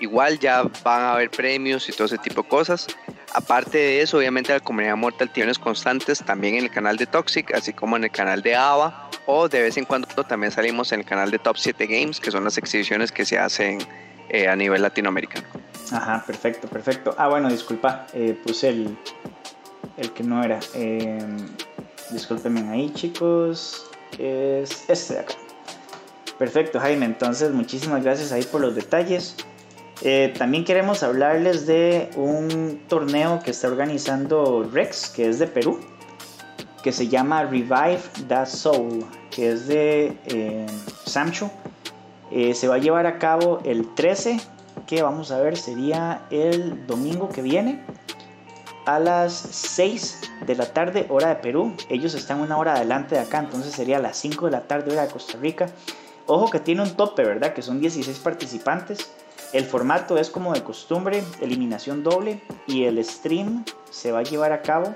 Igual 0.00 0.38
ya 0.38 0.62
van 0.82 1.02
a 1.02 1.12
haber 1.12 1.30
premios 1.30 1.88
y 1.88 1.92
todo 1.92 2.06
ese 2.06 2.18
tipo 2.18 2.42
de 2.42 2.48
cosas. 2.48 2.86
Aparte 3.34 3.78
de 3.78 4.02
eso, 4.02 4.18
obviamente 4.18 4.52
la 4.52 4.60
comunidad 4.60 4.96
Mortal 4.96 5.30
tiene 5.30 5.54
constantes 5.54 6.18
también 6.24 6.56
en 6.56 6.64
el 6.64 6.70
canal 6.70 6.96
de 6.96 7.06
Toxic, 7.06 7.54
así 7.54 7.72
como 7.72 7.96
en 7.96 8.04
el 8.04 8.10
canal 8.10 8.42
de 8.42 8.56
Ava. 8.56 9.10
O 9.26 9.48
de 9.48 9.62
vez 9.62 9.76
en 9.76 9.84
cuando 9.84 10.08
también 10.24 10.50
salimos 10.50 10.90
en 10.92 11.00
el 11.00 11.06
canal 11.06 11.30
de 11.30 11.38
Top 11.38 11.56
7 11.56 11.86
Games, 11.86 12.18
que 12.18 12.30
son 12.30 12.44
las 12.44 12.58
exhibiciones 12.58 13.12
que 13.12 13.24
se 13.24 13.38
hacen 13.38 13.78
eh, 14.30 14.48
a 14.48 14.56
nivel 14.56 14.82
latinoamericano. 14.82 15.46
Ajá, 15.92 16.24
perfecto, 16.26 16.66
perfecto. 16.68 17.14
Ah, 17.18 17.28
bueno, 17.28 17.48
disculpa, 17.48 18.06
eh, 18.14 18.36
puse 18.44 18.70
el, 18.70 18.96
el 19.96 20.10
que 20.12 20.22
no 20.22 20.42
era. 20.42 20.58
Eh, 20.74 21.18
discúlpenme 22.10 22.68
ahí, 22.70 22.92
chicos. 22.94 23.86
Es 24.18 24.88
este 24.88 25.14
de 25.14 25.20
acá. 25.20 25.34
Perfecto, 26.38 26.80
Jaime. 26.80 27.06
Entonces, 27.06 27.50
muchísimas 27.52 28.02
gracias 28.02 28.32
ahí 28.32 28.42
por 28.42 28.60
los 28.60 28.74
detalles. 28.74 29.36
Eh, 30.02 30.32
también 30.38 30.64
queremos 30.64 31.02
hablarles 31.02 31.66
de 31.66 32.10
un 32.16 32.82
torneo 32.88 33.40
que 33.44 33.50
está 33.50 33.68
organizando 33.68 34.68
Rex, 34.72 35.10
que 35.10 35.28
es 35.28 35.38
de 35.38 35.46
Perú, 35.46 35.78
que 36.82 36.92
se 36.92 37.08
llama 37.08 37.42
Revive 37.44 38.00
the 38.26 38.46
Soul, 38.46 39.04
que 39.30 39.52
es 39.52 39.66
de 39.66 40.16
eh, 40.24 40.66
Samcho. 41.04 41.50
Eh, 42.30 42.54
se 42.54 42.66
va 42.68 42.76
a 42.76 42.78
llevar 42.78 43.06
a 43.06 43.18
cabo 43.18 43.60
el 43.64 43.94
13, 43.94 44.40
que 44.86 45.02
vamos 45.02 45.30
a 45.32 45.40
ver 45.40 45.58
sería 45.58 46.22
el 46.30 46.86
domingo 46.86 47.28
que 47.28 47.42
viene, 47.42 47.84
a 48.86 48.98
las 48.98 49.34
6 49.34 50.20
de 50.46 50.54
la 50.54 50.72
tarde, 50.72 51.06
hora 51.10 51.28
de 51.28 51.36
Perú. 51.36 51.74
Ellos 51.90 52.14
están 52.14 52.40
una 52.40 52.56
hora 52.56 52.74
adelante 52.74 53.16
de 53.16 53.20
acá, 53.20 53.38
entonces 53.38 53.72
sería 53.72 53.98
a 53.98 54.00
las 54.00 54.16
5 54.16 54.46
de 54.46 54.52
la 54.52 54.62
tarde, 54.62 54.92
hora 54.92 55.02
de 55.02 55.12
Costa 55.12 55.36
Rica. 55.38 55.68
Ojo 56.26 56.48
que 56.48 56.60
tiene 56.60 56.82
un 56.82 56.96
tope, 56.96 57.22
¿verdad? 57.22 57.52
Que 57.52 57.60
son 57.60 57.80
16 57.80 58.18
participantes. 58.20 59.10
El 59.52 59.64
formato 59.64 60.16
es 60.16 60.30
como 60.30 60.52
de 60.52 60.62
costumbre, 60.62 61.24
eliminación 61.40 62.04
doble 62.04 62.40
y 62.66 62.84
el 62.84 63.04
stream 63.04 63.64
se 63.90 64.12
va 64.12 64.20
a 64.20 64.22
llevar 64.22 64.52
a 64.52 64.62
cabo 64.62 64.94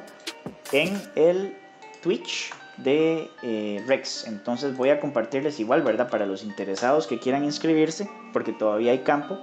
en 0.70 1.00
el 1.16 1.56
Twitch 2.02 2.52
de 2.76 3.30
eh, 3.42 3.82
Rex. 3.86 4.26
Entonces 4.28 4.76
voy 4.76 4.90
a 4.90 5.00
compartirles 5.00 5.58
igual, 5.58 5.82
¿verdad? 5.82 6.08
Para 6.08 6.26
los 6.26 6.44
interesados 6.44 7.06
que 7.06 7.18
quieran 7.18 7.44
inscribirse, 7.44 8.08
porque 8.32 8.52
todavía 8.52 8.92
hay 8.92 9.00
campo, 9.00 9.38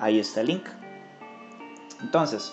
ahí 0.00 0.18
está 0.18 0.40
el 0.40 0.48
link. 0.48 0.66
Entonces, 2.00 2.52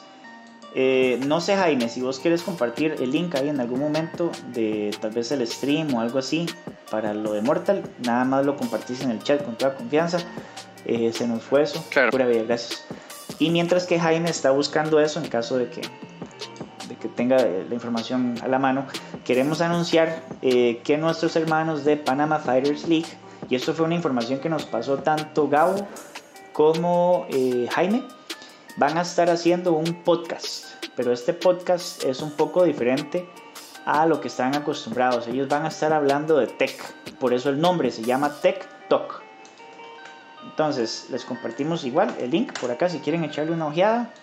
eh, 0.75 1.19
no 1.25 1.41
sé 1.41 1.55
Jaime, 1.55 1.89
si 1.89 2.01
vos 2.01 2.19
quieres 2.19 2.43
compartir 2.43 2.95
el 2.99 3.11
link 3.11 3.33
ahí 3.35 3.49
en 3.49 3.59
algún 3.59 3.79
momento 3.79 4.31
de 4.53 4.95
tal 4.99 5.11
vez 5.11 5.31
el 5.31 5.45
stream 5.47 5.93
o 5.93 6.01
algo 6.01 6.19
así 6.19 6.45
para 6.91 7.13
lo 7.13 7.33
de 7.33 7.41
Mortal, 7.41 7.83
nada 8.03 8.25
más 8.25 8.45
lo 8.45 8.57
compartís 8.57 9.01
en 9.01 9.11
el 9.11 9.23
chat 9.23 9.43
con 9.43 9.55
toda 9.55 9.75
confianza. 9.75 10.19
Eh, 10.85 11.11
se 11.13 11.27
nos 11.27 11.43
fue 11.43 11.63
eso. 11.63 11.83
Claro. 11.89 12.11
Pura 12.11 12.25
vida, 12.25 12.43
gracias. 12.43 12.85
Y 13.39 13.49
mientras 13.49 13.85
que 13.85 13.99
Jaime 13.99 14.29
está 14.29 14.51
buscando 14.51 14.99
eso, 14.99 15.19
en 15.19 15.27
caso 15.27 15.57
de 15.57 15.69
que, 15.69 15.81
de 16.87 16.95
que 16.95 17.07
tenga 17.09 17.37
la 17.37 17.73
información 17.73 18.35
a 18.41 18.47
la 18.47 18.59
mano, 18.59 18.85
queremos 19.25 19.61
anunciar 19.61 20.23
eh, 20.41 20.81
que 20.83 20.97
nuestros 20.97 21.35
hermanos 21.35 21.83
de 21.83 21.97
Panama 21.97 22.39
Fighters 22.39 22.87
League, 22.87 23.07
y 23.49 23.55
esto 23.55 23.73
fue 23.73 23.85
una 23.85 23.95
información 23.95 24.39
que 24.39 24.49
nos 24.49 24.65
pasó 24.65 24.97
tanto 24.99 25.49
Gabo 25.49 25.87
como 26.53 27.27
eh, 27.29 27.67
Jaime, 27.71 28.03
van 28.77 28.97
a 28.97 29.01
estar 29.01 29.29
haciendo 29.29 29.73
un 29.73 30.03
podcast. 30.03 30.65
Pero 30.95 31.11
este 31.11 31.33
podcast 31.33 32.03
es 32.05 32.21
un 32.21 32.31
poco 32.31 32.63
diferente 32.63 33.27
a 33.85 34.05
lo 34.05 34.21
que 34.21 34.29
están 34.29 34.55
acostumbrados. 34.55 35.27
Ellos 35.27 35.49
van 35.49 35.65
a 35.65 35.67
estar 35.67 35.91
hablando 35.91 36.37
de 36.37 36.47
tech. 36.47 36.81
Por 37.19 37.33
eso 37.33 37.49
el 37.49 37.59
nombre 37.59 37.91
se 37.91 38.03
llama 38.03 38.33
Tech 38.41 38.65
Talk. 38.87 39.24
Entonces, 40.55 41.07
les 41.11 41.25
compartimos 41.25 41.83
igual 41.83 42.15
el 42.17 42.31
link 42.31 42.57
por 42.57 42.71
acá 42.71 42.87
si 42.87 42.99
quieren 42.99 43.25
echarle 43.25 43.51
una 43.51 43.67
ojeada. 43.67 44.13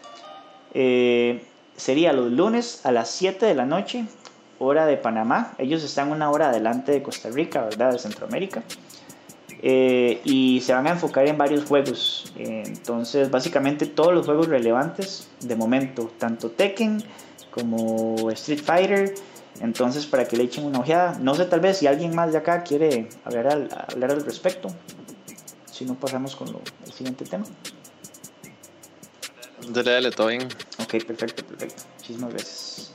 Eh, 0.73 1.45
sería 1.77 2.14
los 2.14 2.33
lunes 2.33 2.87
a 2.87 2.90
las 2.90 3.11
7 3.11 3.45
de 3.45 3.55
la 3.55 3.66
noche, 3.66 4.07
hora 4.59 4.87
de 4.87 4.97
Panamá. 4.97 5.53
Ellos 5.59 5.85
están 5.85 6.11
una 6.11 6.31
hora 6.31 6.49
adelante 6.49 6.90
de 6.90 7.03
Costa 7.03 7.29
Rica, 7.29 7.64
¿verdad? 7.64 7.92
De 7.92 7.99
Centroamérica. 7.99 8.62
Eh, 9.61 10.23
y 10.25 10.62
se 10.62 10.73
van 10.73 10.87
a 10.87 10.92
enfocar 10.92 11.27
en 11.27 11.37
varios 11.37 11.66
juegos. 11.66 12.33
Entonces, 12.35 13.31
básicamente 13.31 13.85
todos 13.85 14.14
los 14.14 14.25
juegos 14.25 14.47
relevantes 14.49 15.29
de 15.40 15.55
momento, 15.55 16.11
tanto 16.16 16.51
Tekken 16.51 17.05
como 17.51 18.31
Street 18.31 18.62
Fighter. 18.64 19.14
Entonces, 19.61 20.07
para 20.07 20.27
que 20.27 20.38
le 20.38 20.45
echen 20.45 20.64
una 20.64 20.79
ojeada. 20.79 21.18
No 21.21 21.35
sé, 21.35 21.45
tal 21.45 21.61
vez 21.61 21.77
si 21.77 21.87
alguien 21.87 22.14
más 22.14 22.33
de 22.33 22.38
acá 22.38 22.62
quiere 22.62 23.11
hablar 23.23 23.49
al, 23.49 23.68
hablar 23.92 24.12
al 24.12 24.25
respecto. 24.25 24.71
Si 25.72 25.85
no, 25.85 25.94
pasamos 25.94 26.37
con 26.37 26.52
lo, 26.52 26.61
el 26.87 26.92
siguiente 26.92 27.24
tema. 27.24 27.44
Dale, 29.68 29.90
dale, 29.92 30.11
todo 30.11 30.26
bien. 30.28 30.46
Ok, 30.78 31.02
perfecto, 31.04 31.44
perfecto. 31.44 31.82
Muchísimas 31.98 32.30
gracias. 32.30 32.92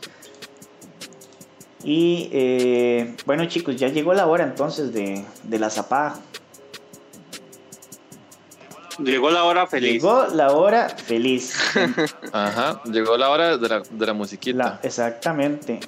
Y 1.84 2.30
eh, 2.34 3.16
bueno, 3.26 3.46
chicos, 3.48 3.76
ya 3.78 3.88
llegó 3.88 4.14
la 4.14 4.28
hora 4.28 4.44
entonces 4.44 4.94
de, 4.94 5.26
de 5.44 5.60
la 5.60 5.70
zapada. 5.70 6.20
Llegó 9.00 9.30
la 9.30 9.44
hora 9.44 9.68
feliz. 9.68 9.94
Llegó 10.02 10.26
la 10.34 10.52
hora 10.54 10.90
feliz. 10.90 11.54
Ajá, 12.34 12.82
llegó 12.86 13.16
la 13.16 13.30
hora 13.30 13.58
de 13.58 13.70
la, 13.70 13.82
de 13.90 14.06
la 14.06 14.14
musiquita. 14.14 14.58
La- 14.58 14.80
exactamente. 14.84 15.80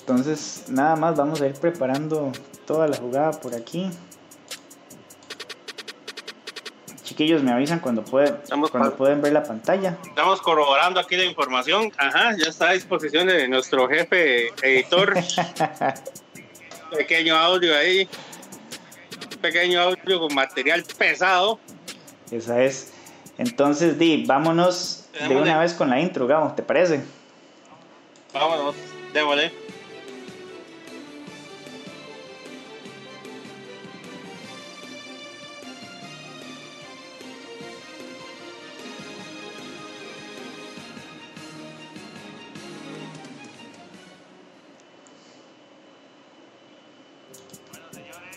Entonces, 0.00 0.64
nada 0.68 0.96
más 0.96 1.16
vamos 1.16 1.40
a 1.40 1.46
ir 1.46 1.54
preparando 1.54 2.32
toda 2.66 2.88
la 2.88 2.96
jugada 2.96 3.30
por 3.32 3.54
aquí. 3.54 3.90
Chiquillos, 7.14 7.44
me 7.44 7.52
avisan 7.52 7.78
cuando 7.78 8.02
pueden, 8.02 8.34
cuando 8.72 8.96
pueden 8.96 9.22
ver 9.22 9.32
la 9.32 9.44
pantalla. 9.44 9.96
Estamos 10.04 10.42
corroborando 10.42 10.98
aquí 10.98 11.16
la 11.16 11.22
información. 11.22 11.92
Ajá, 11.96 12.36
ya 12.36 12.48
está 12.48 12.70
a 12.70 12.72
disposición 12.72 13.28
de 13.28 13.46
nuestro 13.46 13.88
jefe 13.88 14.48
editor. 14.62 15.14
pequeño 16.90 17.36
audio 17.36 17.76
ahí. 17.76 18.08
Pequeño 19.40 19.80
audio 19.80 20.18
con 20.18 20.34
material 20.34 20.82
pesado. 20.98 21.60
Esa 22.32 22.60
es. 22.64 22.92
Entonces, 23.38 23.96
Di, 23.96 24.24
vámonos 24.26 25.04
de 25.28 25.36
una 25.36 25.60
vez 25.60 25.72
con 25.74 25.90
la 25.90 26.00
intro, 26.00 26.26
Gabo, 26.26 26.52
¿te 26.56 26.64
parece? 26.64 27.00
Vámonos, 28.32 28.74
démosle. 29.12 29.52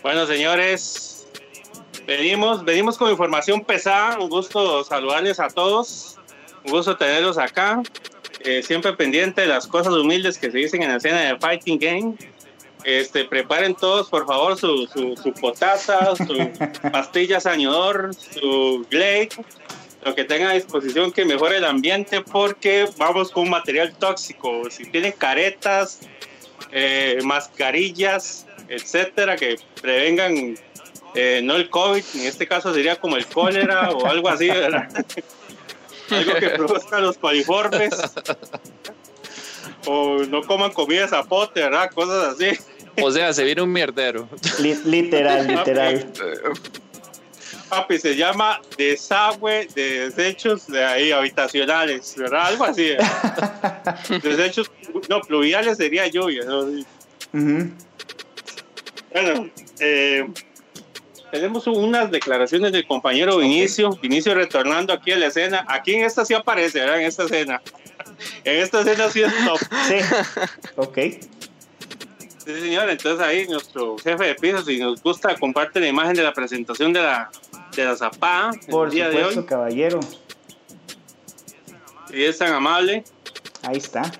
Bueno, 0.08 0.26
señores, 0.26 1.26
venimos, 2.06 2.64
venimos 2.64 2.96
con 2.96 3.10
información 3.10 3.62
pesada. 3.62 4.18
Un 4.18 4.30
gusto 4.30 4.82
saludarles 4.82 5.38
a 5.38 5.48
todos. 5.48 6.16
Un 6.64 6.72
gusto 6.72 6.96
tenerlos 6.96 7.36
acá. 7.36 7.82
Eh, 8.40 8.62
siempre 8.62 8.94
pendiente 8.94 9.42
de 9.42 9.48
las 9.48 9.66
cosas 9.66 9.92
humildes 9.92 10.38
que 10.38 10.50
se 10.50 10.56
dicen 10.56 10.82
en 10.82 10.88
la 10.88 10.96
escena 10.96 11.20
de 11.20 11.38
Fighting 11.38 11.78
Game. 11.78 12.14
Este, 12.84 13.26
preparen 13.26 13.74
todos, 13.74 14.08
por 14.08 14.26
favor, 14.26 14.56
su, 14.56 14.86
su, 14.86 15.14
su 15.14 15.30
potata, 15.34 16.16
su 16.16 16.52
pastilla 16.90 17.38
sañador, 17.38 18.14
su 18.14 18.86
Glade, 18.90 19.28
lo 20.06 20.14
que 20.14 20.24
tengan 20.24 20.48
a 20.48 20.54
disposición 20.54 21.12
que 21.12 21.26
mejore 21.26 21.58
el 21.58 21.66
ambiente 21.66 22.22
porque 22.22 22.88
vamos 22.96 23.30
con 23.30 23.42
un 23.42 23.50
material 23.50 23.94
tóxico. 23.98 24.70
Si 24.70 24.90
tienen 24.90 25.12
caretas, 25.12 26.00
eh, 26.72 27.18
mascarillas, 27.24 28.47
etcétera, 28.68 29.36
que 29.36 29.58
prevengan 29.80 30.56
eh, 31.14 31.40
no 31.42 31.56
el 31.56 31.70
COVID, 31.70 32.04
en 32.14 32.20
este 32.26 32.46
caso 32.46 32.72
sería 32.74 32.96
como 32.96 33.16
el 33.16 33.26
cólera 33.26 33.90
o 33.90 34.06
algo 34.06 34.28
así, 34.28 34.48
¿verdad? 34.48 34.88
algo 36.10 36.34
que 36.34 36.50
produzca 36.50 37.00
los 37.00 37.18
coliformes 37.18 37.94
o 39.86 40.18
no 40.24 40.42
coman 40.42 40.72
comida 40.72 41.02
de 41.02 41.08
zapote, 41.08 41.60
¿verdad? 41.60 41.90
Cosas 41.92 42.34
así. 42.34 42.50
O 43.00 43.10
sea, 43.10 43.32
se 43.32 43.44
viene 43.44 43.62
un 43.62 43.72
mierdero. 43.72 44.28
Li- 44.58 44.80
literal, 44.84 45.46
literal. 45.46 46.12
Papi, 47.68 47.98
se 47.98 48.16
llama 48.16 48.60
desagüe 48.78 49.68
de 49.74 50.08
desechos 50.10 50.66
de 50.66 50.84
ahí 50.84 51.12
habitacionales, 51.12 52.14
¿verdad? 52.16 52.46
Algo 52.46 52.64
así. 52.64 52.90
¿verdad? 52.90 53.98
desechos, 54.22 54.70
no, 55.08 55.20
pluviales 55.20 55.76
sería 55.76 56.06
lluvia. 56.06 56.44
¿no? 56.44 56.60
Ujú. 56.60 57.70
Bueno, 59.12 59.50
eh, 59.80 60.26
tenemos 61.30 61.66
unas 61.66 62.10
declaraciones 62.10 62.72
del 62.72 62.86
compañero 62.86 63.38
Vinicio, 63.38 63.90
Vinicio 64.02 64.34
retornando 64.34 64.92
aquí 64.92 65.12
a 65.12 65.16
la 65.16 65.26
escena. 65.26 65.64
Aquí 65.68 65.94
en 65.94 66.04
esta 66.04 66.24
sí 66.24 66.34
aparece, 66.34 66.80
¿verdad? 66.80 67.00
En 67.00 67.06
esta 67.06 67.24
escena. 67.24 67.62
En 68.44 68.62
esta 68.62 68.80
escena 68.80 69.08
sí 69.10 69.22
es 69.22 69.32
top. 69.44 69.58
Sí. 69.88 69.96
Ok. 70.76 70.98
Sí, 72.44 72.60
señor. 72.60 72.88
Entonces 72.88 73.20
ahí 73.26 73.46
nuestro 73.46 73.98
jefe 73.98 74.24
de 74.24 74.34
piso, 74.34 74.62
si 74.62 74.78
nos 74.78 75.02
gusta, 75.02 75.34
comparte 75.36 75.80
la 75.80 75.88
imagen 75.88 76.14
de 76.14 76.22
la 76.22 76.32
presentación 76.32 76.92
de 76.92 77.02
la, 77.02 77.30
de 77.76 77.84
la 77.84 77.94
zapada 77.96 78.50
Por 78.70 78.88
el 78.88 78.94
día 78.94 79.08
de 79.10 79.24
hoy. 79.24 79.44
caballero. 79.44 80.00
Si 82.10 82.24
es 82.24 82.38
tan 82.38 82.52
amable. 82.54 83.04
Ahí 83.62 83.76
está. 83.76 84.10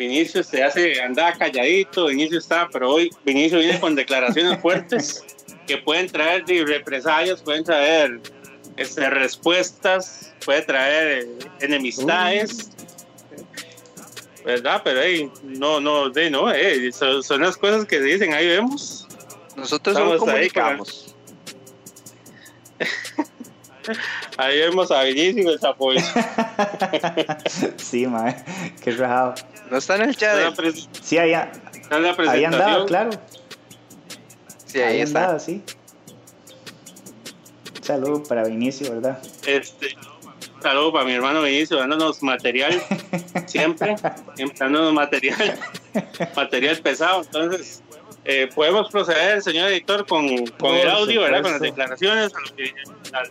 Vinicio 0.00 0.42
se 0.42 0.64
hace, 0.64 0.98
andaba 1.02 1.34
calladito, 1.34 2.06
Vinicio 2.06 2.38
está, 2.38 2.70
pero 2.72 2.90
hoy 2.90 3.10
Vinicio 3.22 3.58
viene 3.58 3.78
con 3.78 3.94
declaraciones 3.94 4.58
fuertes 4.62 5.22
que 5.66 5.76
pueden 5.76 6.06
traer 6.06 6.42
de 6.46 6.64
represalias, 6.64 7.42
pueden 7.42 7.64
traer 7.64 8.18
este, 8.78 9.10
respuestas, 9.10 10.32
puede 10.42 10.62
traer 10.62 11.18
eh, 11.18 11.28
enemistades. 11.60 12.70
¿Verdad? 14.42 14.80
Pero 14.82 15.02
hey, 15.02 15.30
no, 15.42 15.82
no, 15.82 16.08
de, 16.08 16.30
no, 16.30 16.50
eh, 16.50 16.90
son, 16.92 17.22
son, 17.22 17.42
las 17.42 17.58
cosas 17.58 17.84
que 17.84 18.00
dicen, 18.00 18.32
ahí 18.32 18.46
vemos. 18.46 19.06
Nosotros 19.54 19.94
solo 19.98 20.16
comunicamos. 20.16 21.14
Ahí, 22.78 22.86
vemos 24.38 24.90
a 24.90 25.02
Vinicius 25.04 25.60
el 25.60 25.66
apoyo. 25.68 26.00
sí, 27.76 28.06
mae, 28.06 28.36
qué 28.82 28.92
rajado. 28.92 29.34
No 29.70 29.78
está 29.78 29.96
en 29.96 30.02
el 30.02 30.16
chat. 30.16 30.54
Sí, 31.02 31.18
ahí, 31.18 31.32
ahí 31.32 32.44
andaba, 32.44 32.86
claro. 32.86 33.10
Sí, 34.66 34.80
ahí, 34.80 34.96
ahí 34.96 35.00
está. 35.00 35.20
Andaba, 35.20 35.38
sí. 35.38 35.62
Saludo 37.82 38.22
para 38.22 38.44
Vinicio, 38.44 38.92
¿verdad? 38.92 39.18
Este, 39.46 39.96
saludo 40.62 40.92
para 40.92 41.04
mi 41.04 41.12
hermano 41.12 41.42
Vinicio, 41.42 41.78
dándonos 41.78 42.22
material, 42.22 42.80
siempre, 43.46 43.96
siempre 44.36 44.58
dándonos 44.58 44.92
material, 44.92 45.58
material 46.36 46.76
pesado. 46.78 47.22
Entonces, 47.22 47.82
eh, 48.30 48.46
podemos 48.54 48.88
proceder, 48.90 49.42
señor 49.42 49.70
editor, 49.70 50.06
con, 50.06 50.46
con 50.58 50.76
el 50.76 50.88
audio, 50.88 51.22
¿verdad? 51.22 51.42
Con 51.42 51.50
las 51.50 51.60
declaraciones, 51.60 52.32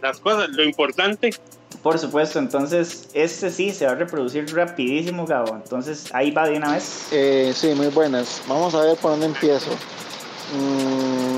las, 0.01 0.19
cosas, 0.19 0.49
lo 0.49 0.61
importante. 0.61 1.33
Por 1.81 1.97
supuesto, 1.97 2.39
entonces 2.39 3.07
este 3.13 3.49
sí 3.49 3.71
se 3.71 3.85
va 3.85 3.93
a 3.93 3.95
reproducir 3.95 4.53
rapidísimo, 4.53 5.25
Gabo. 5.25 5.55
Entonces 5.55 6.13
ahí 6.13 6.31
va 6.31 6.49
de 6.49 6.57
una 6.57 6.73
vez. 6.73 7.07
Eh, 7.11 7.53
sí, 7.55 7.69
muy 7.69 7.87
buenas. 7.87 8.41
Vamos 8.49 8.75
a 8.75 8.81
ver 8.81 8.97
por 8.97 9.11
dónde 9.11 9.27
empiezo. 9.27 9.71
Mm, 10.53 11.37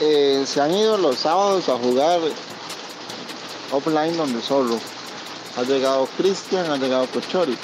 eh, 0.00 0.42
se 0.44 0.60
han 0.60 0.72
ido 0.72 0.96
los 0.96 1.18
sábados 1.18 1.68
a 1.68 1.76
jugar 1.76 2.20
offline 3.70 4.16
donde 4.16 4.42
solo. 4.42 4.80
Ha 5.56 5.62
llegado 5.62 6.08
Cristian, 6.16 6.68
ha 6.68 6.76
llegado 6.76 7.06
Cochori. 7.06 7.56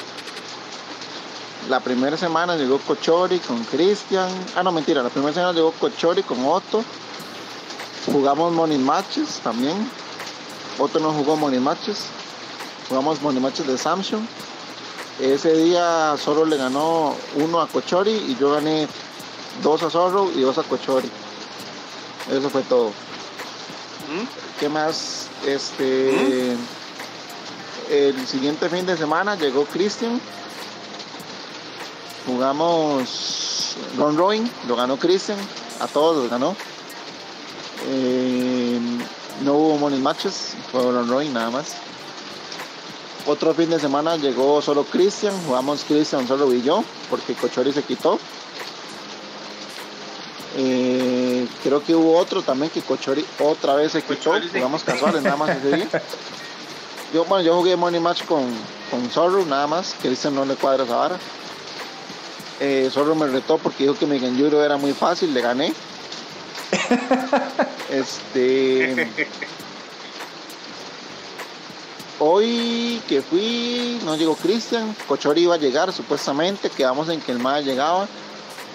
La 1.68 1.80
primera 1.80 2.16
semana 2.16 2.56
llegó 2.56 2.78
Cochori 2.78 3.38
con 3.38 3.64
Cristian. 3.64 4.28
Ah, 4.54 4.62
no, 4.62 4.70
mentira. 4.70 5.02
La 5.02 5.08
primera 5.08 5.32
semana 5.32 5.52
llegó 5.54 5.72
Cochori 5.72 6.22
con 6.22 6.44
Otto. 6.44 6.84
Jugamos 8.06 8.52
Money 8.52 8.76
Matches 8.76 9.40
también. 9.42 9.90
Otto 10.78 11.00
no 11.00 11.12
jugó 11.12 11.36
Money 11.36 11.60
Matches. 11.60 12.04
Jugamos 12.88 13.22
Money 13.22 13.40
Matches 13.40 13.66
de 13.66 13.78
Samsung. 13.78 14.24
Ese 15.20 15.54
día 15.54 16.16
solo 16.22 16.44
le 16.44 16.58
ganó 16.58 17.14
uno 17.36 17.60
a 17.60 17.68
Cochori 17.68 18.12
y 18.12 18.36
yo 18.38 18.50
gané 18.50 18.86
dos 19.62 19.82
a 19.82 19.90
Zorro 19.90 20.30
y 20.32 20.42
dos 20.42 20.58
a 20.58 20.64
Cochori. 20.64 21.10
Eso 22.30 22.50
fue 22.50 22.62
todo. 22.62 22.88
¿Mm? 22.88 24.60
¿Qué 24.60 24.68
más? 24.68 25.28
Este. 25.46 26.56
¿Mm? 26.58 26.84
El 27.92 28.26
siguiente 28.26 28.68
fin 28.68 28.84
de 28.84 28.98
semana 28.98 29.34
llegó 29.36 29.64
Christian. 29.64 30.20
Jugamos 32.26 33.76
Ron 33.98 34.16
Rowing, 34.16 34.46
lo 34.66 34.76
ganó 34.76 34.96
Christian, 34.96 35.38
a 35.80 35.86
todos 35.86 36.16
los 36.16 36.30
ganó. 36.30 36.56
Eh, 37.86 38.80
no 39.42 39.54
hubo 39.54 39.78
money 39.78 40.00
matches, 40.00 40.54
fue 40.72 40.82
Ron 40.82 41.08
Rowing 41.08 41.32
nada 41.32 41.50
más. 41.50 41.74
Otro 43.26 43.54
fin 43.54 43.70
de 43.70 43.80
semana 43.80 44.16
llegó 44.16 44.60
solo 44.60 44.84
Christian, 44.84 45.34
jugamos 45.46 45.84
Christian 45.86 46.28
solo 46.28 46.52
y 46.52 46.62
yo, 46.62 46.84
porque 47.08 47.34
Cochori 47.34 47.72
se 47.72 47.82
quitó. 47.82 48.18
Eh, 50.56 51.48
creo 51.62 51.82
que 51.82 51.94
hubo 51.94 52.16
otro 52.16 52.42
también 52.42 52.70
que 52.70 52.80
Cochori 52.82 53.24
otra 53.40 53.74
vez 53.74 53.92
se 53.92 54.02
quitó. 54.02 54.32
Jugamos 54.52 54.84
casuales 54.84 55.22
nada 55.22 55.36
más 55.36 55.50
ese 55.50 55.76
día. 55.76 55.88
Yo, 57.12 57.24
bueno, 57.24 57.44
yo 57.44 57.56
jugué 57.56 57.76
Money 57.76 58.00
Match 58.00 58.24
con, 58.24 58.44
con 58.90 59.08
Zorro 59.10 59.44
nada 59.46 59.66
más. 59.66 59.94
Que 60.00 60.10
dicen 60.10 60.34
no 60.34 60.44
le 60.44 60.54
cuadra 60.56 60.84
esa 60.84 60.96
vara. 60.96 61.18
Eh, 62.60 62.88
Zorro 62.92 63.14
me 63.14 63.26
retó 63.26 63.58
porque 63.58 63.84
dijo 63.84 63.98
que 63.98 64.06
mi 64.06 64.18
Genjuro 64.18 64.64
era 64.64 64.76
muy 64.76 64.92
fácil, 64.92 65.34
le 65.34 65.40
gané. 65.40 65.72
este. 67.90 69.08
Hoy 72.18 73.02
que 73.08 73.22
fui, 73.22 74.00
no 74.04 74.16
llegó 74.16 74.36
Cristian, 74.36 74.94
Cochori 75.08 75.42
iba 75.42 75.56
a 75.56 75.58
llegar 75.58 75.92
supuestamente, 75.92 76.70
quedamos 76.70 77.08
en 77.08 77.20
que 77.20 77.32
el 77.32 77.38
MAD 77.40 77.64
llegaba 77.64 78.06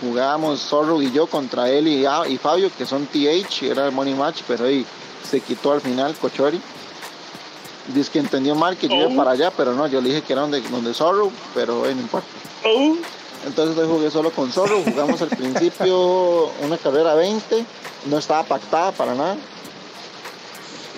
jugábamos 0.01 0.61
Zorro 0.61 1.01
y 1.01 1.11
yo 1.11 1.27
contra 1.27 1.69
él 1.69 1.87
y, 1.87 2.05
y 2.05 2.37
Fabio, 2.37 2.71
que 2.77 2.85
son 2.85 3.05
TH, 3.07 3.63
era 3.63 3.85
el 3.85 3.91
money 3.91 4.13
match, 4.13 4.41
pero 4.47 4.65
ahí 4.65 4.85
se 5.29 5.41
quitó 5.41 5.73
al 5.73 5.81
final 5.81 6.15
Cochori. 6.15 6.61
Dice 7.93 8.11
que 8.11 8.19
entendió 8.19 8.55
mal 8.55 8.77
que 8.77 8.87
yo 8.87 8.95
iba 8.95 9.07
oh. 9.07 9.15
para 9.15 9.31
allá, 9.31 9.51
pero 9.51 9.73
no, 9.73 9.87
yo 9.87 9.99
le 9.99 10.09
dije 10.09 10.21
que 10.21 10.33
era 10.33 10.43
donde, 10.43 10.61
donde 10.61 10.93
Zorro, 10.93 11.31
pero 11.55 11.83
no 11.83 11.89
importa. 11.89 12.27
Oh. 12.63 12.95
Entonces 13.45 13.77
hoy 13.77 13.87
jugué 13.87 14.11
solo 14.11 14.31
con 14.31 14.51
Zorro, 14.51 14.83
jugamos 14.83 15.21
al 15.21 15.29
principio 15.29 16.51
una 16.61 16.77
carrera 16.77 17.15
20, 17.15 17.65
no 18.05 18.17
estaba 18.17 18.43
pactada 18.43 18.91
para 18.91 19.15
nada. 19.15 19.37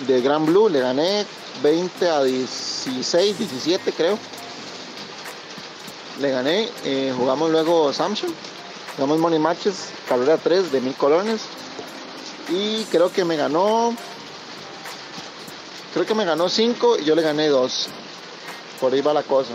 De 0.06 0.20
Gran 0.20 0.44
Blue 0.44 0.68
le 0.68 0.80
gané 0.80 1.24
20 1.62 2.08
a 2.08 2.22
16, 2.24 3.38
17 3.38 3.92
creo. 3.92 4.18
Le 6.20 6.30
gané, 6.30 6.68
eh, 6.84 7.14
jugamos 7.16 7.50
luego 7.50 7.92
Samsung 7.92 8.32
Jugamos 8.96 9.18
Money 9.20 9.38
Matches, 9.38 9.88
carrera 10.06 10.36
3 10.36 10.70
de 10.70 10.80
mil 10.82 10.94
colones. 10.94 11.42
Y 12.50 12.84
creo 12.84 13.10
que 13.10 13.24
me 13.24 13.36
ganó. 13.36 13.96
Creo 15.94 16.04
que 16.04 16.14
me 16.14 16.24
ganó 16.24 16.48
5 16.48 16.98
y 16.98 17.04
yo 17.04 17.14
le 17.14 17.22
gané 17.22 17.48
2. 17.48 17.88
Por 18.80 18.92
ahí 18.92 19.00
va 19.00 19.14
la 19.14 19.22
cosa. 19.22 19.52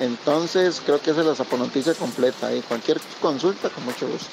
Entonces 0.00 0.82
creo 0.84 1.00
que 1.00 1.10
esa 1.10 1.20
es 1.20 1.38
la 1.38 1.56
noticia 1.58 1.94
completa. 1.94 2.54
Y 2.54 2.60
cualquier 2.62 2.98
consulta, 3.20 3.68
con 3.70 3.84
mucho 3.84 4.08
gusto. 4.08 4.28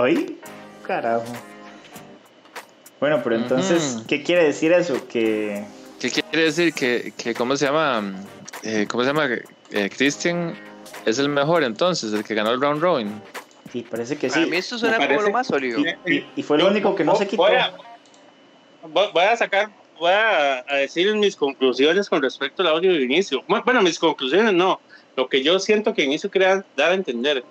¿Hoy? 0.00 0.38
Carajo. 0.86 1.24
Bueno, 3.00 3.20
pero 3.24 3.36
entonces, 3.36 4.02
¿qué 4.06 4.22
quiere 4.22 4.44
decir 4.44 4.72
eso? 4.72 5.06
Que. 5.08 5.64
¿Qué 5.98 6.10
quiere 6.10 6.44
decir? 6.44 6.72
Que, 6.74 7.12
que 7.16 7.34
¿cómo 7.34 7.56
se 7.56 7.64
llama? 7.64 8.14
Eh, 8.62 8.86
¿Cómo 8.88 9.02
se 9.02 9.08
llama? 9.08 9.28
Eh, 9.70 9.90
Christian 9.96 10.54
es 11.06 11.18
el 11.18 11.28
mejor 11.28 11.64
entonces, 11.64 12.12
el 12.12 12.24
que 12.24 12.34
ganó 12.34 12.50
el 12.50 12.60
round 12.60 12.82
robin. 12.82 13.22
Sí, 13.72 13.86
parece 13.88 14.16
que 14.16 14.28
sí. 14.28 14.42
A 14.42 14.46
mí 14.46 14.56
esto 14.56 14.78
suena 14.78 14.98
como 14.98 15.22
lo 15.22 15.30
más 15.30 15.46
sólido. 15.46 15.80
Y, 16.06 16.42
fue 16.42 16.58
el 16.58 16.64
único 16.64 16.94
que 16.94 17.04
no 17.04 17.16
se 17.16 17.26
quitó. 17.26 17.44
Voy 18.82 19.22
a, 19.22 19.36
sacar, 19.36 19.70
voy 19.98 20.12
a, 20.12 20.64
decir 20.76 21.14
mis 21.14 21.36
conclusiones 21.36 22.08
con 22.08 22.22
respecto 22.22 22.62
al 22.62 22.68
audio 22.68 22.92
de 22.92 23.02
inicio. 23.02 23.42
Bueno, 23.46 23.82
mis 23.82 23.98
conclusiones 23.98 24.52
no. 24.52 24.80
Lo 25.20 25.28
que 25.28 25.42
yo 25.42 25.60
siento 25.60 25.92
que 25.92 26.02
inicio 26.02 26.30
quería 26.30 26.64
dar 26.78 26.92
a 26.92 26.94
entender. 26.94 27.44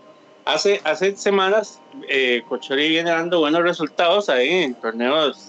Hace, 0.44 0.82
hace 0.84 1.16
semanas, 1.16 1.80
eh, 2.08 2.42
Cochori 2.50 2.90
viene 2.90 3.12
dando 3.12 3.42
buenos 3.42 3.62
resultados 3.62 4.28
ahí 4.28 4.50
en 4.50 4.74
torneos 4.74 5.46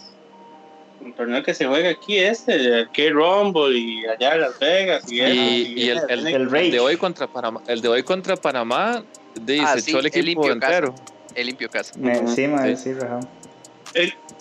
un 1.01 1.15
torneo 1.15 1.43
que 1.43 1.55
se 1.55 1.67
juega 1.67 1.89
aquí 1.89 2.19
este, 2.19 2.83
aquí 2.83 3.09
Rumble 3.09 3.75
y 3.79 4.05
allá 4.05 4.35
en 4.35 4.41
Las 4.43 4.59
Vegas 4.59 5.11
y, 5.11 5.23
y, 5.23 5.89
el, 5.89 5.99
el, 6.11 6.71
de 6.71 6.79
hoy 6.79 6.99
contra 6.99 7.27
Panamá, 7.27 7.63
el 7.67 7.81
de 7.81 7.89
hoy 7.89 8.03
contra 8.03 8.37
Panamá 8.37 9.03
dice 9.41 9.65
ah, 9.67 9.99
el 9.99 10.07
equipo 10.07 10.51
entero. 10.51 10.95
El 11.35 11.47
limpio 11.47 11.71
casa. 11.71 11.95
Sí, 11.95 12.47
sí, 12.75 12.77
sí, 12.77 12.95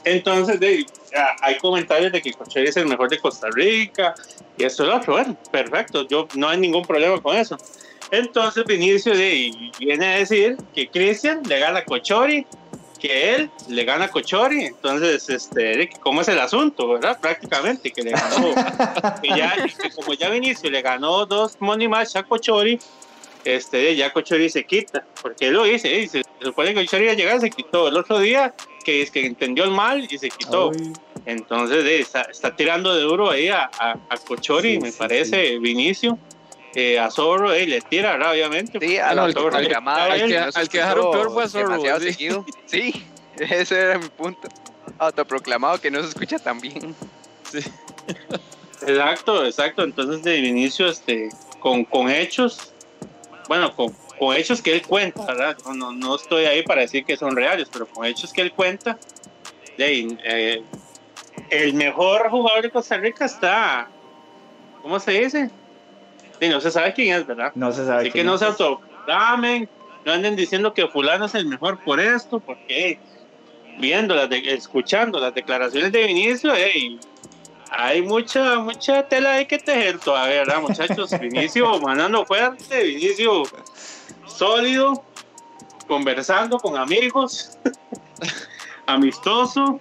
entonces 0.03 0.59
de, 0.59 0.85
hay 1.41 1.57
comentarios 1.57 2.11
de 2.11 2.21
que 2.21 2.33
Cocheri 2.33 2.69
es 2.69 2.77
el 2.77 2.87
mejor 2.87 3.09
de 3.09 3.19
Costa 3.19 3.47
Rica 3.51 4.13
y 4.57 4.63
eso 4.63 4.83
es 4.83 4.93
otro, 4.93 5.13
bueno, 5.13 5.37
perfecto, 5.51 6.07
yo 6.07 6.27
no 6.35 6.49
hay 6.49 6.57
ningún 6.57 6.83
problema 6.83 7.21
con 7.21 7.35
eso. 7.35 7.57
Entonces 8.11 8.65
Vinicio 8.65 9.13
de, 9.13 9.71
viene 9.79 10.05
a 10.05 10.17
decir 10.17 10.57
que 10.73 10.87
Cristian 10.87 11.41
le 11.47 11.59
gana 11.59 11.79
a 11.79 11.85
Cochori 11.85 12.45
que 12.99 13.33
él 13.33 13.49
le 13.69 13.85
gana 13.85 14.05
a 14.05 14.09
Cochori, 14.09 14.65
entonces, 14.65 15.29
este, 15.29 15.89
¿cómo 16.01 16.21
es 16.21 16.27
el 16.27 16.37
asunto, 16.37 16.87
verdad? 16.87 17.17
Prácticamente, 17.19 17.91
que 17.91 18.03
le 18.03 18.11
ganó, 18.11 18.53
que 19.21 19.29
ya, 19.29 19.55
como 19.95 20.13
ya 20.13 20.29
Vinicio 20.29 20.69
le 20.69 20.81
ganó 20.81 21.25
dos 21.25 21.55
money 21.59 21.87
match 21.87 22.17
a 22.17 22.23
Cochori, 22.23 22.79
este, 23.45 23.95
ya 23.95 24.11
Cochori 24.11 24.49
se 24.49 24.65
quita, 24.65 25.05
porque 25.21 25.47
él 25.47 25.53
lo 25.53 25.63
dice, 25.63 26.07
se 26.07 26.23
supone 26.41 26.73
que 26.73 26.85
Cochori 26.85 27.03
iba 27.03 27.13
a 27.13 27.15
llegar, 27.15 27.39
se 27.39 27.49
quitó 27.49 27.87
el 27.87 27.97
otro 27.97 28.19
día, 28.19 28.53
que 28.83 29.01
es 29.01 29.11
que 29.11 29.25
entendió 29.25 29.63
el 29.63 29.71
mal 29.71 30.07
y 30.09 30.17
se 30.17 30.29
quitó. 30.29 30.71
Entonces, 31.25 32.09
está, 32.29 32.55
tirando 32.55 32.95
de 32.95 33.01
duro 33.01 33.29
ahí 33.29 33.49
a, 33.49 33.69
a, 33.79 34.17
Cochori, 34.27 34.79
me 34.79 34.91
parece, 34.91 35.59
Vinicio 35.59 36.17
eh, 36.75 36.99
a 36.99 37.09
Zorro 37.09 37.51
eh, 37.51 37.65
le 37.65 37.81
tira, 37.81 38.15
obviamente. 38.31 38.79
Sí, 38.79 38.97
al, 38.97 39.17
al, 39.19 39.33
que, 39.33 40.37
al 40.37 40.69
que 40.69 40.77
dejaron 40.77 41.11
peor 41.11 41.33
fue 41.33 41.43
a 41.43 41.47
Zorro. 41.47 41.81
Sí. 42.67 43.05
ese 43.39 43.79
era 43.79 43.97
mi 43.97 44.07
punto. 44.09 44.47
Autoproclamado 44.97 45.79
que 45.79 45.89
no 45.89 46.01
se 46.01 46.09
escucha 46.09 46.37
tan 46.39 46.59
bien. 46.59 46.95
Sí. 47.51 47.59
Exacto, 48.85 49.45
exacto. 49.45 49.83
Entonces, 49.83 50.23
de 50.23 50.37
inicio, 50.37 50.87
este, 50.87 51.29
con, 51.59 51.85
con 51.85 52.09
hechos, 52.09 52.73
bueno, 53.49 53.75
con, 53.75 53.91
con 54.19 54.37
hechos 54.37 54.61
que 54.61 54.71
él 54.75 54.83
cuenta, 54.83 55.25
¿verdad? 55.25 55.57
No, 55.75 55.91
no, 55.91 56.15
estoy 56.15 56.45
ahí 56.45 56.61
para 56.61 56.81
decir 56.81 57.03
que 57.03 57.17
son 57.17 57.35
reales, 57.35 57.67
pero 57.73 57.87
con 57.87 58.05
hechos 58.05 58.31
que 58.31 58.41
él 58.41 58.53
cuenta, 58.53 58.95
eh, 59.79 60.61
el 61.49 61.73
mejor 61.73 62.29
jugador 62.29 62.61
de 62.61 62.69
Costa 62.69 62.97
Rica 62.97 63.25
está, 63.25 63.89
¿cómo 64.83 64.99
se 64.99 65.11
dice? 65.13 65.49
no 66.39 66.61
se 66.61 66.69
sabe 66.69 66.93
quién 66.93 67.15
es, 67.15 67.25
¿verdad? 67.25 67.51
No 67.55 67.71
se 67.71 67.87
sabe 67.87 68.01
Así 68.01 68.11
que 68.11 68.23
no 68.23 68.37
se 68.37 68.45
autoclamen, 68.45 69.67
no 70.05 70.11
anden 70.11 70.35
diciendo 70.35 70.71
que 70.71 70.87
fulano 70.87 71.25
es 71.25 71.33
el 71.33 71.47
mejor 71.47 71.83
por 71.83 71.99
esto, 71.99 72.39
porque 72.39 72.99
viendo 73.79 74.13
las 74.13 74.29
escuchando 74.31 75.19
las 75.19 75.33
declaraciones 75.33 75.91
de 75.91 76.05
Vinicio, 76.05 76.53
hay 77.71 78.01
mucha 78.01 78.59
mucha 78.59 79.07
tela 79.07 79.35
hay 79.35 79.45
que 79.45 79.57
tejer 79.57 79.99
todavía, 79.99 80.39
¿verdad, 80.39 80.61
muchachos? 80.61 81.11
Vinicio 81.19 81.79
manando 81.79 82.25
fuerte, 82.25 82.83
Vinicio 82.83 83.43
sólido, 84.27 85.03
conversando 85.87 86.57
con 86.57 86.77
amigos, 86.77 87.57
amistoso, 88.85 89.79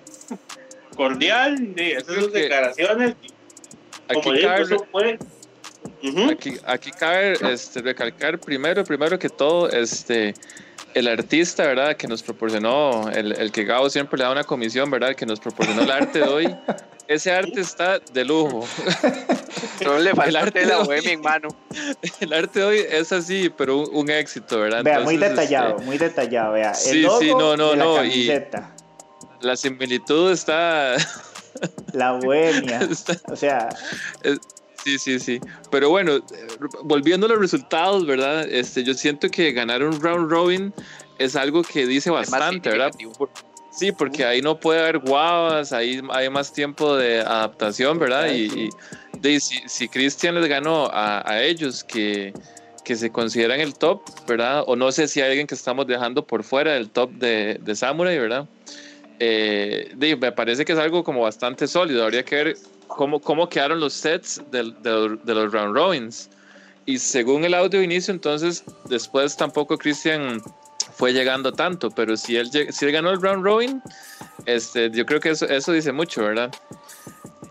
cordial, 0.96 1.74
de 1.74 1.92
esas 1.92 2.32
declaraciones. 2.32 3.14
Aquí, 4.08 4.30
aquí, 6.30 6.58
aquí, 6.64 6.90
cabe 6.92 7.36
este, 7.52 7.82
recalcar 7.82 8.38
primero, 8.38 8.82
primero 8.84 9.18
que 9.18 9.28
todo, 9.28 9.68
este, 9.68 10.34
el 10.98 11.08
artista, 11.08 11.64
¿verdad? 11.66 11.96
Que 11.96 12.08
nos 12.08 12.22
proporcionó, 12.22 13.08
el, 13.10 13.32
el 13.32 13.52
que 13.52 13.64
Gabo 13.64 13.88
siempre 13.90 14.18
le 14.18 14.24
da 14.24 14.32
una 14.32 14.44
comisión, 14.44 14.90
¿verdad? 14.90 15.14
Que 15.14 15.26
nos 15.26 15.40
proporcionó 15.40 15.82
el 15.82 15.90
arte 15.90 16.20
de 16.20 16.24
hoy. 16.24 16.56
Ese 17.08 17.32
arte 17.32 17.60
está 17.62 17.98
de 17.98 18.24
lujo. 18.24 18.66
Solo 19.78 19.98
le 20.00 20.10
falta 20.10 20.28
el 20.28 20.36
arte 20.36 20.60
de 20.60 20.66
la 20.66 20.82
bohemia 20.82 21.12
en 21.12 21.20
mano. 21.22 21.48
El 22.20 22.32
arte 22.34 22.60
de 22.60 22.66
hoy 22.66 22.78
es 22.86 23.12
así, 23.12 23.50
pero 23.56 23.78
un, 23.88 24.10
éxito, 24.10 24.60
¿verdad? 24.60 24.84
Vea, 24.84 25.00
muy 25.00 25.16
detallado, 25.16 25.76
este, 25.76 25.84
muy 25.86 25.96
detallado, 25.96 26.52
vea. 26.52 26.70
El 26.72 26.76
sí, 26.76 27.00
logo 27.00 27.18
sí, 27.20 27.30
no, 27.30 27.56
no, 27.56 27.70
de 27.70 27.76
la 27.76 27.84
no. 27.84 27.94
Camiseta. 27.96 28.74
Y 29.40 29.46
la 29.46 29.56
similitud 29.56 30.32
está. 30.32 30.96
La 31.94 32.12
bohemia. 32.12 32.80
o 33.28 33.36
sea. 33.36 33.70
Sí, 34.88 34.98
sí, 34.98 35.20
sí. 35.20 35.40
Pero 35.70 35.90
bueno, 35.90 36.24
volviendo 36.82 37.26
a 37.26 37.28
los 37.28 37.38
resultados, 37.38 38.06
¿verdad? 38.06 38.48
Este, 38.50 38.82
yo 38.82 38.94
siento 38.94 39.28
que 39.28 39.52
ganar 39.52 39.82
un 39.82 40.00
round 40.00 40.30
robin 40.30 40.72
es 41.18 41.36
algo 41.36 41.62
que 41.62 41.86
dice 41.86 42.08
bastante, 42.08 42.70
¿verdad? 42.70 42.90
Sí, 43.70 43.92
porque 43.92 44.24
ahí 44.24 44.40
no 44.40 44.58
puede 44.58 44.80
haber 44.80 45.00
guavas, 45.00 45.74
ahí 45.74 46.00
hay 46.10 46.30
más 46.30 46.54
tiempo 46.54 46.96
de 46.96 47.20
adaptación, 47.20 47.98
¿verdad? 47.98 48.32
Y, 48.32 48.70
si, 49.40 49.60
si 49.66 49.88
Cristian 49.88 50.34
les 50.36 50.48
ganó 50.48 50.88
a, 50.90 51.42
ellos 51.42 51.84
que, 51.84 52.32
que, 52.82 52.96
se 52.96 53.10
consideran 53.10 53.60
el 53.60 53.74
top, 53.74 54.00
¿verdad? 54.26 54.64
O 54.66 54.74
no 54.74 54.90
sé 54.90 55.06
si 55.06 55.20
hay 55.20 55.28
alguien 55.28 55.46
que 55.46 55.54
estamos 55.54 55.86
dejando 55.86 56.26
por 56.26 56.44
fuera 56.44 56.72
del 56.72 56.88
top 56.88 57.10
de, 57.10 57.60
de 57.60 57.76
Samurai, 57.76 58.18
¿verdad? 58.18 58.48
Eh, 59.20 59.92
me 59.98 60.32
parece 60.32 60.64
que 60.64 60.72
es 60.72 60.78
algo 60.78 61.04
como 61.04 61.20
bastante 61.20 61.66
sólido. 61.66 62.04
Habría 62.04 62.24
que 62.24 62.36
ver 62.36 62.56
cómo, 62.88 63.20
cómo 63.20 63.48
quedaron 63.48 63.80
los 63.80 63.92
sets 63.92 64.42
de, 64.50 64.72
de, 64.82 65.34
los 65.34 65.52
round 65.52 65.76
robins. 65.76 66.30
Y 66.86 66.98
según 66.98 67.44
el 67.44 67.54
audio 67.54 67.82
inicio, 67.82 68.12
entonces 68.12 68.64
después 68.86 69.36
tampoco 69.36 69.76
Cristian 69.76 70.42
fue 70.94 71.12
llegando 71.12 71.52
tanto, 71.52 71.90
pero 71.90 72.16
si 72.16 72.36
él, 72.36 72.50
si 72.50 72.84
él 72.84 72.92
ganó 72.92 73.10
el 73.10 73.20
round 73.20 73.44
robin, 73.44 73.82
este, 74.46 74.90
yo 74.90 75.04
creo 75.06 75.20
que 75.20 75.30
eso, 75.30 75.46
eso 75.46 75.72
dice 75.72 75.92
mucho, 75.92 76.22
¿verdad? 76.22 76.50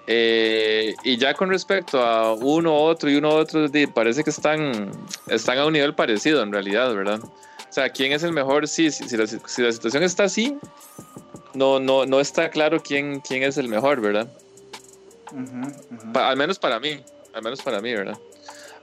Eh, 0.07 0.95
y 1.03 1.17
ya 1.17 1.33
con 1.33 1.49
respecto 1.49 2.01
a 2.01 2.33
uno, 2.33 2.73
otro 2.73 3.09
y 3.09 3.15
uno, 3.15 3.29
otro, 3.29 3.67
parece 3.93 4.23
que 4.23 4.29
están, 4.29 4.91
están 5.27 5.57
a 5.59 5.65
un 5.65 5.73
nivel 5.73 5.93
parecido 5.93 6.41
en 6.41 6.51
realidad, 6.51 6.93
¿verdad? 6.95 7.19
O 7.23 7.73
sea, 7.73 7.89
¿quién 7.89 8.13
es 8.13 8.23
el 8.23 8.31
mejor? 8.31 8.67
Sí, 8.67 8.89
si, 8.89 9.17
la, 9.17 9.27
si 9.27 9.61
la 9.61 9.71
situación 9.71 10.03
está 10.03 10.23
así, 10.23 10.57
no, 11.53 11.79
no, 11.79 12.05
no 12.05 12.19
está 12.19 12.49
claro 12.49 12.81
quién, 12.81 13.19
quién 13.19 13.43
es 13.43 13.57
el 13.57 13.67
mejor, 13.67 13.99
¿verdad? 14.01 14.27
Al 16.13 16.38
menos 16.38 16.59
para 16.59 16.80
mí, 16.80 17.01
al 17.34 17.41
menos 17.41 17.61
para 17.61 17.82
mí, 17.82 17.93
¿verdad? 17.93 18.17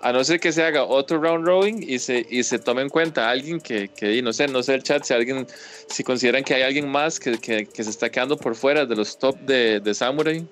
A 0.01 0.12
no 0.12 0.22
ser 0.22 0.38
que 0.38 0.53
se 0.53 0.62
haga 0.62 0.84
otro 0.84 1.18
round 1.18 1.47
robin 1.47 1.82
y 1.82 1.99
se, 1.99 2.26
y 2.28 2.42
se 2.42 2.59
tome 2.59 2.82
en 2.82 2.90
cuenta 2.90 3.26
a 3.26 3.30
alguien 3.30 3.59
que, 3.59 3.88
que, 3.88 4.20
no 4.20 4.32
sé, 4.34 4.49
no 4.49 4.62
sé 4.62 4.74
el 4.74 4.82
chat, 4.82 5.03
si 5.03 5.14
alguien, 5.14 5.47
si 5.88 6.05
consideran 6.05 6.45
que 6.45 6.55
hay 6.55 6.62
alguien 6.62 6.88
más 6.88 7.18
que, 7.18 7.38
que, 7.38 7.66
que 7.66 7.84
se 7.84 7.90
está 7.90 8.11
quedando 8.11 8.36
por 8.36 8.55
fuera 8.55 8.84
de 8.84 8.95
los 8.97 9.18
top 9.18 9.38
de, 9.40 9.80
de 9.80 9.95
Samurai, 9.95 10.47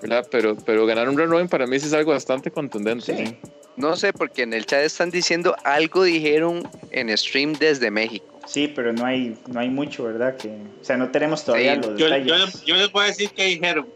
¿verdad? 0.00 0.26
Pero, 0.30 0.56
pero 0.56 0.84
ganar 0.84 1.08
un 1.08 1.16
round 1.16 1.30
robin 1.30 1.48
para 1.48 1.66
mí 1.66 1.78
sí 1.78 1.86
es 1.86 1.92
algo 1.92 2.10
bastante 2.10 2.50
contundente. 2.50 3.16
Sí. 3.16 3.36
No 3.76 3.96
sé, 3.96 4.12
porque 4.12 4.42
en 4.42 4.52
el 4.52 4.66
chat 4.66 4.80
están 4.80 5.10
diciendo 5.10 5.56
algo 5.64 6.02
dijeron 6.02 6.68
en 6.90 7.16
stream 7.16 7.54
desde 7.54 7.90
México. 7.90 8.32
Sí, 8.46 8.68
pero 8.68 8.92
no 8.92 9.06
hay, 9.06 9.36
no 9.46 9.60
hay 9.60 9.68
mucho, 9.68 10.04
¿verdad? 10.04 10.36
Que, 10.36 10.48
o 10.48 10.84
sea, 10.84 10.96
no 10.96 11.10
tenemos 11.10 11.44
todavía 11.44 11.76
los 11.76 11.96
yo, 11.96 12.06
detalles. 12.06 12.64
Yo, 12.64 12.76
les 12.76 12.90
voy 12.92 13.04
a 13.04 13.06
decir 13.06 13.30
que 13.30 13.44
dijeron. 13.44 13.86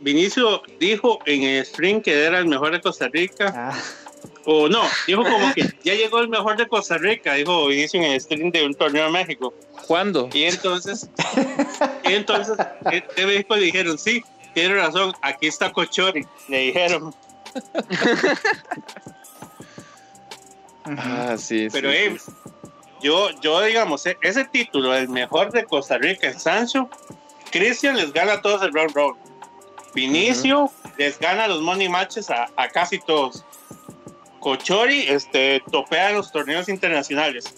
Vinicio 0.00 0.62
dijo 0.78 1.18
en 1.26 1.42
el 1.42 1.66
stream 1.66 2.00
que 2.00 2.24
era 2.24 2.38
el 2.38 2.46
mejor 2.46 2.72
de 2.72 2.80
Costa 2.80 3.08
Rica. 3.08 3.52
Ah. 3.54 3.78
O 4.44 4.68
no, 4.68 4.82
dijo 5.06 5.22
como 5.22 5.52
que 5.54 5.62
ya 5.84 5.94
llegó 5.94 6.20
el 6.20 6.28
mejor 6.28 6.56
de 6.56 6.66
Costa 6.66 6.98
Rica, 6.98 7.34
dijo 7.34 7.66
Vinicio 7.66 8.00
en 8.00 8.12
el 8.12 8.20
stream 8.20 8.50
de 8.50 8.64
un 8.64 8.74
torneo 8.74 9.04
de 9.04 9.10
México. 9.10 9.54
¿Cuándo? 9.86 10.28
Y 10.32 10.44
entonces, 10.44 11.08
y 12.04 12.12
entonces 12.12 12.56
de 13.16 13.26
México 13.26 13.56
le 13.56 13.62
dijeron, 13.62 13.98
sí, 13.98 14.22
tiene 14.54 14.74
razón, 14.74 15.12
aquí 15.22 15.46
está 15.46 15.72
Cochori, 15.72 16.26
le 16.48 16.58
dijeron. 16.58 17.14
ah, 20.84 21.36
sí, 21.38 21.68
Pero 21.70 21.90
yo, 23.02 23.30
yo, 23.40 23.60
digamos, 23.62 24.06
e, 24.06 24.16
ese 24.22 24.44
título, 24.44 24.94
el 24.94 25.08
mejor 25.08 25.50
de 25.52 25.64
Costa 25.64 25.98
Rica 25.98 26.28
en 26.28 26.38
Sancho, 26.38 26.88
Cristian 27.50 27.96
les 27.96 28.12
gana 28.12 28.34
a 28.34 28.42
todos 28.42 28.62
el 28.62 28.72
round 28.72 28.94
round. 28.94 29.16
Vinicio 29.94 30.70
les 30.96 31.18
gana 31.18 31.46
los 31.48 31.60
money 31.60 31.88
matches 31.88 32.30
a, 32.30 32.46
casi 32.72 32.98
todos. 32.98 33.44
Cochori 34.40 35.08
este, 35.08 35.62
topea 35.70 36.12
los 36.12 36.32
torneos 36.32 36.68
internacionales. 36.68 37.54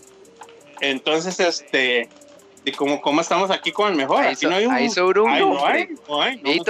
Entonces, 0.81 1.41
este, 1.41 2.09
y 2.65 2.73
como, 2.73 3.01
como 3.01 3.21
estamos 3.21 3.51
aquí 3.51 3.73
con 3.73 3.91
el 3.91 3.97
mejor, 3.97 4.23
ahí, 4.25 4.35
no 4.43 4.55
hay 4.55 4.67
un, 4.67 4.91
sobre 4.91 5.21
un 5.21 5.39
nombre. 5.39 5.89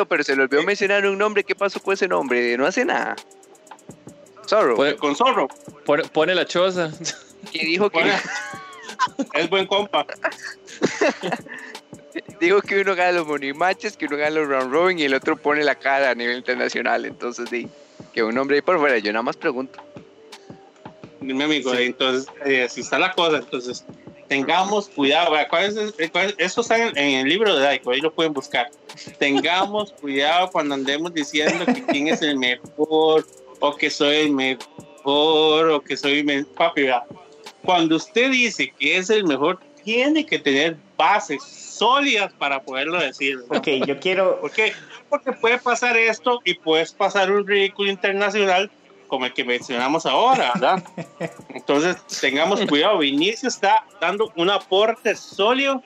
pero 0.09 0.23
se 0.23 0.37
le 0.37 0.43
olvidó 0.43 0.63
mencionar 0.63 1.07
un 1.07 1.19
nombre. 1.19 1.43
¿Qué 1.43 1.55
pasó 1.55 1.81
con 1.81 1.95
ese 1.95 2.07
nombre? 2.07 2.57
No 2.57 2.67
hace 2.67 2.85
nada. 2.85 3.17
Zorro. 4.47 4.77
con 4.99 5.17
Zorro. 5.17 5.49
Pone, 6.13 6.35
la 6.35 6.47
choza. 6.47 6.91
Y 7.53 7.65
dijo 7.65 7.91
que. 7.91 8.01
es 9.35 9.51
buen 9.51 9.67
compa. 9.67 10.07
Digo 12.41 12.61
que 12.61 12.81
uno 12.81 12.95
gana 12.95 13.13
los 13.13 13.27
money 13.27 13.53
matches, 13.53 13.97
que 13.97 14.07
uno 14.07 14.17
gana 14.17 14.31
los 14.31 14.49
round 14.49 14.73
robin 14.73 14.99
y 14.99 15.05
el 15.05 15.15
otro 15.15 15.37
pone 15.37 15.65
la 15.65 15.75
cara 15.75 16.11
a 16.11 16.15
nivel 16.15 16.37
internacional. 16.37 17.05
Entonces, 17.05 17.49
sí, 17.51 17.69
que 18.13 18.23
un 18.23 18.37
hombre 18.39 18.57
ahí 18.57 18.63
por 18.63 18.79
fuera. 18.79 18.99
Yo 18.99 19.13
nada 19.13 19.23
más 19.23 19.37
pregunto. 19.37 19.81
Dime, 21.21 21.45
amigo, 21.45 21.75
entonces, 21.75 22.31
eh, 22.45 22.65
así 22.65 22.83
está 22.83 22.99
la 22.99 23.13
cosa. 23.13 23.39
Entonces, 23.39 23.85
tengamos 24.29 24.89
cuidado. 24.89 25.35
¿cuál 25.49 25.65
es, 25.65 25.95
eso 26.39 26.61
está 26.61 26.89
en, 26.89 26.97
el 26.97 27.29
libro 27.29 27.55
de 27.55 27.63
Daiko, 27.63 27.91
ahí 27.91 28.01
lo 28.01 28.13
pueden 28.13 28.33
buscar. 28.33 28.71
Tengamos 29.19 29.93
cuidado 30.01 30.51
cuando 30.51 30.75
andemos 30.75 31.13
diciendo 31.15 31.65
que 31.67 31.85
quién 31.87 32.09
es 32.09 32.23
el 32.23 32.37
mejor 32.37 33.27
o 33.61 33.77
que 33.77 33.91
soy 33.91 34.17
el 34.17 34.31
mejor 34.31 35.71
o 35.71 35.81
que 35.81 35.97
soy 35.97 36.19
el 36.29 36.47
papi. 36.47 36.87
Cuando 37.63 37.97
usted 37.97 38.31
dice 38.31 38.73
que 38.79 38.99
es 38.99 39.11
el 39.11 39.25
mejor, 39.25 39.59
tiene 39.83 40.27
que 40.27 40.39
tener 40.39 40.77
bases 40.97 41.43
sólidas 41.75 42.33
para 42.35 42.63
poderlo 42.63 42.99
decir. 42.99 43.39
Ok, 43.49 43.69
yo 43.87 43.99
quiero. 43.99 44.41
¿Por 44.41 44.51
qué? 44.51 44.73
Porque 45.09 45.33
puede 45.33 45.59
pasar 45.59 45.97
esto 45.97 46.41
y 46.45 46.55
puedes 46.55 46.93
pasar 46.93 47.31
un 47.31 47.47
ridículo 47.47 47.91
internacional 47.91 48.71
como 49.09 49.27
el 49.27 49.33
que 49.33 49.45
mencionamos 49.45 50.07
ahora, 50.07 50.53
¿verdad? 50.55 50.83
Entonces, 51.51 51.97
tengamos 52.21 52.65
cuidado. 52.67 52.99
Vinicio 52.99 53.49
está 53.49 53.85
dando 54.01 54.33
un 54.37 54.51
aporte 54.51 55.15
sólido 55.15 55.83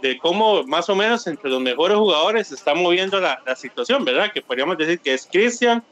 de 0.00 0.18
cómo 0.18 0.64
más 0.64 0.88
o 0.88 0.96
menos 0.96 1.26
entre 1.26 1.48
los 1.48 1.60
mejores 1.60 1.96
jugadores 1.96 2.48
se 2.48 2.54
está 2.56 2.74
moviendo 2.74 3.20
la, 3.20 3.40
la 3.46 3.54
situación, 3.54 4.04
¿verdad? 4.04 4.32
Que 4.32 4.42
podríamos 4.42 4.76
decir 4.76 4.98
que 4.98 5.14
es 5.14 5.28
Cristian, 5.30 5.84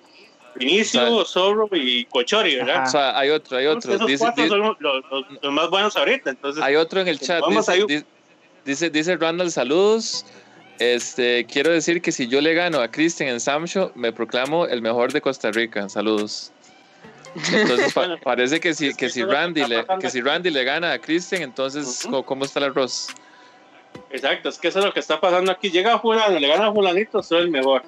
Vinicio, 0.55 1.25
Zorro 1.25 1.69
y 1.73 2.05
Cochori, 2.07 2.57
¿verdad? 2.57 2.85
O 2.87 2.91
sea, 2.91 3.19
hay 3.19 3.31
otro, 3.31 3.57
hay 3.57 3.67
otro. 3.67 3.95
Esos 3.95 4.07
dice, 4.07 4.25
cuatro 4.25 4.49
son 4.49 4.77
los, 4.81 5.05
los, 5.43 5.53
más 5.53 5.71
buenos 5.71 5.97
ahorita. 5.97 6.31
Entonces, 6.31 6.63
hay 6.63 6.77
otro 6.77 7.01
en 7.01 7.09
el 7.09 7.21
chat. 7.21 7.43
Dice, 7.47 8.05
dice, 8.65 8.91
dice, 8.91 9.17
Randall, 9.17 9.51
saludos. 9.51 10.25
Este, 10.79 11.45
quiero 11.45 11.71
decir 11.71 12.01
que 12.01 12.11
si 12.11 12.27
yo 12.27 12.41
le 12.41 12.55
gano 12.55 12.81
a 12.81 12.91
Cristian 12.91 13.29
en 13.29 13.39
Samsho, 13.39 13.93
me 13.95 14.13
proclamo 14.13 14.67
el 14.67 14.81
mejor 14.81 15.13
de 15.13 15.21
Costa 15.21 15.51
Rica. 15.51 15.89
Saludos. 15.91 16.53
Entonces 17.53 17.93
parece 18.25 18.61
que 18.61 18.73
si, 18.73 18.95
que, 18.95 19.11
si 19.11 19.23
Randy 19.23 19.67
le, 19.67 19.85
que 20.01 20.09
si 20.09 20.23
Randy 20.23 20.51
le 20.51 20.65
gana 20.65 20.93
a 20.93 20.99
Christian, 20.99 21.43
entonces 21.43 22.09
¿cómo 22.25 22.45
está 22.47 22.61
el 22.61 22.67
arroz? 22.67 23.09
Exacto, 24.11 24.49
es 24.49 24.59
que 24.59 24.69
eso 24.69 24.79
es 24.79 24.85
lo 24.87 24.93
que 24.95 25.01
está 25.01 25.21
pasando 25.21 25.53
aquí. 25.53 25.71
Llega 25.71 25.95
a 25.95 25.99
fulano, 25.99 26.39
le 26.39 26.49
gana 26.49 26.69
a 26.69 26.73
fulanito, 26.73 27.23
soy 27.23 27.43
el 27.43 27.51
mejor. 27.51 27.83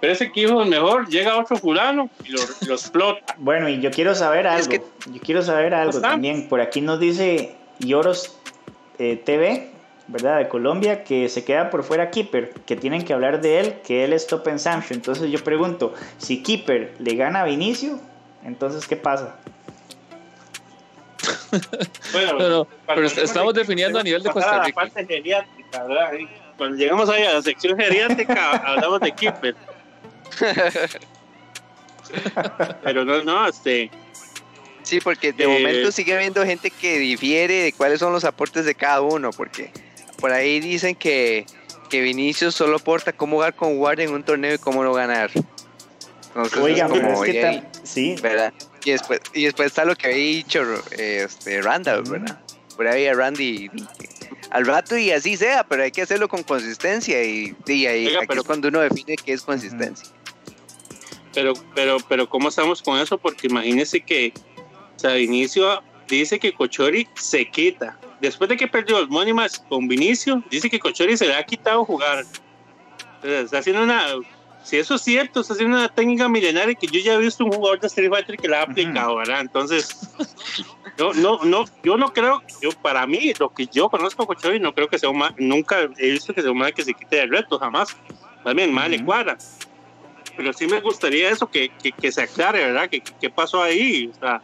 Pero 0.00 0.12
ese 0.12 0.30
que 0.30 0.40
hijo 0.42 0.62
el 0.62 0.68
mejor, 0.68 1.08
llega 1.08 1.38
otro 1.38 1.56
fulano 1.56 2.10
y 2.22 2.32
lo, 2.32 2.74
explota. 2.74 3.34
bueno, 3.38 3.68
y 3.68 3.80
yo 3.80 3.90
quiero 3.90 4.14
saber 4.14 4.46
algo. 4.46 4.70
yo 4.70 5.20
quiero 5.22 5.42
saber 5.42 5.72
algo 5.72 6.00
también. 6.02 6.48
Por 6.50 6.60
aquí 6.60 6.82
nos 6.82 7.00
dice 7.00 7.56
Yoros 7.78 8.36
eh, 8.98 9.20
TV 9.24 9.75
¿verdad? 10.08 10.38
De 10.38 10.48
Colombia, 10.48 11.04
que 11.04 11.28
se 11.28 11.44
queda 11.44 11.70
por 11.70 11.82
fuera 11.82 12.10
Keeper, 12.10 12.50
que 12.66 12.76
tienen 12.76 13.04
que 13.04 13.12
hablar 13.12 13.40
de 13.40 13.60
él, 13.60 13.74
que 13.84 14.04
él 14.04 14.12
es 14.12 14.26
top 14.26 14.48
en 14.48 14.58
Sancho. 14.58 14.94
Entonces 14.94 15.30
yo 15.30 15.42
pregunto, 15.42 15.94
si 16.18 16.42
Keeper 16.42 16.94
le 16.98 17.14
gana 17.14 17.42
a 17.42 17.44
Vinicio, 17.44 17.98
entonces 18.44 18.86
¿qué 18.86 18.96
pasa? 18.96 19.36
bueno, 22.12 22.66
pero, 22.86 23.06
estamos 23.06 23.54
definiendo 23.54 23.98
a 23.98 24.02
nivel 24.02 24.22
de 24.22 24.30
Costa 24.30 24.64
Rica. 24.64 24.80
La 24.80 24.90
parte 24.90 25.06
geriátrica, 25.06 25.84
¿verdad? 25.84 26.12
Cuando 26.56 26.76
llegamos 26.76 27.08
ahí 27.08 27.24
a 27.24 27.34
la 27.34 27.42
sección 27.42 27.76
geriátrica, 27.76 28.50
hablamos 28.64 29.00
de 29.00 29.12
Keeper. 29.12 29.56
pero 32.82 33.04
no, 33.04 33.22
no, 33.22 33.48
este 33.48 33.90
Sí, 34.86 35.00
porque 35.00 35.32
de 35.32 35.48
momento 35.48 35.90
sigue 35.90 36.14
habiendo 36.14 36.44
gente 36.44 36.70
que 36.70 36.98
difiere 36.98 37.54
de 37.54 37.72
cuáles 37.72 37.98
son 37.98 38.12
los 38.12 38.24
aportes 38.24 38.64
de 38.64 38.76
cada 38.76 39.00
uno, 39.00 39.32
porque 39.32 39.72
por 40.18 40.32
ahí 40.32 40.60
dicen 40.60 40.94
que, 40.94 41.46
que 41.90 42.00
Vinicius 42.00 42.54
solo 42.54 42.76
aporta 42.76 43.12
cómo 43.12 43.36
jugar 43.36 43.54
con 43.54 43.78
Ward 43.78 44.00
en 44.00 44.12
un 44.12 44.22
torneo 44.22 44.54
y 44.54 44.58
cómo 44.58 44.82
no 44.84 44.92
ganar. 44.92 45.30
Oigan, 46.60 46.90
como, 46.90 47.24
es 47.24 47.32
que 47.32 47.62
sí. 47.82 48.16
¿verdad? 48.22 48.52
Y 48.84 48.92
después, 48.92 49.20
y 49.32 49.44
después 49.44 49.66
está 49.66 49.84
lo 49.84 49.96
que 49.96 50.08
había 50.08 50.18
dicho 50.18 50.62
este, 50.90 51.62
Randall, 51.62 52.02
¿verdad? 52.02 52.38
Por 52.76 52.86
ahí 52.86 53.06
a 53.06 53.14
Randy 53.14 53.70
al 54.50 54.66
rato 54.66 54.96
y 54.96 55.10
así 55.10 55.36
sea, 55.36 55.64
pero 55.64 55.82
hay 55.82 55.90
que 55.90 56.02
hacerlo 56.02 56.28
con 56.28 56.42
consistencia 56.42 57.24
y, 57.24 57.56
y 57.66 57.86
ahí, 57.86 58.14
pero, 58.28 58.42
es 58.42 58.46
cuando 58.46 58.68
uno 58.68 58.80
define 58.80 59.16
qué 59.16 59.32
es 59.32 59.42
consistencia. 59.42 60.08
Pero, 61.32 61.54
pero, 61.74 61.98
pero, 62.08 62.28
¿cómo 62.28 62.48
estamos 62.48 62.82
con 62.82 62.98
eso? 62.98 63.18
Porque 63.18 63.46
imagínese 63.48 64.00
que 64.00 64.32
o 64.96 64.98
sea, 64.98 65.12
Vinicio 65.14 65.82
dice 66.08 66.38
que 66.38 66.52
Cochori 66.52 67.06
se 67.14 67.48
quita. 67.50 67.98
Después 68.20 68.48
de 68.48 68.56
que 68.56 68.66
perdió 68.66 68.98
el 68.98 69.08
Mónimas 69.08 69.58
con 69.68 69.88
Vinicio, 69.88 70.42
dice 70.50 70.70
que 70.70 70.78
Cochori 70.78 71.16
se 71.16 71.26
le 71.26 71.34
ha 71.34 71.44
quitado 71.44 71.84
jugar. 71.84 72.24
está 73.22 73.58
haciendo 73.58 73.82
una. 73.82 74.02
Si 74.62 74.78
eso 74.78 74.96
es 74.96 75.02
cierto, 75.02 75.40
está 75.40 75.52
haciendo 75.52 75.76
una 75.76 75.88
técnica 75.88 76.28
milenaria 76.28 76.74
que 76.74 76.88
yo 76.88 76.98
ya 76.98 77.14
he 77.14 77.18
visto 77.18 77.44
un 77.44 77.52
jugador 77.52 77.78
de 77.78 77.86
Street 77.86 78.10
Fighter 78.10 78.36
que 78.36 78.48
la 78.48 78.60
ha 78.60 78.62
aplicado, 78.62 79.16
¿verdad? 79.16 79.40
Entonces, 79.40 80.10
yo 80.98 81.12
no, 81.14 81.44
no, 81.44 81.66
yo 81.84 81.96
no 81.96 82.12
creo, 82.12 82.42
yo 82.60 82.70
para 82.82 83.06
mí, 83.06 83.32
lo 83.38 83.50
que 83.50 83.66
yo 83.66 83.88
conozco 83.88 84.24
a 84.24 84.26
Cochori, 84.26 84.58
no 84.58 84.74
creo 84.74 84.88
que 84.88 84.98
sea 84.98 85.10
un 85.10 85.18
mal, 85.18 85.34
nunca 85.38 85.88
he 85.98 86.10
visto 86.10 86.34
que 86.34 86.42
sea 86.42 86.50
un 86.50 86.58
mal 86.58 86.74
que 86.74 86.82
se 86.82 86.94
quite 86.94 87.16
de 87.16 87.26
reto, 87.26 87.58
jamás. 87.60 87.96
Más 88.44 88.54
bien, 88.54 88.72
mal 88.72 88.90
le 88.90 89.04
cuadra. 89.04 89.36
Pero 90.36 90.52
sí 90.52 90.66
me 90.66 90.80
gustaría 90.80 91.30
eso, 91.30 91.48
que, 91.48 91.68
que, 91.80 91.92
que 91.92 92.10
se 92.10 92.22
aclare, 92.22 92.66
¿verdad? 92.66 92.88
¿Qué 92.90 93.30
pasó 93.30 93.62
ahí? 93.62 94.10
O 94.12 94.18
sea, 94.18 94.42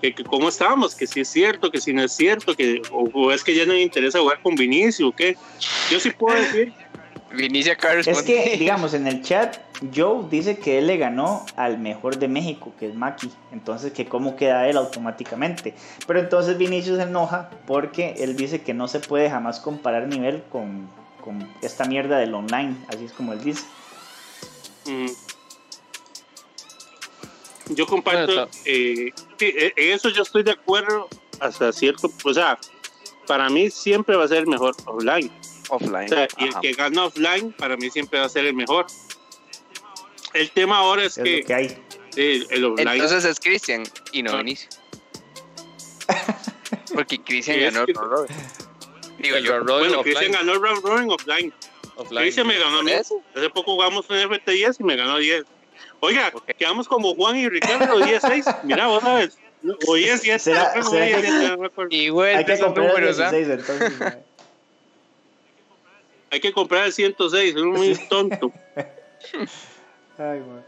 que, 0.00 0.14
cómo 0.24 0.48
estamos, 0.48 0.94
que 0.94 1.06
si 1.06 1.20
es 1.20 1.28
cierto, 1.28 1.70
que 1.70 1.80
si 1.80 1.92
no 1.92 2.02
es 2.02 2.12
cierto, 2.12 2.54
que 2.54 2.82
o, 2.90 3.32
es 3.32 3.42
que 3.42 3.54
ya 3.54 3.66
no 3.66 3.72
le 3.72 3.82
interesa 3.82 4.20
jugar 4.20 4.40
con 4.42 4.54
Vinicio, 4.54 5.08
o 5.08 5.12
qué. 5.12 5.36
Yo 5.90 6.00
sí 6.00 6.10
puedo 6.10 6.36
decir. 6.36 6.72
Vinicio 7.32 7.74
Carlos. 7.76 8.06
Es 8.06 8.22
que, 8.22 8.56
digamos, 8.56 8.94
en 8.94 9.06
el 9.06 9.22
chat, 9.22 9.58
Joe 9.94 10.24
dice 10.30 10.58
que 10.58 10.78
él 10.78 10.86
le 10.86 10.96
ganó 10.96 11.44
al 11.56 11.78
mejor 11.78 12.18
de 12.18 12.28
México, 12.28 12.72
que 12.78 12.88
es 12.88 12.94
Maki. 12.94 13.30
Entonces, 13.52 13.92
que 13.92 14.06
cómo 14.06 14.36
queda 14.36 14.68
él 14.68 14.76
automáticamente. 14.76 15.74
Pero 16.06 16.20
entonces 16.20 16.56
Vinicio 16.56 16.96
se 16.96 17.02
enoja 17.02 17.50
porque 17.66 18.14
él 18.18 18.36
dice 18.36 18.62
que 18.62 18.74
no 18.74 18.88
se 18.88 19.00
puede 19.00 19.28
jamás 19.28 19.60
comparar 19.60 20.06
nivel 20.06 20.42
con, 20.50 20.88
con 21.22 21.46
esta 21.62 21.84
mierda 21.84 22.18
del 22.18 22.32
online. 22.32 22.76
Así 22.88 23.04
es 23.04 23.12
como 23.12 23.32
él 23.32 23.42
dice. 23.42 23.64
Mm. 24.86 25.06
Yo 27.70 27.86
comparto, 27.86 28.48
eh, 28.64 29.12
en 29.40 29.92
eso 29.92 30.08
yo 30.10 30.22
estoy 30.22 30.42
de 30.42 30.52
acuerdo 30.52 31.08
hasta 31.40 31.72
cierto, 31.72 32.10
o 32.24 32.32
sea, 32.32 32.58
para 33.26 33.50
mí 33.50 33.70
siempre 33.70 34.16
va 34.16 34.24
a 34.24 34.28
ser 34.28 34.38
el 34.38 34.46
mejor 34.46 34.74
offline. 34.86 35.30
Offline. 35.68 36.08
y 36.38 36.44
el 36.44 36.54
que 36.60 36.72
gana 36.72 37.06
offline, 37.06 37.52
para 37.52 37.76
mí 37.76 37.90
siempre 37.90 38.20
va 38.20 38.26
a 38.26 38.28
ser 38.28 38.46
el 38.46 38.54
mejor. 38.54 38.86
El 40.32 40.50
tema 40.50 40.78
ahora 40.78 41.04
es, 41.04 41.14
que, 41.14 41.44
hay. 41.52 41.76
el 42.16 42.64
offline. 42.64 42.88
Entonces 42.88 43.24
es 43.24 43.40
Cristian 43.40 43.84
y 44.12 44.22
no 44.22 44.36
Benicio. 44.36 44.68
Porque 46.94 47.18
Cristian 47.20 47.60
ganó 47.60 47.82
el 47.82 47.94
round 47.94 48.10
robin. 48.12 48.36
Digo 49.18 49.38
yo. 49.38 49.64
Bueno, 49.64 50.02
Cristian 50.02 50.32
ganó 50.32 50.52
el 50.52 50.62
round 50.62 50.84
robin 50.84 51.10
offline. 51.10 51.52
offline. 51.96 52.22
Cristian 52.22 52.46
me 52.46 52.58
ganó 52.58 52.78
a 52.78 52.82
mí. 52.82 52.92
Hace 52.92 53.50
poco 53.50 53.74
jugamos 53.74 54.06
en 54.10 54.30
FT10 54.30 54.76
y 54.78 54.84
me 54.84 54.96
ganó 54.96 55.18
10. 55.18 55.44
Oiga, 56.00 56.32
quedamos 56.58 56.88
como 56.88 57.14
Juan 57.14 57.36
y 57.36 57.48
Ricardo 57.48 57.98
16. 57.98 58.46
Mira, 58.64 58.86
vos 58.86 59.02
sabes. 59.02 59.38
O 59.86 59.94
10, 59.94 60.22
10. 60.22 60.42
¿Será, 60.42 60.74
Igual, 61.90 62.36
hay 62.36 62.44
que 62.44 62.58
comprar 62.58 62.88
números, 62.88 63.18
el 63.18 63.30
16, 63.30 63.48
entonces. 63.48 64.18
hay 66.30 66.40
que 66.40 66.52
comprar 66.52 66.86
el 66.86 66.92
106, 66.92 67.56
es 67.56 67.62
muy 67.62 67.94
tonto. 68.08 68.52
Ay, 70.18 70.40
man. 70.40 70.64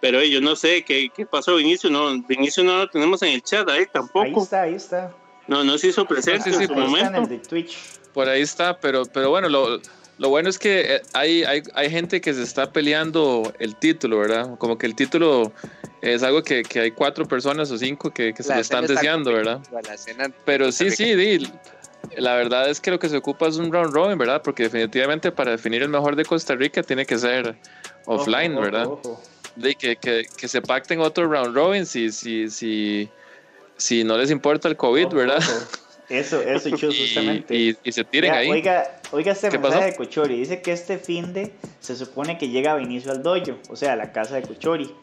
Pero 0.00 0.22
yo 0.24 0.40
no 0.40 0.56
sé 0.56 0.82
qué, 0.82 1.10
qué 1.14 1.26
pasó 1.26 1.56
Vinicio, 1.56 1.90
no, 1.90 2.22
Vinicio 2.22 2.64
no 2.64 2.78
lo 2.78 2.88
tenemos 2.88 3.22
en 3.22 3.30
el 3.34 3.42
chat 3.42 3.68
ahí 3.68 3.84
tampoco. 3.92 4.24
Ahí 4.24 4.34
está, 4.42 4.62
ahí 4.62 4.74
está. 4.74 5.14
No, 5.46 5.62
no 5.62 5.76
se 5.76 5.88
hizo 5.88 6.06
presente 6.06 6.50
sí, 6.50 6.56
sí, 6.56 6.62
en 6.62 6.68
su 6.68 6.74
momento. 6.74 7.06
Está 7.06 7.16
en 7.18 7.22
el 7.24 7.28
de 7.28 7.38
Twitch. 7.38 7.76
Por 8.14 8.28
ahí 8.28 8.40
está, 8.40 8.78
pero, 8.80 9.04
pero 9.04 9.30
bueno, 9.30 9.48
lo, 9.48 9.80
lo 10.20 10.28
bueno 10.28 10.50
es 10.50 10.58
que 10.58 10.96
eh, 10.96 11.02
hay, 11.14 11.44
hay, 11.44 11.62
hay, 11.72 11.90
gente 11.90 12.20
que 12.20 12.34
se 12.34 12.42
está 12.42 12.70
peleando 12.70 13.54
el 13.58 13.74
título, 13.74 14.18
¿verdad? 14.18 14.58
Como 14.58 14.76
que 14.76 14.84
el 14.84 14.94
título 14.94 15.50
es 16.02 16.22
algo 16.22 16.42
que, 16.42 16.62
que 16.62 16.80
hay 16.80 16.90
cuatro 16.90 17.26
personas 17.26 17.70
o 17.70 17.78
cinco 17.78 18.10
que, 18.10 18.34
que 18.34 18.42
se 18.42 18.54
lo 18.54 18.60
están 18.60 18.86
deseando, 18.86 19.32
¿verdad? 19.32 19.60
Pero 20.44 20.72
sí, 20.72 20.90
sí, 20.90 21.40
la 22.18 22.34
verdad 22.34 22.68
es 22.68 22.82
que 22.82 22.90
lo 22.90 22.98
que 22.98 23.08
se 23.08 23.16
ocupa 23.16 23.48
es 23.48 23.56
un 23.56 23.72
round 23.72 23.94
robin, 23.94 24.18
¿verdad? 24.18 24.42
Porque 24.44 24.64
definitivamente 24.64 25.32
para 25.32 25.52
definir 25.52 25.82
el 25.82 25.88
mejor 25.88 26.14
de 26.16 26.26
Costa 26.26 26.54
Rica 26.54 26.82
tiene 26.82 27.06
que 27.06 27.16
ser 27.16 27.56
offline, 28.04 28.54
¿verdad? 28.60 28.88
De 29.56 29.74
que, 29.74 29.96
que, 29.96 30.26
que, 30.36 30.48
se 30.48 30.60
pacten 30.60 31.00
otro 31.00 31.28
round 31.28 31.56
robin 31.56 31.86
si, 31.86 32.12
si, 32.12 32.50
si, 32.50 33.08
si 33.78 34.04
no 34.04 34.18
les 34.18 34.30
importa 34.30 34.68
el 34.68 34.76
COVID, 34.76 35.08
¿verdad? 35.08 35.42
Eso, 36.10 36.42
eso, 36.42 36.70
Chus, 36.76 36.98
justamente. 36.98 37.54
Y, 37.54 37.92
se 37.92 38.04
tiren 38.04 38.32
ahí. 38.32 38.50
Oiga, 38.50 39.00
oiga 39.12 39.32
este 39.32 39.50
mensaje 39.56 39.86
de 39.86 39.96
Cochori. 39.96 40.38
Dice 40.38 40.60
que 40.60 40.72
este 40.72 40.98
fin 40.98 41.32
de 41.32 41.52
se 41.78 41.96
supone 41.96 42.36
que 42.36 42.48
llega 42.48 42.74
Vinicio 42.74 43.12
al 43.12 43.22
dojo, 43.22 43.56
o 43.70 43.76
sea, 43.76 43.94
a 43.94 43.96
la 43.96 44.12
casa 44.12 44.34
de 44.34 44.42
Cochori. 44.42 44.94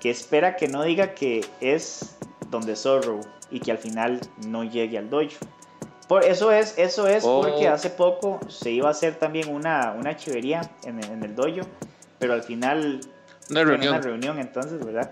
Que 0.00 0.10
espera 0.10 0.56
que 0.56 0.68
no 0.68 0.82
diga 0.82 1.14
que 1.14 1.44
es 1.60 2.16
donde 2.50 2.76
Zorro 2.76 3.20
y 3.50 3.60
que 3.60 3.72
al 3.72 3.78
final 3.78 4.20
no 4.46 4.64
llegue 4.64 4.96
al 4.96 5.10
dojo. 5.10 5.36
Por 6.08 6.24
eso 6.24 6.50
es, 6.50 6.78
eso 6.78 7.06
es 7.06 7.22
porque 7.22 7.68
oh. 7.68 7.74
hace 7.74 7.90
poco 7.90 8.40
se 8.48 8.70
iba 8.70 8.88
a 8.88 8.92
hacer 8.92 9.16
también 9.16 9.54
una, 9.54 9.92
una 9.92 10.16
chivería 10.16 10.62
en, 10.84 11.04
en 11.04 11.22
el 11.22 11.34
dojo, 11.34 11.68
pero 12.18 12.32
al 12.32 12.42
final 12.42 13.00
una 13.50 13.64
reunión. 13.64 13.94
Una 13.94 14.02
reunión 14.02 14.38
entonces, 14.38 14.84
¿verdad? 14.84 15.10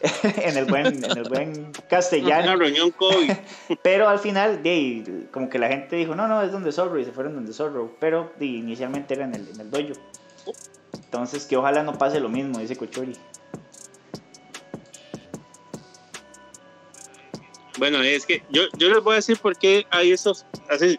en, 0.22 0.56
el 0.56 0.64
buen, 0.64 0.86
en 0.86 1.18
el 1.18 1.28
buen 1.28 1.72
castellano. 1.88 2.44
Una 2.44 2.56
reunión 2.56 2.90
COVID. 2.90 3.32
Pero 3.82 4.08
al 4.08 4.18
final, 4.18 4.62
de, 4.62 5.26
como 5.30 5.48
que 5.50 5.58
la 5.58 5.68
gente 5.68 5.96
dijo, 5.96 6.14
no, 6.14 6.26
no, 6.26 6.42
es 6.42 6.52
donde 6.52 6.72
Zorro, 6.72 6.98
y 6.98 7.04
se 7.04 7.12
fueron 7.12 7.34
donde 7.34 7.52
Zorro. 7.52 7.94
Pero 8.00 8.32
inicialmente 8.40 9.14
era 9.14 9.24
en 9.24 9.34
el, 9.34 9.48
en 9.48 9.60
el 9.60 9.70
dojo. 9.70 10.00
Entonces, 10.94 11.44
que 11.44 11.56
ojalá 11.56 11.82
no 11.82 11.98
pase 11.98 12.20
lo 12.20 12.28
mismo, 12.28 12.58
dice 12.58 12.76
Cochori. 12.76 13.12
Bueno, 17.78 18.02
es 18.02 18.26
que 18.26 18.42
yo, 18.50 18.62
yo 18.76 18.90
les 18.90 19.02
voy 19.02 19.14
a 19.14 19.16
decir 19.16 19.38
por 19.38 19.56
qué 19.56 19.86
hay 19.90 20.12
esos. 20.12 20.46
Así, 20.68 20.98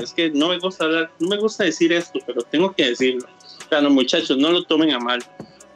es 0.00 0.12
que 0.12 0.30
no 0.30 0.48
me 0.48 0.58
gusta 0.58 0.84
hablar, 0.84 1.10
no 1.18 1.28
me 1.28 1.36
gusta 1.38 1.64
decir 1.64 1.92
esto, 1.92 2.20
pero 2.26 2.42
tengo 2.42 2.72
que 2.72 2.90
decirlo. 2.90 3.26
O 3.64 3.68
sea, 3.68 3.80
los 3.80 3.92
muchachos, 3.92 4.38
no 4.38 4.52
lo 4.52 4.64
tomen 4.64 4.92
a 4.92 4.98
mal 4.98 5.24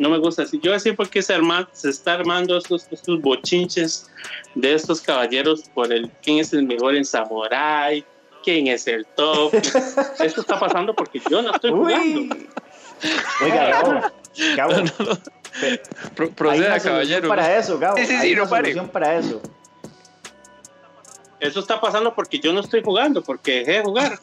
no 0.00 0.08
me 0.08 0.18
gusta 0.18 0.44
así. 0.44 0.58
Yo 0.62 0.72
decía 0.72 0.96
por 0.96 1.10
qué 1.10 1.20
se, 1.20 1.34
arma, 1.34 1.68
se 1.72 1.90
está 1.90 2.14
armando 2.14 2.56
estos, 2.56 2.88
estos 2.90 3.20
bochinches 3.20 4.10
de 4.54 4.72
estos 4.72 5.02
caballeros 5.02 5.68
por 5.74 5.92
el 5.92 6.10
quién 6.22 6.38
es 6.38 6.54
el 6.54 6.62
mejor 6.62 6.96
en 6.96 7.04
Samurai, 7.04 8.02
quién 8.42 8.66
es 8.68 8.86
el 8.86 9.04
top. 9.14 9.52
Esto 10.18 10.40
está 10.40 10.58
pasando 10.58 10.94
porque 10.94 11.20
yo 11.30 11.42
no 11.42 11.52
estoy 11.52 11.70
jugando. 11.70 12.36
Oiga, 13.42 13.68
Gabo, 13.68 14.00
Gabo. 14.56 14.74
Pro, 16.14 16.30
proceda, 16.30 16.80
caballero. 16.80 17.28
Para 17.28 17.58
eso, 17.58 17.78
Gabo. 17.78 17.98
Sí, 17.98 18.06
sí, 18.06 18.16
sí, 18.22 18.34
no 18.34 18.48
para 18.90 19.18
eso. 19.18 19.42
Eso 21.40 21.60
está 21.60 21.78
pasando 21.78 22.14
porque 22.14 22.38
yo 22.38 22.54
no 22.54 22.60
estoy 22.60 22.82
jugando, 22.82 23.22
porque 23.22 23.58
dejé 23.58 23.72
de 23.72 23.82
jugar. 23.82 24.18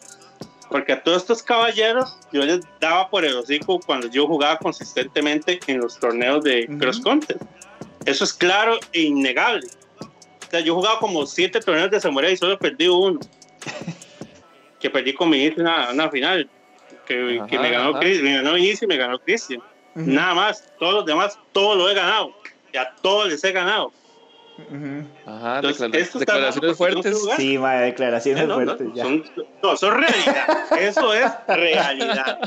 Porque 0.70 0.94
a 0.94 1.02
todos 1.02 1.22
estos 1.22 1.44
caballeros 1.44 2.18
yo 2.32 2.44
les 2.44 2.60
daba 2.80 3.10
por 3.10 3.24
el 3.24 3.36
hocico 3.36 3.80
cuando 3.80 4.08
yo 4.08 4.28
jugaba 4.28 4.58
consistentemente 4.58 5.60
en 5.68 5.80
los 5.80 5.98
torneos 6.00 6.44
de 6.44 6.68
cross 6.80 7.00
country. 7.00 7.38
Eso 8.06 8.24
es 8.24 8.34
claro 8.34 8.80
e 8.94 9.02
innegable. 9.02 9.68
O 10.00 10.50
sea, 10.50 10.60
yo 10.62 10.76
jugaba 10.76 11.00
como 11.00 11.26
siete 11.26 11.60
torneos 11.60 11.92
de 11.92 12.00
samurai 12.00 12.34
y 12.34 12.38
solo 12.38 12.58
perdí 12.58 12.88
uno. 12.88 13.20
que 14.80 14.90
perdí 14.90 15.14
con 15.14 15.30
mi 15.30 15.48
una, 15.58 15.90
una 15.92 16.10
final. 16.10 16.50
Que, 17.06 17.42
que 17.50 17.60
me, 17.60 17.72
ganó 17.72 17.98
Chris, 18.00 18.22
me 18.22 18.36
ganó 18.36 18.54
Vinicius 18.54 18.84
y 18.84 18.88
me 18.88 18.98
ganó 18.98 19.20
Cristian. 19.20 19.62
Nada 19.96 20.34
más. 20.34 20.64
Todos 20.78 20.94
los 20.94 21.06
demás, 21.06 21.40
todos 21.54 21.78
lo 21.78 21.90
he 21.90 21.94
ganado. 21.94 22.34
Y 22.74 22.78
a 22.78 22.94
todos 23.02 23.30
les 23.30 23.44
he 23.44 23.52
ganado. 23.52 23.92
Ajá, 25.26 25.56
Entonces, 25.58 25.82
declara- 25.92 26.20
declaraciones 26.20 26.78
porque 26.78 26.94
fuertes. 26.94 27.12
no 27.14 27.20
juega. 27.20 27.38
Sí, 27.38 27.58
mae, 27.58 27.82
declaraciones 27.86 28.48
No, 28.48 28.60
no, 28.60 28.66
fuertes. 28.66 28.88
ya. 28.96 29.04
son, 29.04 29.24
no, 29.64 29.74
es 29.74 29.82
realidad. 29.82 30.48
Eso 30.80 31.14
es 31.14 31.32
realidad. 31.48 32.40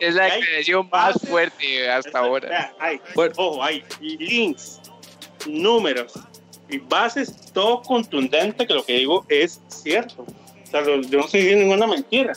Es 0.00 0.14
la 0.14 0.28
expresión 0.36 0.88
más 0.90 1.14
bases- 1.14 1.28
fuerte 1.28 1.90
hasta 1.90 2.18
ahora. 2.18 2.72
Hay, 2.78 3.00
ojo, 3.36 3.62
hay 3.62 3.84
links, 4.00 4.80
números 5.46 6.12
y 6.68 6.78
bases, 6.78 7.52
todo 7.52 7.82
contundente 7.82 8.66
que 8.66 8.74
lo 8.74 8.84
que 8.84 8.94
digo 8.94 9.24
es 9.28 9.60
cierto. 9.68 10.22
O 10.22 10.70
sea, 10.70 10.84
yo 10.84 10.96
no 10.96 11.24
estoy 11.24 11.40
diciendo 11.40 11.64
ninguna 11.64 11.86
mentira. 11.86 12.32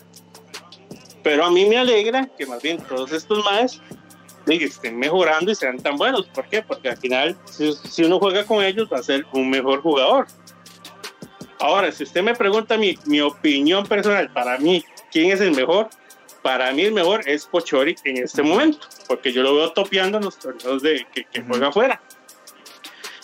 Pero 1.23 1.45
a 1.45 1.51
mí 1.51 1.65
me 1.65 1.77
alegra 1.77 2.27
que 2.37 2.45
más 2.45 2.61
bien 2.61 2.77
todos 2.79 3.11
estos 3.11 3.43
más 4.55 4.63
estén 4.63 4.97
mejorando 4.97 5.51
y 5.51 5.55
sean 5.55 5.77
tan 5.79 5.97
buenos. 5.97 6.27
¿Por 6.27 6.47
qué? 6.47 6.61
Porque 6.61 6.89
al 6.89 6.97
final, 6.97 7.37
si, 7.45 7.73
si 7.73 8.03
uno 8.03 8.19
juega 8.19 8.45
con 8.45 8.63
ellos, 8.63 8.89
va 8.91 8.99
a 8.99 9.03
ser 9.03 9.25
un 9.33 9.49
mejor 9.49 9.81
jugador. 9.81 10.27
Ahora, 11.59 11.91
si 11.91 12.03
usted 12.03 12.23
me 12.23 12.33
pregunta 12.33 12.77
mi, 12.77 12.97
mi 13.05 13.21
opinión 13.21 13.85
personal, 13.85 14.31
para 14.31 14.57
mí, 14.57 14.83
¿quién 15.11 15.31
es 15.31 15.41
el 15.41 15.51
mejor? 15.51 15.89
Para 16.41 16.71
mí 16.71 16.81
el 16.81 16.91
mejor 16.91 17.27
es 17.29 17.45
Pochori 17.45 17.95
en 18.03 18.17
este 18.17 18.41
momento, 18.41 18.87
porque 19.07 19.31
yo 19.31 19.43
lo 19.43 19.55
veo 19.55 19.71
topeando 19.71 20.17
en 20.17 20.25
los 20.25 20.39
torneos 20.39 20.81
de, 20.81 21.05
que, 21.13 21.25
que 21.25 21.41
juega 21.43 21.67
afuera. 21.67 22.01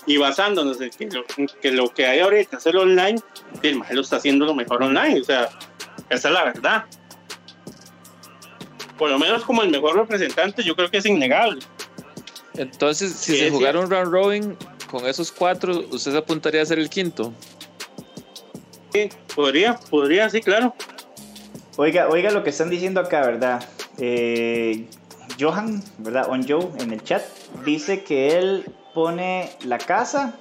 Y 0.06 0.18
basándonos 0.18 0.80
en 0.80 0.92
que 0.92 1.08
lo, 1.08 1.26
en 1.36 1.48
que 1.48 1.72
lo 1.72 1.90
que 1.90 2.06
hay 2.06 2.20
ahorita 2.20 2.60
el 2.64 2.78
online, 2.78 3.20
el 3.64 3.76
mae 3.76 3.94
lo 3.94 4.02
está 4.02 4.18
haciendo 4.18 4.46
lo 4.46 4.54
mejor 4.54 4.84
online, 4.84 5.20
o 5.20 5.24
sea, 5.24 5.50
esa 6.10 6.28
es 6.28 6.34
la 6.34 6.44
verdad. 6.46 6.86
Por 8.98 9.10
lo 9.10 9.20
menos 9.20 9.44
como 9.44 9.62
el 9.64 9.70
mejor 9.70 9.96
representante, 9.96 10.64
yo 10.64 10.76
creo 10.76 10.90
que 10.90 10.98
es 10.98 11.06
innegable. 11.06 11.60
Entonces, 12.56 13.14
si 13.14 13.34
Sí, 13.34 13.38
se 13.40 13.52
jugara 13.52 13.80
un 13.80 13.90
round 13.90 14.12
robin 14.12 14.58
con 14.90 15.06
esos 15.06 15.32
cuatro, 15.32 15.86
¿usted 15.92 16.12
se 16.12 16.18
apuntaría 16.18 16.62
a 16.62 16.66
ser 16.66 16.80
el 16.80 16.90
quinto? 16.90 17.34
Sí, 18.94 19.10
podría, 19.36 19.80
podría, 19.90 20.30
sí, 20.30 20.42
claro. 20.42 20.74
Oiga, 21.76 22.08
oiga 22.10 22.32
lo 22.32 22.44
que 22.44 22.50
están 22.50 22.70
diciendo 22.70 23.00
acá, 23.00 23.22
¿verdad? 23.22 23.64
Eh, 24.00 24.88
Johan, 25.40 25.84
¿verdad? 26.00 26.28
On 26.30 26.48
Joe 26.48 26.70
en 26.80 26.92
el 26.92 27.04
chat 27.04 27.24
dice 27.64 28.04
que 28.04 28.38
él 28.40 28.66
pone 28.96 29.52
la 29.64 29.78
casa 29.78 30.40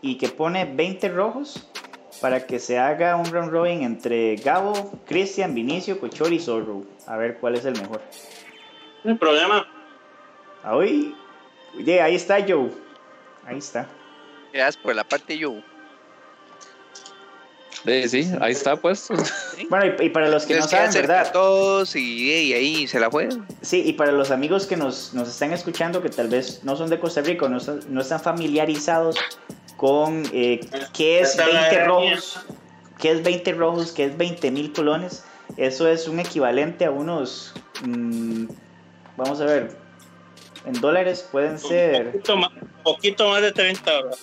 y 0.00 0.16
que 0.16 0.28
pone 0.28 0.64
20 0.64 1.10
rojos 1.10 1.68
para 2.22 2.46
que 2.46 2.60
se 2.60 2.78
haga 2.78 3.16
un 3.16 3.26
round 3.26 3.50
robin 3.50 3.82
entre 3.82 4.36
Gabo, 4.36 4.92
Cristian, 5.06 5.54
Vinicio, 5.54 5.98
Cochori 5.98 6.36
y 6.36 6.40
Zorro. 6.40 6.84
A 7.06 7.16
ver 7.16 7.38
cuál 7.38 7.56
es 7.56 7.64
el 7.64 7.74
mejor. 7.74 8.00
No 9.02 9.10
hay 9.10 9.18
problema. 9.18 9.66
Ahí, 10.62 11.14
oye, 11.76 12.00
ahí 12.00 12.14
está 12.14 12.38
Joe. 12.40 12.70
Ahí 13.44 13.58
está. 13.58 13.88
Gracias 14.52 14.76
por 14.76 14.94
la 14.94 15.02
parte 15.02 15.36
yo. 15.36 15.54
Sí, 17.84 18.08
sí, 18.08 18.30
ahí 18.40 18.52
está 18.52 18.76
puesto. 18.76 19.14
Bueno, 19.68 19.86
y, 19.98 20.06
y 20.06 20.08
para 20.10 20.28
los 20.28 20.46
que 20.46 20.54
no 20.54 20.62
saben, 20.62 20.92
¿verdad? 20.92 21.32
todos 21.32 21.96
y, 21.96 22.30
y 22.30 22.52
ahí 22.52 22.86
se 22.86 23.00
la 23.00 23.10
juegan. 23.10 23.44
Sí, 23.62 23.82
y 23.84 23.94
para 23.94 24.12
los 24.12 24.30
amigos 24.30 24.66
que 24.66 24.76
nos, 24.76 25.12
nos 25.14 25.28
están 25.28 25.52
escuchando, 25.52 26.00
que 26.00 26.08
tal 26.08 26.28
vez 26.28 26.62
no 26.62 26.76
son 26.76 26.88
de 26.88 27.00
Costa 27.00 27.22
Rica, 27.22 27.48
no, 27.48 27.58
no 27.88 28.00
están 28.00 28.20
familiarizados 28.20 29.16
con 29.82 30.22
eh, 30.32 30.60
qué 30.92 31.18
es 31.18 31.30
Esta 31.30 31.44
es 31.48 31.52
la 31.54 31.60
20 31.62 31.76
herramienta. 31.76 31.84
rojos, 32.14 32.40
qué 33.00 33.10
es 33.10 33.22
20 33.24 33.52
rojos, 33.54 33.90
qué 33.90 34.04
es 34.04 34.16
20 34.16 34.50
mil 34.52 34.72
colones, 34.72 35.24
eso 35.56 35.88
es 35.88 36.06
un 36.06 36.20
equivalente 36.20 36.84
a 36.84 36.92
unos, 36.92 37.52
mm, 37.84 38.44
vamos 39.16 39.40
a 39.40 39.44
ver, 39.44 39.76
en 40.66 40.74
dólares 40.80 41.26
pueden 41.32 41.54
Un 41.54 41.58
ser, 41.58 42.12
poquito 42.12 42.36
más, 42.36 42.50
poquito 42.84 43.28
más 43.28 43.42
de 43.42 43.50
30 43.50 43.98
horas. 43.98 44.18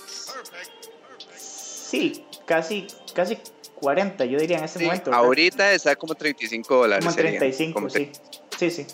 sí, 1.36 2.24
casi, 2.46 2.88
casi 3.14 3.38
40, 3.76 4.24
yo 4.24 4.40
diría 4.40 4.60
en 4.60 4.64
este 4.64 4.80
Sí, 4.80 4.86
momento. 4.86 5.12
¿verdad? 5.12 5.26
ahorita 5.26 5.74
está 5.74 5.94
como 5.98 6.16
35 6.16 6.74
dólares. 6.74 7.04
Como 7.04 7.14
serían, 7.14 7.38
35, 7.38 7.74
como 7.74 7.90
sí. 7.90 8.10
Sí, 8.58 8.72
sí. 8.72 8.88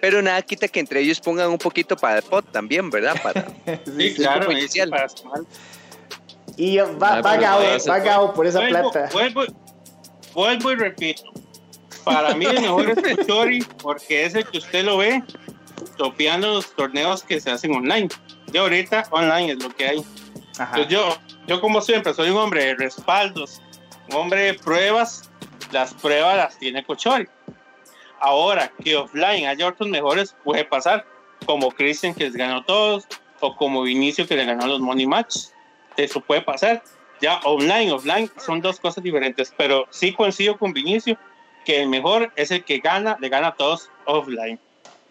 Pero 0.00 0.22
nada 0.22 0.40
quita 0.42 0.68
que 0.68 0.80
entre 0.80 1.00
ellos 1.00 1.20
pongan 1.20 1.50
un 1.50 1.58
poquito 1.58 1.96
para 1.96 2.18
el 2.18 2.22
pot 2.22 2.50
también, 2.52 2.90
¿verdad? 2.90 3.20
Para, 3.22 3.46
Sí, 3.98 4.14
claro, 4.14 4.50
inicial. 4.52 4.90
para 4.90 5.08
sumar. 5.08 5.40
Y 6.56 6.76
va, 6.78 7.20
Ah, 7.24 7.98
Gabo 7.98 8.32
por 8.34 8.46
esa 8.46 8.60
vuelvo, 8.60 8.90
plata. 8.90 9.10
Vuelvo, 9.12 9.42
vuelvo 10.34 10.72
y 10.72 10.74
repito. 10.76 11.22
Para 12.04 12.34
mí 12.34 12.46
el 12.46 12.60
mejor 12.60 12.90
es 12.90 13.16
Puchori 13.16 13.62
porque 13.82 14.24
es 14.24 14.34
el 14.34 14.44
que 14.46 14.58
usted 14.58 14.84
lo 14.84 14.98
ve 14.98 15.22
topeando 15.96 16.54
los 16.54 16.74
torneos 16.74 17.22
que 17.22 17.40
se 17.40 17.50
hacen 17.50 17.74
online. 17.74 18.08
Y 18.52 18.56
ahorita 18.56 19.04
online 19.10 19.52
es 19.52 19.62
lo 19.62 19.68
que 19.74 19.86
hay. 19.88 20.04
Ajá. 20.58 20.86
Yo, 20.88 21.16
yo 21.46 21.60
como 21.60 21.80
siempre 21.80 22.14
soy 22.14 22.30
un 22.30 22.38
hombre 22.38 22.64
de 22.64 22.74
respaldos, 22.76 23.60
un 24.10 24.16
hombre 24.16 24.40
de 24.42 24.54
pruebas. 24.54 25.30
Las 25.70 25.92
pruebas 25.94 26.36
las 26.36 26.58
tiene 26.58 26.82
Cochori. 26.84 27.28
Ahora 28.20 28.72
que 28.82 28.96
offline 28.96 29.46
haya 29.46 29.66
otros 29.68 29.88
mejores 29.88 30.34
puede 30.44 30.64
pasar, 30.64 31.06
como 31.46 31.70
Christian 31.70 32.14
que 32.14 32.24
les 32.24 32.34
ganó 32.36 32.64
todos 32.64 33.06
o 33.40 33.54
como 33.56 33.82
Vinicio 33.82 34.26
que 34.26 34.36
le 34.36 34.44
ganó 34.44 34.66
los 34.66 34.80
money 34.80 35.06
match. 35.06 35.36
Eso 35.96 36.20
puede 36.20 36.42
pasar. 36.42 36.82
Ya 37.20 37.38
online, 37.44 37.92
offline 37.92 38.30
son 38.36 38.60
dos 38.60 38.78
cosas 38.80 39.02
diferentes, 39.02 39.52
pero 39.56 39.86
sí 39.90 40.12
coincido 40.12 40.56
con 40.58 40.72
Vinicio 40.72 41.16
que 41.64 41.82
el 41.82 41.88
mejor 41.88 42.32
es 42.36 42.50
el 42.50 42.64
que 42.64 42.78
gana, 42.78 43.16
le 43.20 43.28
gana 43.28 43.48
a 43.48 43.54
todos 43.54 43.90
offline 44.04 44.58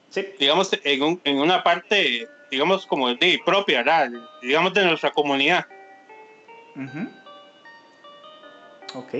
Sí. 0.09 0.25
digamos, 0.39 0.69
en, 0.83 1.03
un- 1.03 1.21
en 1.25 1.39
una 1.39 1.63
parte, 1.63 2.27
digamos, 2.49 2.85
como 2.87 3.09
de 3.13 3.39
propia, 3.45 3.79
¿verdad? 3.79 4.09
digamos, 4.41 4.73
de 4.73 4.85
nuestra 4.85 5.11
comunidad. 5.11 5.65
Ujú. 6.75 7.09
Ok. 8.95 9.15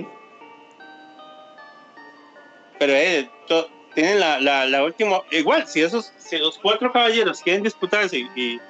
Pero 2.78 2.92
eh, 2.94 3.28
to- 3.46 3.68
tienen 3.98 4.20
la, 4.20 4.38
la, 4.38 4.64
la 4.64 4.84
última, 4.84 5.22
igual, 5.32 5.66
si 5.66 5.82
esos, 5.82 6.12
si 6.18 6.38
los 6.38 6.56
cuatro 6.56 6.92
caballeros 6.92 7.42
quieren 7.42 7.64
disputarse 7.64 8.28
y, 8.36 8.60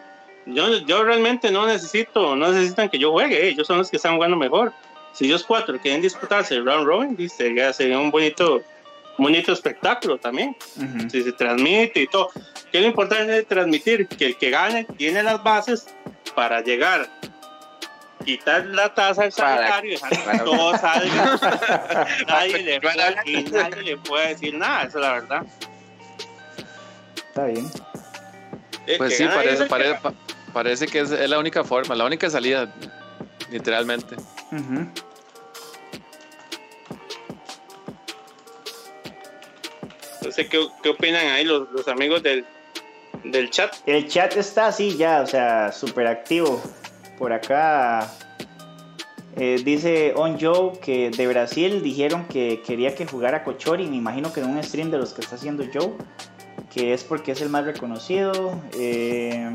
yo, 0.47 0.79
yo 0.87 1.05
realmente 1.05 1.51
no 1.51 1.67
necesito, 1.67 2.35
no 2.35 2.51
necesitan 2.51 2.89
que 2.89 2.99
yo 2.99 3.13
juegue, 3.13 3.37
eh, 3.37 3.49
ellos 3.51 3.67
son 3.67 3.77
los 3.77 3.91
que 3.91 3.99
están 3.99 4.15
jugando 4.15 4.39
mejor. 4.39 4.73
Si 5.13 5.27
ellos 5.27 5.45
cuatro 5.45 5.79
quieren 5.79 6.01
disputarse 6.01 6.55
el 6.55 6.65
round 6.65 6.87
robin, 6.87 7.15
sí, 7.19 7.29
sería, 7.29 7.75
sería 7.75 7.99
un 7.99 8.11
bonito, 8.11 8.63
bonito 9.19 9.53
espectáculo 9.53 10.17
también. 10.17 10.57
Ujú. 10.77 11.11
si 11.11 11.23
se 11.23 11.33
transmite 11.33 12.01
y 12.01 12.07
todo. 12.07 12.31
¿Qué 12.73 12.79
es 12.79 12.81
lo 12.81 12.89
importante 12.89 13.37
es 13.37 13.47
transmitir? 13.47 14.09
Que 14.09 14.25
el 14.25 14.37
que 14.39 14.49
gane 14.49 14.87
tiene 14.97 15.23
las 15.23 15.45
bases 15.45 15.89
para 16.35 16.63
llegar, 16.63 17.07
quitar 18.25 18.67
la 18.67 18.93
taza 18.95 19.23
al 19.25 19.33
sanitario 19.33 19.91
y 19.91 19.95
dejar 19.95 20.11
que 20.11 20.19
para- 20.25 20.45
todo 20.45 20.77
salga. 20.79 22.07
nadie, 22.27 22.59
le 22.63 22.81
puede, 22.81 23.15
y 23.27 23.43
nadie 23.45 23.83
le 23.83 23.97
puede 23.99 24.29
decir 24.29 24.55
nada, 24.55 24.81
esa 24.85 24.99
es 24.99 25.03
la 25.05 25.13
verdad. 25.13 25.43
Está 27.29 27.45
bien. 27.47 27.71
El 28.87 28.99
Pues 28.99 29.17
sí, 29.17 29.25
parece, 29.27 29.63
el 29.65 29.69
que 29.69 29.95
pa- 30.03 30.15
parece 30.53 30.87
que 30.87 31.01
es, 31.01 31.11
es 31.11 31.29
la 31.31 31.39
única 31.39 31.63
forma, 31.65 31.95
la 31.95 32.05
única 32.05 32.29
salida, 32.31 32.73
literalmente. 33.51 34.17
Ujú. 34.51 34.89
Entonces, 40.17 40.49
¿qué, 40.49 40.67
qué 40.83 40.89
opinan 40.91 41.27
ahí 41.27 41.45
los, 41.45 41.71
los 41.71 41.87
amigos 41.89 42.23
del, 42.23 42.45
del 43.25 43.51
chat? 43.51 43.75
El 43.87 44.09
chat 44.09 44.37
está 44.37 44.67
así 44.69 44.97
ya, 44.97 45.21
o 45.23 45.27
sea, 45.27 45.73
súper 45.73 46.07
activo. 46.07 46.61
Por 47.19 47.33
acá 47.33 48.09
eh, 49.37 49.61
dice 49.65 50.13
On 50.17 50.39
Joe 50.41 50.79
que 50.81 51.11
de 51.11 51.27
Brasil 51.27 51.83
dijeron 51.83 52.27
que 52.27 52.63
quería 52.65 52.95
que 52.95 53.07
jugara 53.07 53.43
Cochori. 53.45 53.87
Me 53.89 53.97
imagino 53.97 54.33
que 54.33 54.41
en 54.41 54.49
un 54.51 54.63
stream 54.63 54.91
de 54.91 54.99
los 54.99 55.13
que 55.15 55.21
está 55.23 55.35
haciendo 55.37 55.65
Joe, 55.73 55.93
que 56.73 56.93
es 56.95 57.03
porque 57.05 57.33
es 57.33 57.41
el 57.41 57.49
más 57.49 57.65
reconocido. 57.65 58.61
Eh, 58.79 59.51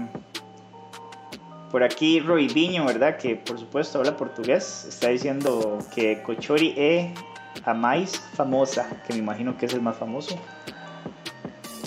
por 1.72 1.84
aquí 1.84 2.20
Roy 2.20 2.48
Viño, 2.50 2.86
¿verdad? 2.86 3.18
Que 3.18 3.36
por 3.36 3.58
supuesto 3.60 3.98
habla 4.00 4.16
portugués. 4.18 4.86
Está 4.88 5.08
diciendo 5.08 5.80
que 5.96 6.22
Cochori 6.22 6.74
es 6.78 7.12
a 7.66 7.74
más 7.74 8.20
famosa, 8.36 8.88
que 9.08 9.14
me 9.14 9.20
imagino 9.20 9.58
que 9.58 9.66
es 9.68 9.74
el 9.74 9.82
más 9.82 9.96
famoso. 9.96 10.38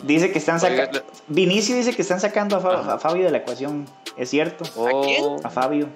Dice 0.05 0.33
que 0.33 0.39
están 0.39 0.59
sacando. 0.59 1.03
Vinicio 1.29 1.77
dice 1.77 1.95
que 1.95 2.03
están 2.03 2.21
sacando 2.21 2.57
a, 2.57 2.61
Fa- 2.61 2.81
Ajá. 2.81 2.95
a 2.95 2.99
Fabio 2.99 3.25
de 3.25 3.31
la 3.31 3.39
ecuación. 3.39 3.87
¿Es 4.17 4.31
cierto? 4.31 4.65
Oh, 4.77 5.03
quién? 5.03 5.25
A 5.45 5.51
Fabio. 5.51 5.89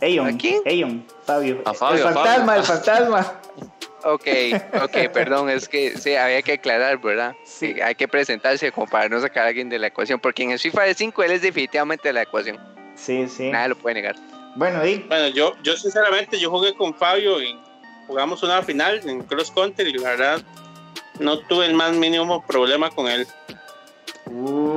Eyon. 0.00 0.28
¿A 0.28 0.38
quién? 0.38 1.06
Fabio. 1.26 1.62
A 1.66 1.74
Fabio, 1.74 2.02
El 2.02 2.08
a 2.08 2.12
fantasma, 2.12 2.46
Fabio. 2.46 2.60
el 2.60 2.66
fantasma. 2.66 3.40
Ok, 4.04 4.26
ok, 4.84 5.12
perdón, 5.12 5.50
es 5.50 5.68
que 5.68 5.98
sí, 5.98 6.14
había 6.14 6.40
que 6.42 6.52
aclarar, 6.52 6.98
¿verdad? 6.98 7.34
Sí. 7.44 7.74
Hay 7.82 7.94
que 7.96 8.06
presentarse 8.06 8.70
como 8.70 8.86
para 8.86 9.08
no 9.08 9.20
sacar 9.20 9.44
a 9.44 9.48
alguien 9.48 9.68
de 9.68 9.78
la 9.78 9.88
ecuación, 9.88 10.20
porque 10.20 10.44
en 10.44 10.52
el 10.52 10.58
FIFA 10.58 10.82
de 10.84 10.94
5 10.94 11.22
él 11.24 11.32
es 11.32 11.42
definitivamente 11.42 12.08
de 12.08 12.12
la 12.12 12.22
ecuación, 12.22 12.58
Sí, 12.94 13.28
sí. 13.28 13.50
nadie 13.50 13.70
lo 13.70 13.76
puede 13.76 13.94
negar. 13.94 14.14
Bueno, 14.54 14.82
Di. 14.82 15.04
Bueno, 15.08 15.28
yo, 15.28 15.52
yo 15.62 15.76
sinceramente, 15.76 16.38
yo 16.38 16.48
jugué 16.48 16.74
con 16.74 16.94
Fabio 16.94 17.42
y 17.42 17.58
jugamos 18.06 18.42
una 18.44 18.62
final 18.62 19.00
en 19.08 19.22
Cross 19.24 19.50
Country 19.50 19.90
y 19.90 19.98
la 19.98 20.10
verdad 20.10 20.42
no 21.18 21.40
tuve 21.40 21.66
el 21.66 21.74
más 21.74 21.92
mínimo 21.92 22.44
problema 22.46 22.90
con 22.90 23.08
él. 23.08 23.26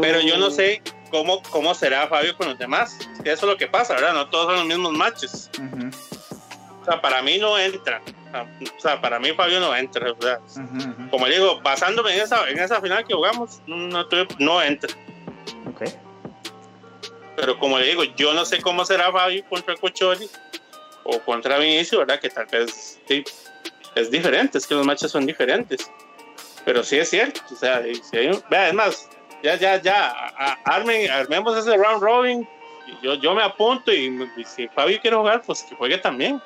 Pero 0.02 0.20
yo 0.22 0.38
no 0.38 0.50
sé 0.50 0.82
cómo, 1.12 1.44
cómo 1.44 1.74
será 1.76 2.08
Fabio 2.08 2.36
con 2.38 2.48
los 2.50 2.58
demás. 2.58 2.98
eso 3.24 3.34
es 3.34 3.44
lo 3.44 3.58
que 3.58 3.68
pasa, 3.68 3.94
¿verdad? 3.94 4.14
No 4.14 4.30
todos 4.30 4.48
son 4.48 4.56
los 4.56 4.66
mismos 4.66 4.94
matches. 4.94 5.50
Ujú, 5.60 5.90
O 6.82 6.86
sea, 6.86 7.00
para 7.02 7.22
mí 7.22 7.38
no 7.38 7.58
entra. 7.60 8.02
O 8.34 8.80
sea, 8.82 9.00
para 9.02 9.20
mí 9.20 9.32
Fabio 9.34 9.60
no 9.60 9.76
entra. 9.76 10.12
O 10.12 10.22
sea, 10.22 10.40
ujú, 10.56 10.78
ujú. 10.78 11.10
como 11.12 11.28
digo, 11.28 11.60
basándome 11.62 12.16
en 12.16 12.22
esa, 12.22 12.50
en 12.50 12.58
esa 12.60 12.82
final 12.82 13.06
que 13.06 13.14
jugamos, 13.14 13.60
no, 13.68 14.08
no 14.40 14.62
entra. 14.64 14.92
Ok. 15.70 15.84
Pero 17.36 17.58
como 17.60 17.78
le 17.80 17.86
digo, 17.88 18.04
yo 18.04 18.34
no 18.34 18.46
sé 18.46 18.62
cómo 18.62 18.86
será 18.86 19.12
Fabio 19.12 19.44
contra 19.50 19.76
Cocholi 19.76 20.30
o 21.04 21.20
contra 21.20 21.58
Vinicio, 21.58 22.00
¿verdad? 22.00 22.20
Que 22.20 22.30
tal 22.30 22.46
vez 22.48 23.00
sí, 23.08 23.24
es 23.96 24.12
diferente, 24.12 24.58
es 24.58 24.68
que 24.68 24.76
los 24.76 24.86
matches 24.86 25.12
son 25.12 25.26
diferentes. 25.26 25.90
Pero 26.64 26.84
sí 26.84 27.00
es 27.00 27.10
cierto, 27.10 27.42
o 27.52 27.56
sea, 27.56 27.82
si 28.10 28.18
hay 28.18 28.28
un- 28.28 28.44
vea, 28.50 28.68
es 28.68 28.74
más, 28.76 29.10
ya, 29.44 29.56
ya, 29.58 29.82
ya, 29.82 30.10
a- 30.12 30.58
armen, 30.66 31.10
armemos 31.10 31.58
ese 31.58 31.76
round 31.78 32.02
robin, 32.02 32.48
y 32.88 33.06
yo, 33.06 33.16
yo 33.16 33.34
me 33.36 33.44
apunto 33.44 33.92
y, 33.94 34.06
y 34.38 34.44
si 34.46 34.68
Fabio 34.70 35.00
quiere 35.02 35.16
jugar, 35.18 35.42
pues 35.46 35.64
que 35.64 35.76
juegue 35.76 35.98
también. 35.98 36.42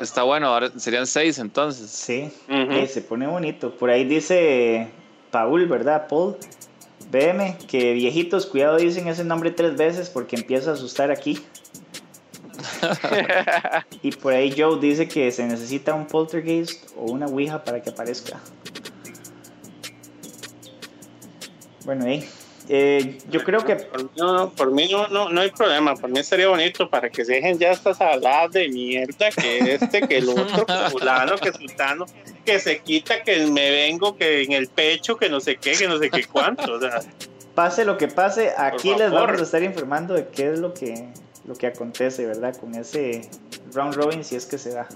Está 0.00 0.22
bueno, 0.24 0.48
ahora 0.48 0.70
serían 0.76 1.06
seis 1.06 1.38
entonces. 1.38 1.88
Sí, 1.90 2.28
eh, 2.48 2.86
se 2.88 3.00
pone 3.00 3.26
bonito. 3.28 3.72
Por 3.76 3.90
ahí 3.90 4.04
dice 4.04 4.88
Paul, 5.30 5.66
¿verdad? 5.66 6.08
Paul. 6.08 6.36
BM, 7.10 7.56
que 7.68 7.92
viejitos, 7.92 8.46
cuidado, 8.46 8.76
dicen 8.78 9.06
ese 9.06 9.22
nombre 9.24 9.52
tres 9.52 9.76
veces 9.76 10.10
porque 10.10 10.34
empieza 10.34 10.70
a 10.70 10.72
asustar 10.72 11.12
aquí. 11.12 11.38
Y 14.02 14.10
por 14.12 14.32
ahí 14.32 14.54
Joe 14.56 14.78
dice 14.80 15.06
que 15.08 15.30
se 15.30 15.44
necesita 15.46 15.94
un 15.94 16.06
poltergeist 16.06 16.90
o 16.96 17.10
una 17.12 17.26
ouija 17.26 17.62
para 17.62 17.82
que 17.82 17.90
aparezca. 17.90 18.40
Bueno, 21.84 22.06
eh, 22.06 22.26
eh, 22.68 23.18
yo 23.30 23.44
creo 23.44 23.64
que 23.64 23.76
Por 23.76 24.02
mí, 24.04 24.10
no, 24.16 24.50
por 24.52 24.70
mí 24.72 24.88
no, 24.90 25.06
no, 25.08 25.28
no 25.28 25.40
hay 25.42 25.50
problema, 25.50 25.94
por 25.94 26.08
mí 26.10 26.22
sería 26.24 26.48
bonito 26.48 26.88
para 26.88 27.10
que 27.10 27.24
se 27.24 27.34
dejen 27.34 27.58
ya 27.58 27.72
estas 27.72 28.00
habladas 28.00 28.52
de 28.52 28.68
mierda, 28.70 29.30
que 29.30 29.74
este, 29.74 30.00
que 30.00 30.16
el 30.18 30.28
otro, 30.30 30.64
que 30.64 30.72
fulano, 30.90 31.36
que 31.36 31.52
sultano, 31.52 32.06
que 32.44 32.58
se 32.58 32.78
quita, 32.80 33.22
que 33.22 33.46
me 33.48 33.70
vengo, 33.70 34.16
que 34.16 34.42
en 34.42 34.52
el 34.52 34.68
pecho, 34.68 35.16
que 35.16 35.28
no 35.28 35.40
sé 35.40 35.56
qué, 35.56 35.72
que 35.72 35.86
no 35.86 35.98
sé 35.98 36.08
qué 36.08 36.24
cuánto, 36.24 36.72
o 36.72 36.80
sea, 36.80 37.00
pase 37.54 37.84
lo 37.84 37.98
que 37.98 38.08
pase, 38.08 38.52
aquí 38.56 38.88
les 38.98 39.10
vamos 39.10 39.40
a 39.40 39.44
estar 39.44 39.62
informando 39.62 40.14
de 40.14 40.28
qué 40.28 40.50
es 40.50 40.58
lo 40.58 40.72
que, 40.72 41.08
lo 41.46 41.54
que 41.54 41.66
acontece, 41.66 42.24
¿verdad? 42.24 42.56
Con 42.56 42.74
ese 42.74 43.28
round 43.74 43.94
robin, 43.94 44.24
si 44.24 44.36
es 44.36 44.46
que 44.46 44.56
se 44.56 44.70
da. 44.70 44.88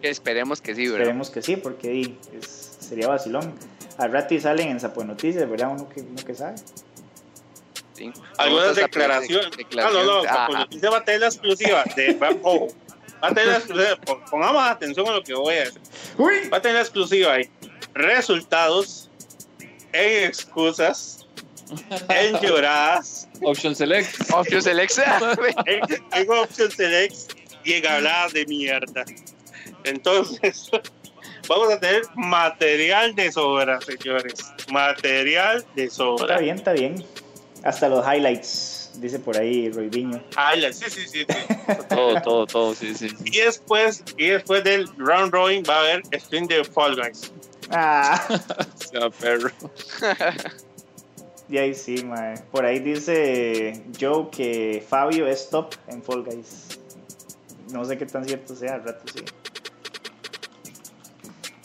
Esperemos 0.00 0.60
que 0.60 0.74
sí, 0.74 0.84
¿verdad? 0.86 1.00
Esperemos 1.00 1.30
que 1.30 1.42
sí, 1.42 1.56
porque 1.56 1.88
di, 1.90 2.18
es- 2.40 2.76
sería 2.80 3.08
vacilón. 3.08 3.52
Al 3.98 4.12
rato 4.12 4.34
y 4.34 4.40
salen 4.40 4.68
en 4.70 4.80
Sapo 4.80 5.04
Noticias, 5.04 5.48
¿verdad? 5.48 5.70
Uno 5.72 5.88
que, 5.88 6.00
uno 6.00 6.24
que 6.24 6.34
sabe. 6.34 6.56
Sí. 7.94 8.10
algunas 8.38 8.74
declaraciones. 8.76 9.48
Ah, 9.78 9.90
no, 9.92 10.04
no, 10.04 10.22
declaraciones. 10.22 10.30
por 10.46 10.54
Ajá. 10.56 10.58
noticia 10.64 10.90
va 10.90 10.96
a 10.98 11.04
tener 11.04 11.20
la 11.20 11.26
exclusiva. 11.26 11.84
De, 11.94 12.14
va, 12.14 12.30
ojo, 12.42 12.68
va 13.22 13.28
a 13.28 13.34
tener 13.34 13.46
la 13.48 13.56
exclusiva. 13.58 13.96
pon- 13.96 14.24
Pongamos 14.30 14.62
atención 14.70 15.06
a 15.08 15.12
lo 15.12 15.22
que 15.22 15.34
voy 15.34 15.54
a 15.56 15.64
decir. 15.64 15.80
¡Uy! 16.18 16.48
Va 16.48 16.56
a 16.56 16.62
tener 16.62 16.76
la 16.76 16.80
exclusiva 16.82 17.34
ahí. 17.34 17.50
Resultados 17.94 19.10
en 19.92 20.24
excusas, 20.26 21.26
en 22.08 22.36
lloradas, 22.40 23.28
Option 23.42 23.76
Select. 23.76 24.30
Options 24.32 24.66
Alexa. 24.68 25.18
en, 25.66 25.80
en 26.12 26.30
Option 26.30 26.70
Select 26.70 27.14
y 27.64 27.74
en 27.74 27.86
habladas 27.86 28.32
de 28.32 28.46
mierda. 28.46 29.04
Entonces, 29.84 30.70
vamos 31.58 31.74
a 31.74 31.80
tener 31.80 32.02
material 32.14 33.14
de 33.14 33.30
sobra, 33.32 33.80
señores. 33.80 34.34
Material 34.70 35.64
de 35.74 35.84
Está 35.84 35.96
sobra. 35.96 36.38
bien, 36.38 36.56
está 36.56 36.72
bien. 36.72 37.04
Hasta 37.64 37.88
los 37.88 38.04
highlights, 38.04 38.92
dice 38.96 39.18
por 39.20 39.36
ahí 39.36 39.70
Roy 39.70 39.88
Viño. 39.88 40.22
Ah, 40.36 40.54
ya, 40.56 40.72
sí, 40.72 40.84
sí, 40.88 41.06
sí. 41.06 41.24
sí. 41.26 41.26
Todo, 41.88 42.20
todo, 42.22 42.46
todo, 42.46 42.74
sí, 42.74 42.94
sí. 42.94 43.08
Y 43.24 43.38
después, 43.38 44.02
y 44.16 44.28
después 44.28 44.64
del 44.64 44.88
round 44.98 45.32
robin 45.32 45.62
va 45.68 45.76
a 45.76 45.80
haber 45.80 46.02
stream 46.20 46.46
de 46.48 46.64
Fall 46.64 46.96
Guys. 46.96 47.30
Ah, 47.70 48.20
Sea 48.90 49.08
perro. 49.10 49.50
y 51.48 51.58
ahí 51.58 51.74
sí, 51.74 52.02
mae. 52.04 52.34
Por 52.50 52.64
ahí 52.66 52.80
dice 52.80 53.80
Joe 54.00 54.28
que 54.30 54.84
Fabio 54.86 55.26
es 55.28 55.48
top 55.50 55.74
en 55.88 56.02
Fall 56.02 56.24
Guys. 56.24 56.80
No 57.70 57.84
sé 57.84 57.96
qué 57.96 58.06
tan 58.06 58.24
cierto 58.24 58.54
sea, 58.56 58.74
al 58.74 58.84
rato 58.84 59.04
sí. 59.14 59.24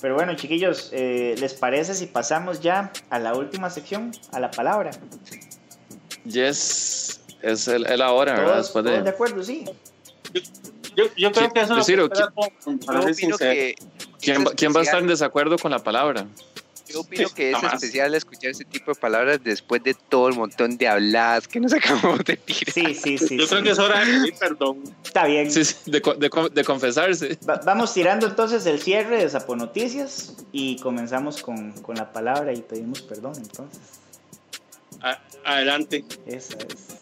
Pero 0.02 0.16
bueno, 0.16 0.36
chiquillos, 0.36 0.90
eh, 0.94 1.36
¿les 1.40 1.54
parece 1.54 1.94
si 1.96 2.06
pasamos 2.06 2.62
ya 2.62 2.92
a 3.10 3.20
la 3.20 3.34
última 3.34 3.70
sección, 3.70 4.12
a 4.32 4.40
la 4.40 4.52
palabra? 4.52 4.92
Yes. 6.26 7.22
Es 7.42 7.68
el, 7.68 7.86
el 7.86 8.02
ahora, 8.02 8.34
¿verdad? 8.34 8.46
¿Todos, 8.48 8.66
Después 8.66 8.86
todos 8.86 8.98
de 8.98 9.04
de. 9.04 9.10
acuerdo? 9.10 9.44
Sí. 9.44 9.66
Yo, 10.96 11.06
yo 11.16 11.32
creo 11.32 11.54
que 11.54 11.62
eso 11.62 11.78
es 11.78 11.88
lo 13.28 13.38
que 13.38 13.76
¿Quién, 14.20 14.46
quién 14.46 14.74
va 14.76 14.80
a 14.80 14.84
estar 14.84 15.00
en 15.00 15.08
desacuerdo 15.08 15.58
con 15.58 15.72
la 15.72 15.80
palabra? 15.80 16.26
Yo 16.90 17.02
opino 17.02 17.30
que 17.30 17.52
es 17.52 17.64
especial 17.64 18.16
escuchar 18.16 18.52
ese 18.52 18.66
tipo 18.66 18.94
de 18.94 19.00
palabras 19.00 19.40
después 19.44 19.84
de 19.84 19.94
todo 19.94 20.30
el 20.30 20.36
montón 20.36 20.78
de 20.78 20.88
habladas 20.88 21.48
que 21.48 21.60
nos 21.60 21.74
acabamos 21.74 22.24
de 22.26 22.38
tirar. 22.38 22.74
Sí, 22.74 22.94
sí, 22.94 23.18
sí. 23.18 23.38
Yo 23.38 23.44
sí. 23.44 23.50
creo 23.50 23.64
que 23.64 23.70
es 23.72 23.80
hora 23.80 24.00
de 24.00 24.06
pedir 24.06 24.34
perdón. 24.36 24.84
Está 25.04 25.26
bien. 25.26 25.52
Sí, 25.52 25.66
sí, 25.66 25.76
de, 25.86 26.02
co- 26.02 26.16
de 26.16 26.30
co- 26.30 26.50
de 26.50 26.64
confesarse. 26.64 27.38
Va- 27.48 27.62
vamos 27.66 27.94
tirando 27.94 28.28
entonces 28.28 28.66
el 28.66 28.82
cierre 28.82 29.18
de 29.24 29.30
Sapo 29.30 29.56
Noticias 29.56 30.34
y 30.52 30.78
comenzamos 30.80 31.42
con, 31.42 31.72
con 31.82 31.96
la 31.96 32.12
palabra 32.12 32.54
y 32.54 32.62
pedimos 32.62 33.02
perdón 33.02 33.34
entonces. 33.38 33.80
A- 35.02 35.20
adelante. 35.46 36.04
Esa 36.26 36.58
es. 36.58 36.97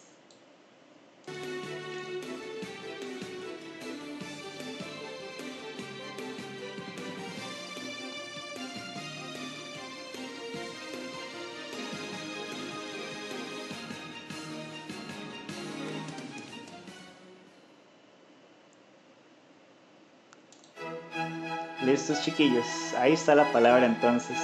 Listos 21.95 22.21
chiquillos, 22.23 22.65
ahí 22.99 23.13
está 23.13 23.33
la 23.35 23.49
palabra 23.53 23.85
entonces. 23.85 24.37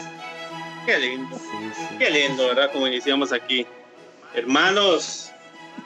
Qué 0.85 0.97
lindo. 0.97 1.37
Sí, 1.37 1.71
sí. 1.89 1.95
Qué 1.99 2.09
lindo, 2.09 2.47
¿verdad? 2.47 2.71
Como 2.71 2.87
iniciamos 2.87 3.33
aquí. 3.33 3.67
Hermanos, 4.33 5.33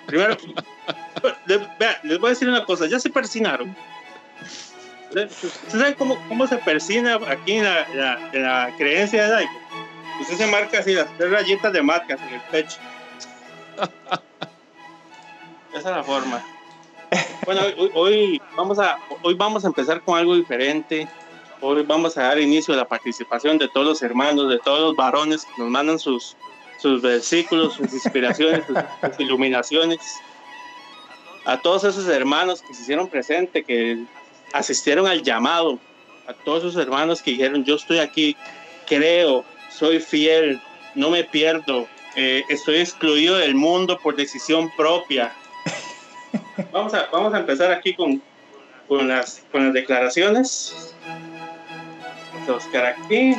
primero, 0.05 0.37
les, 1.47 2.19
voy 2.19 2.27
a 2.27 2.29
decir 2.29 2.47
una 2.47 2.63
cosa, 2.65 2.85
ya 2.85 2.99
se 2.99 3.09
persinaron. 3.09 3.75
¿Ustedes 5.07 5.33
saben 5.69 5.95
cómo, 5.95 6.23
cómo 6.27 6.45
se 6.45 6.57
persina 6.57 7.15
aquí 7.27 7.53
en 7.53 7.63
la, 7.63 7.87
la- 7.95 8.29
en 8.31 8.43
la 8.43 8.71
creencia 8.77 9.23
de 9.23 9.29
Daigo? 9.31 9.59
Usted 10.21 10.37
se 10.37 10.45
marca 10.45 10.77
así 10.79 10.93
las 10.93 11.07
tres 11.17 11.31
rayitas 11.31 11.73
de 11.73 11.81
marcas 11.81 12.21
en 12.21 12.33
el 12.35 12.41
pecho. 12.51 12.77
Esa 15.73 15.77
es 15.89 15.95
la 15.97 16.03
forma. 16.03 16.45
Bueno, 17.45 17.61
hoy, 17.77 17.91
hoy 17.95 18.41
vamos 18.55 18.77
a, 18.77 18.99
hoy 19.23 19.33
vamos 19.33 19.63
a 19.65 19.67
empezar 19.67 20.01
con 20.01 20.15
algo 20.19 20.35
diferente. 20.35 21.07
Hoy 21.67 21.81
vamos 21.81 22.15
a 22.15 22.21
dar 22.21 22.39
inicio 22.39 22.75
a 22.75 22.77
la 22.77 22.87
participación 22.87 23.57
de 23.57 23.67
todos 23.67 23.87
los 23.87 24.03
hermanos, 24.03 24.51
de 24.51 24.59
todos 24.59 24.81
los 24.81 24.95
varones 24.95 25.45
que 25.45 25.63
nos 25.63 25.71
mandan 25.71 25.97
sus, 25.97 26.37
sus 26.77 27.01
versículos, 27.01 27.73
sus 27.73 27.91
inspiraciones, 27.91 28.63
sus, 28.67 28.77
sus 28.77 29.19
iluminaciones. 29.19 29.97
A 31.43 31.59
todos 31.59 31.83
esos 31.83 32.07
hermanos 32.07 32.61
que 32.61 32.71
se 32.75 32.83
hicieron 32.83 33.07
presente, 33.07 33.63
que 33.63 33.97
asistieron 34.53 35.07
al 35.07 35.23
llamado, 35.23 35.79
a 36.27 36.33
todos 36.33 36.65
esos 36.65 36.75
hermanos 36.75 37.23
que 37.23 37.31
dijeron, 37.31 37.65
yo 37.65 37.77
estoy 37.77 37.97
aquí, 37.97 38.37
creo, 38.85 39.43
soy 39.71 39.99
fiel, 39.99 40.61
no 40.93 41.09
me 41.09 41.23
pierdo, 41.23 41.87
eh, 42.15 42.43
estoy 42.47 42.75
excluido 42.75 43.37
del 43.37 43.55
mundo 43.55 43.97
por 44.03 44.15
decisión 44.15 44.69
propia. 44.77 45.33
Vamos 46.71 46.93
a, 46.93 47.07
vamos 47.11 47.33
a 47.33 47.39
empezar 47.39 47.71
aquí 47.71 47.95
con, 47.95 48.21
con, 48.87 49.07
las, 49.07 49.43
con 49.51 49.65
las 49.65 49.73
declaraciones. 49.73 50.93
Oscar 52.51 52.85
aquí, 52.85 53.35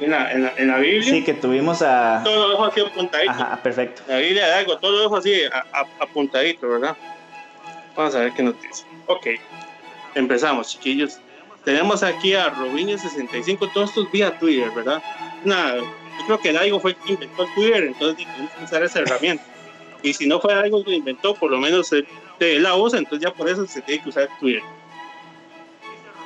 en 0.00 0.10
la, 0.10 0.32
en 0.32 0.42
la, 0.44 0.52
en 0.56 0.68
la 0.68 0.78
Biblia. 0.78 1.02
Sí, 1.12 1.22
que 1.24 1.34
tuvimos 1.34 1.82
a... 1.82 2.20
Todo 2.24 2.36
lo 2.48 2.50
dejo 2.50 2.64
así 2.66 2.80
apuntadito. 2.80 3.30
Ajá, 3.32 3.62
perfecto. 3.62 4.02
La 4.08 4.18
Biblia 4.18 4.46
de 4.46 4.52
algo, 4.54 4.78
todo 4.78 4.90
lo 4.92 5.00
dejo 5.02 5.16
así 5.16 5.34
a- 5.44 5.66
a- 5.80 5.86
apuntadito, 6.04 6.68
¿verdad? 6.68 6.96
Vamos 7.96 8.14
a 8.14 8.20
ver 8.20 8.32
qué 8.32 8.42
nos 8.42 8.60
dice. 8.60 8.84
Ok, 9.06 9.26
empezamos, 10.14 10.68
chiquillos. 10.72 11.18
Tenemos 11.64 12.02
aquí 12.02 12.34
a 12.34 12.52
Robinho65, 12.52 13.70
todos 13.72 13.90
estos 13.90 14.10
vía 14.10 14.36
Twitter, 14.38 14.70
¿verdad? 14.72 15.02
Nada, 15.44 15.76
yo 15.76 16.26
creo 16.26 16.40
que 16.40 16.52
Daigo 16.52 16.80
fue 16.80 16.92
el 16.92 16.96
que 16.96 17.12
inventó 17.12 17.42
el 17.44 17.54
Twitter, 17.54 17.84
entonces 17.84 18.26
tenemos 18.26 18.52
que 18.52 18.64
usar 18.64 18.82
esa 18.82 18.98
herramienta. 19.00 19.44
Y 20.02 20.12
si 20.14 20.26
no 20.26 20.40
fue 20.40 20.52
algo 20.54 20.82
que 20.82 20.92
inventó, 20.92 21.34
por 21.34 21.50
lo 21.52 21.58
menos 21.58 21.92
él, 21.92 22.06
él 22.40 22.62
la 22.64 22.74
usa, 22.74 22.98
entonces 22.98 23.24
ya 23.28 23.32
por 23.32 23.48
eso 23.48 23.64
se 23.68 23.80
tiene 23.82 24.02
que 24.02 24.08
usar 24.08 24.28
Twitter. 24.40 24.62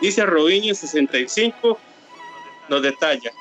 Dice 0.00 0.24
Robinho65, 0.26 1.76
nos 2.68 2.82
detalla, 2.82 3.32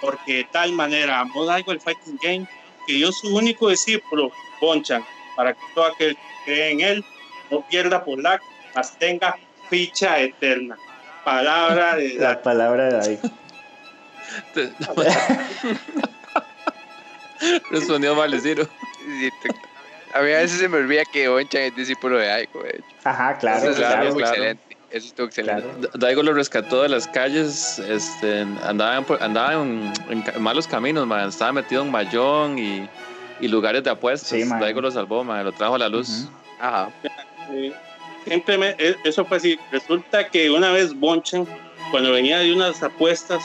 porque 0.00 0.36
de 0.36 0.44
tal 0.44 0.72
manera 0.72 1.20
amó 1.20 1.44
Daigo 1.44 1.72
el 1.72 1.80
Fighting 1.80 2.18
Game, 2.22 2.48
que 2.86 2.98
yo 2.98 3.12
su 3.12 3.34
único 3.34 3.68
discípulo, 3.68 4.32
Bonchan, 4.60 5.04
para 5.36 5.54
que 5.54 5.60
todo 5.74 5.86
aquel 5.86 6.16
que 6.16 6.22
cree 6.44 6.70
en 6.72 6.80
él 6.80 7.04
no 7.50 7.66
pierda 7.68 8.04
por 8.04 8.20
la, 8.20 8.40
mas 8.74 8.98
tenga 8.98 9.36
ficha 9.68 10.18
eterna. 10.20 10.76
Palabra 11.24 11.96
de 11.96 12.14
La 12.14 12.42
palabra 12.42 12.84
de 12.84 12.92
David. 12.92 13.18
Respondió 17.70 18.14
Valeciro. 18.14 18.68
A 20.14 20.20
mí 20.20 20.30
a 20.30 20.38
veces 20.38 20.58
se 20.58 20.68
me 20.68 20.78
olvida 20.78 21.04
que 21.04 21.28
Onchan 21.28 21.62
es 21.62 21.76
discípulo 21.76 22.18
de 22.18 22.30
Aiko, 22.30 22.62
de 22.62 22.70
hecho. 22.70 22.84
Ajá, 23.04 23.38
claro, 23.38 23.74
claro. 23.74 24.18
excelente. 24.18 24.71
Eso 24.92 25.06
estuvo 25.06 25.26
excelente. 25.26 25.62
claro. 25.62 25.78
Da- 25.80 25.90
Daigo 25.94 26.22
lo 26.22 26.34
rescató 26.34 26.82
de 26.82 26.88
las 26.90 27.08
calles, 27.08 27.78
este, 27.78 28.40
andaba, 28.62 28.96
en, 28.98 29.06
andaba 29.20 29.54
en, 29.54 29.92
en 30.10 30.24
malos 30.42 30.66
caminos, 30.66 31.06
man. 31.06 31.28
estaba 31.28 31.52
metido 31.52 31.82
en 31.82 31.90
Mayón 31.90 32.58
y, 32.58 32.88
y 33.40 33.48
lugares 33.48 33.82
de 33.84 33.90
apuestas. 33.90 34.28
Sí. 34.28 34.44
Daigo 34.48 34.80
lo 34.80 34.90
salvó, 34.90 35.24
man, 35.24 35.44
lo 35.44 35.52
trajo 35.52 35.74
a 35.76 35.78
la 35.78 35.88
luz. 35.88 36.24
Ujú. 36.24 36.32
Ajá. 36.60 36.90
Eh, 37.50 37.72
simplemente 38.28 38.88
e- 38.90 38.96
eso 39.04 39.24
fue 39.24 39.38
así. 39.38 39.58
Resulta 39.70 40.28
que 40.28 40.50
una 40.50 40.70
vez 40.72 40.94
Bonchen, 40.94 41.46
cuando 41.90 42.12
venía 42.12 42.38
de 42.38 42.52
unas 42.52 42.82
apuestas 42.82 43.42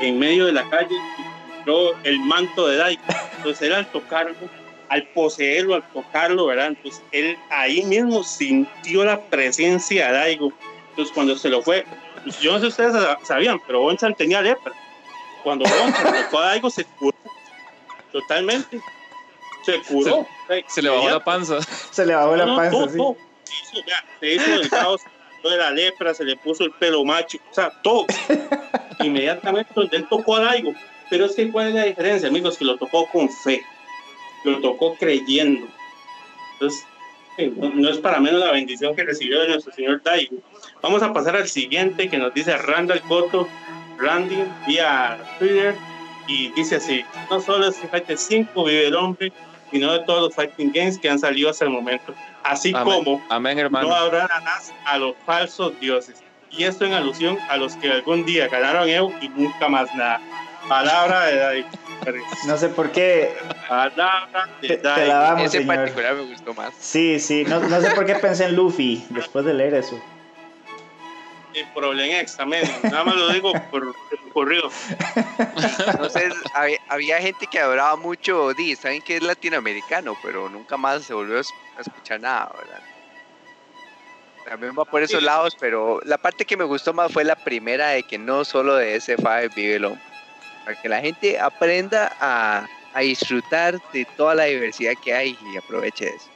en 0.00 0.18
medio 0.18 0.46
de 0.46 0.52
la 0.52 0.68
calle, 0.70 0.94
encontró 1.54 1.94
el 2.04 2.18
manto 2.20 2.66
de 2.68 2.76
Daigo. 2.76 3.02
Entonces 3.36 3.62
él 3.68 3.74
al 3.74 3.86
tocarlo, 3.92 4.34
al 4.88 5.02
poseerlo, 5.08 5.74
al 5.74 5.86
tocarlo, 5.92 6.46
¿verdad? 6.46 6.68
Entonces 6.68 7.02
él 7.12 7.36
ahí 7.50 7.82
mismo 7.82 8.24
sintió 8.24 9.04
la 9.04 9.20
presencia 9.20 10.06
de 10.06 10.12
Daigo. 10.12 10.52
Entonces 10.96 11.14
cuando 11.14 11.36
se 11.36 11.50
lo 11.50 11.60
fue, 11.62 11.84
pues, 12.24 12.40
yo 12.40 12.52
no 12.52 12.58
sé 12.58 12.62
si 12.64 12.68
ustedes 12.68 12.92
sa- 12.94 13.18
sabían, 13.22 13.60
pero 13.66 13.80
Bonchan 13.82 14.14
tenía 14.14 14.40
lepra. 14.40 14.72
Cuando 15.44 15.64
Bonchan 15.68 16.24
tocó 16.24 16.38
a 16.38 16.46
Daigo 16.46 16.70
se 16.70 16.84
curó 16.84 17.14
totalmente. 18.12 18.80
Se 19.64 19.80
curó. 19.82 20.26
Se 20.68 20.80
le 20.82 20.88
bajó 20.90 21.10
la 21.10 21.22
panza. 21.24 21.58
Se 21.90 22.06
le 22.06 22.14
bajó 22.14 22.36
la 22.36 22.46
No, 22.46 22.56
panza, 22.56 22.70
todo, 22.70 22.88
sí. 22.88 22.96
todo. 22.96 23.16
Se 23.44 23.54
hizo, 23.76 23.86
vea, 23.86 24.04
se 24.20 24.34
hizo 24.34 24.54
el 24.62 24.70
caos 24.70 25.00
de 25.44 25.56
la 25.56 25.70
lepra, 25.70 26.14
se 26.14 26.24
le 26.24 26.36
puso 26.36 26.64
el 26.64 26.72
pelo 26.72 27.04
macho, 27.04 27.38
o 27.50 27.54
sea, 27.54 27.70
todo. 27.82 28.06
Inmediatamente 29.00 29.70
donde 29.74 29.96
él 29.98 30.08
tocó 30.08 30.36
a 30.36 30.40
Daigo. 30.40 30.72
Pero 31.10 31.26
es 31.26 31.36
que, 31.36 31.50
¿cuál 31.52 31.68
es 31.68 31.74
la 31.74 31.84
diferencia, 31.84 32.28
amigos? 32.28 32.56
Que 32.58 32.64
lo 32.64 32.76
tocó 32.78 33.06
con 33.10 33.28
fe, 33.30 33.62
lo 34.44 34.60
tocó 34.60 34.96
creyendo. 34.96 35.66
Entonces, 36.54 36.84
no, 37.56 37.70
no 37.70 37.90
es 37.90 37.98
para 37.98 38.20
menos 38.20 38.40
la 38.40 38.52
bendición 38.52 38.94
que 38.94 39.04
recibió 39.04 39.40
de 39.40 39.48
nuestro 39.48 39.72
señor 39.72 40.02
Daigo. 40.02 40.36
Vamos 40.82 41.02
a 41.02 41.12
pasar 41.12 41.36
al 41.36 41.48
siguiente 41.48 42.08
que 42.08 42.18
nos 42.18 42.32
dice 42.34 42.56
Randall 42.56 43.00
Coto, 43.02 43.48
Randy, 43.98 44.44
vía 44.66 45.18
Twitter, 45.38 45.74
y 46.26 46.48
dice 46.52 46.76
así: 46.76 47.04
No 47.30 47.40
solo 47.40 47.68
es 47.68 47.76
Fighter 47.90 48.18
5 48.18 48.64
vive 48.64 48.86
el 48.88 48.94
hombre, 48.94 49.32
sino 49.70 49.92
de 49.92 50.00
todos 50.00 50.22
los 50.22 50.34
fighting 50.34 50.72
games 50.72 50.98
que 50.98 51.08
han 51.08 51.18
salido 51.18 51.50
hasta 51.50 51.64
el 51.64 51.70
momento. 51.70 52.14
Así 52.42 52.72
Amén, 52.74 52.84
como 52.84 53.24
Amén, 53.28 53.58
hermano. 53.58 53.88
no 53.88 53.94
habrá 53.94 54.28
más 54.44 54.72
a 54.84 54.98
los 54.98 55.14
falsos 55.24 55.78
dioses. 55.80 56.22
Y 56.50 56.64
esto 56.64 56.84
en 56.84 56.92
alusión 56.92 57.38
a 57.48 57.56
los 57.56 57.74
que 57.76 57.90
algún 57.90 58.24
día 58.24 58.48
ganaron 58.48 58.88
Evo 58.88 59.12
y 59.20 59.28
nunca 59.28 59.68
más 59.68 59.92
nada. 59.94 60.20
Palabra 60.68 61.26
de 61.26 61.36
David. 61.36 61.64
No 62.46 62.56
sé 62.56 62.68
por 62.70 62.90
qué. 62.92 63.36
Palabra 63.68 64.48
de 64.60 64.68
Te, 64.68 64.76
te 64.76 64.82
David. 64.82 65.08
la 65.08 65.14
damos, 65.18 65.42
Ese 65.44 65.58
señor. 65.58 65.76
particular 65.76 66.14
me 66.14 66.22
gustó 66.22 66.54
más. 66.54 66.74
Sí, 66.78 67.20
sí. 67.20 67.44
No, 67.46 67.60
no 67.60 67.80
sé 67.80 67.90
por 67.92 68.04
qué 68.06 68.14
pensé 68.16 68.44
en 68.46 68.56
Luffy 68.56 69.04
después 69.10 69.44
de 69.44 69.54
leer 69.54 69.74
eso. 69.74 70.00
El 71.54 71.66
Problemex 71.72 72.36
también. 72.36 72.64
Nada 72.82 73.04
más 73.04 73.16
lo 73.16 73.28
digo 73.30 73.52
por 73.70 73.94
corrido. 74.34 74.68
Entonces, 75.86 76.34
había, 76.52 76.78
había 76.88 77.18
gente 77.20 77.46
que 77.46 77.58
adoraba 77.58 77.96
mucho 77.96 78.52
Di, 78.52 78.76
saben 78.76 79.00
que 79.02 79.16
es 79.16 79.22
latinoamericano, 79.22 80.16
pero 80.22 80.48
nunca 80.50 80.76
más 80.76 81.04
se 81.04 81.14
volvió 81.14 81.38
a 81.38 81.40
es- 81.40 81.52
a 81.78 81.80
escuchar 81.80 82.20
nada, 82.20 82.50
¿verdad? 82.58 82.80
También 84.50 84.74
va 84.78 84.84
por 84.84 85.02
esos 85.02 85.20
Sí. 85.20 85.24
lados, 85.24 85.56
pero 85.58 85.98
la 86.04 86.18
parte 86.18 86.44
que 86.44 86.56
me 86.56 86.64
gustó 86.64 86.92
más 86.92 87.10
fue 87.12 87.24
la 87.24 87.34
primera 87.36 87.88
de 87.88 88.02
que 88.02 88.18
no 88.18 88.44
solo 88.44 88.76
de 88.76 88.94
S5 88.96 89.48
vive 89.56 89.76
el 89.76 89.84
hombre. 89.86 90.02
Para 90.66 90.82
que 90.82 90.88
la 90.90 91.00
gente 91.00 91.38
aprenda 91.38 92.14
a, 92.20 92.66
a 92.92 93.00
disfrutar 93.00 93.80
de 93.92 94.06
toda 94.16 94.34
la 94.34 94.44
diversidad 94.44 94.92
que 95.02 95.14
hay 95.14 95.38
y 95.50 95.56
aproveche 95.56 96.08
eso. 96.08 96.28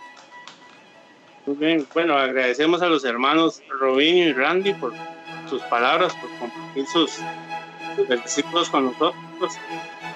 Muy 1.47 1.57
bien. 1.57 1.87
Bueno, 1.93 2.17
agradecemos 2.17 2.81
a 2.81 2.87
los 2.87 3.05
hermanos 3.05 3.63
Robin 3.81 4.17
y 4.17 4.33
Randy 4.33 4.73
por 4.75 4.95
sus 5.49 5.63
palabras, 5.63 6.15
por 6.15 6.31
compartir 6.39 6.87
sus, 6.87 7.19
sus 7.97 8.09
versículos 8.09 8.71
con 8.71 8.87
nosotros. 8.87 9.15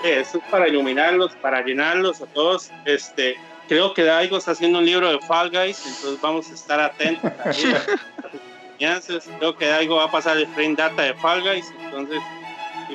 Esto 0.04 0.38
es 0.38 0.44
para 0.50 0.68
iluminarlos, 0.68 1.32
para 1.36 1.62
llenarlos 1.62 2.20
a 2.20 2.26
todos. 2.26 2.70
Este, 2.84 3.36
creo 3.68 3.94
que 3.94 4.04
Daigo 4.04 4.36
está 4.36 4.52
haciendo 4.52 4.78
un 4.78 4.86
libro 4.86 5.10
de 5.10 5.18
Fall 5.26 5.50
Guys, 5.50 5.84
entonces 5.86 6.20
vamos 6.20 6.50
a 6.50 6.54
estar 6.54 6.80
atentos 6.80 7.32
a 7.44 7.52
sus 7.52 7.64
enseñanzas. 8.72 9.28
Creo 9.38 9.56
que 9.56 9.66
Daigo 9.66 9.96
va 9.96 10.04
a 10.04 10.10
pasar 10.10 10.36
el 10.36 10.46
frame 10.48 10.76
data 10.76 11.02
de 11.02 11.14
Fall 11.14 11.42
Guys, 11.42 11.72
entonces, 11.84 12.20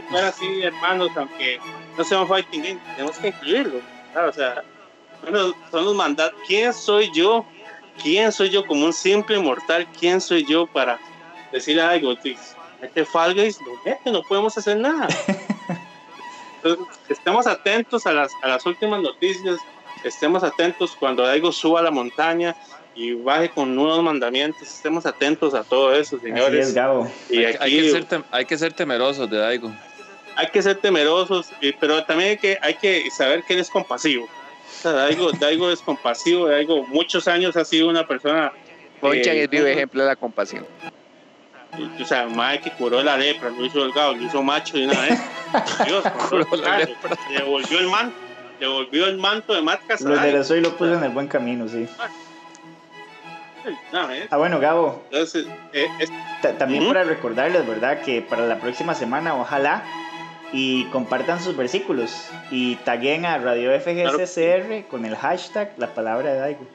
si 0.01 0.07
fuera 0.09 0.27
así, 0.29 0.61
hermanos, 0.63 1.09
aunque 1.15 1.59
no 1.97 2.03
sea 2.03 2.21
un 2.21 2.27
fighting 2.27 2.61
game, 2.63 2.79
tenemos 2.95 3.17
que 3.17 3.27
incluirlo. 3.29 3.81
O 4.27 4.31
sea, 4.33 4.63
bueno, 5.21 5.53
son 5.71 5.85
los 5.85 5.95
mandatos. 5.95 6.39
¿Quién 6.47 6.73
soy 6.73 7.11
yo? 7.13 7.45
¿Quién 8.01 8.31
soy 8.31 8.49
yo 8.49 8.65
como 8.65 8.85
un 8.85 8.93
simple 8.93 9.37
mortal? 9.39 9.87
¿Quién 9.99 10.21
soy 10.21 10.45
yo 10.45 10.65
para 10.67 10.99
decirle 11.51 11.81
algo? 11.81 12.13
Este 12.81 13.03
Fall 13.05 13.33
Guys 13.33 13.59
lo 13.61 13.73
mete, 13.83 14.09
no 14.11 14.21
podemos 14.23 14.57
hacer 14.57 14.77
nada. 14.77 15.07
Entonces, 16.63 16.85
estemos 17.09 17.47
atentos 17.47 18.05
a 18.05 18.11
las, 18.13 18.31
a 18.41 18.47
las 18.49 18.65
últimas 18.65 19.01
noticias, 19.01 19.57
estemos 20.03 20.43
atentos 20.43 20.95
cuando 20.99 21.25
algo 21.25 21.51
suba 21.51 21.79
a 21.79 21.83
la 21.83 21.91
montaña 21.91 22.55
y 22.95 23.13
baje 23.13 23.49
con 23.49 23.75
nuevos 23.75 24.03
mandamientos, 24.03 24.61
estemos 24.63 25.05
atentos 25.05 25.53
a 25.53 25.63
todo 25.63 25.93
eso, 25.93 26.17
Así 26.17 26.27
es, 26.27 26.33
señores. 26.33 26.73
Gabo. 26.73 27.09
Y 27.29 27.37
hay, 27.45 27.53
aquí 27.53 27.57
hay 27.63 27.71
que 27.81 27.91
ser 27.91 28.07
tem- 28.07 28.25
hay 28.31 28.45
que 28.45 28.57
ser 28.57 28.73
temerosos 28.73 29.29
de 29.29 29.37
Daigo. 29.37 29.71
Hay 30.39 30.47
que 30.47 30.61
ser 30.61 30.77
temerosos, 30.77 31.51
pero 31.81 32.01
también 32.05 32.29
hay 32.29 32.37
que, 32.37 32.57
hay 32.61 32.73
que 32.75 33.11
saber 33.11 33.43
que 33.43 33.53
él 33.55 33.59
es 33.59 33.69
compasivo. 33.69 34.23
O 34.25 34.81
sea, 34.81 34.91
Daigo, 34.93 35.31
Daigo 35.33 35.69
es 35.69 35.81
compasivo, 35.81 36.47
Daigo 36.47 36.87
muchos 36.87 37.27
años 37.27 37.57
ha 37.57 37.65
sido 37.65 37.89
una 37.89 38.07
persona... 38.07 38.53
Ponchan 39.01 39.35
eh, 39.35 39.43
es 39.43 39.49
vivo 39.49 39.65
ejemplo 39.65 40.01
de 40.01 40.07
la 40.07 40.15
compasión. 40.15 40.65
O 42.01 42.05
sea, 42.05 42.27
Mae 42.27 42.61
que 42.61 42.71
curó 42.71 43.03
la 43.03 43.17
lepra, 43.17 43.49
lo 43.49 43.65
hizo 43.65 43.81
delgado, 43.83 44.15
lo 44.15 44.23
hizo 44.23 44.41
macho 44.41 44.77
de 44.77 44.85
una 44.85 45.01
vez. 45.01 45.19
Dios, 45.85 46.03
le 47.29 47.35
devolvió 47.39 47.79
el 47.79 47.87
manto, 47.87 48.15
le 48.59 48.65
devolvió 48.65 49.05
el 49.07 49.17
manto 49.17 49.53
de 49.53 49.61
Matt 49.61 49.81
Lo 50.01 50.15
enderezó 50.15 50.55
y 50.55 50.61
lo 50.61 50.71
puso 50.77 50.93
en 50.93 51.03
el 51.03 51.09
buen 51.11 51.27
camino, 51.27 51.67
sí. 51.67 51.85
Una 53.91 54.05
vez. 54.07 54.27
Ah, 54.31 54.37
bueno, 54.37 54.59
Gabo. 54.59 55.03
Entonces, 55.11 55.45
eh, 55.73 55.87
es- 55.99 56.09
Ta- 56.41 56.57
También 56.57 56.83
Ujú. 56.83 56.93
para 56.93 57.03
recordarles, 57.03 57.67
¿verdad? 57.67 58.01
Que 58.01 58.21
para 58.21 58.45
la 58.47 58.59
próxima 58.59 58.95
semana, 58.95 59.35
ojalá, 59.35 59.83
y 60.51 60.85
compartan 60.85 61.41
sus 61.43 61.55
versículos 61.55 62.11
y 62.51 62.75
taguen 62.77 63.25
a 63.25 63.37
Radio 63.37 63.71
FGCCR 63.79 64.87
con 64.89 65.05
el 65.05 65.15
hashtag 65.15 65.73
la 65.77 65.93
palabra 65.93 66.33
de 66.33 66.39
Daigo. 66.39 66.67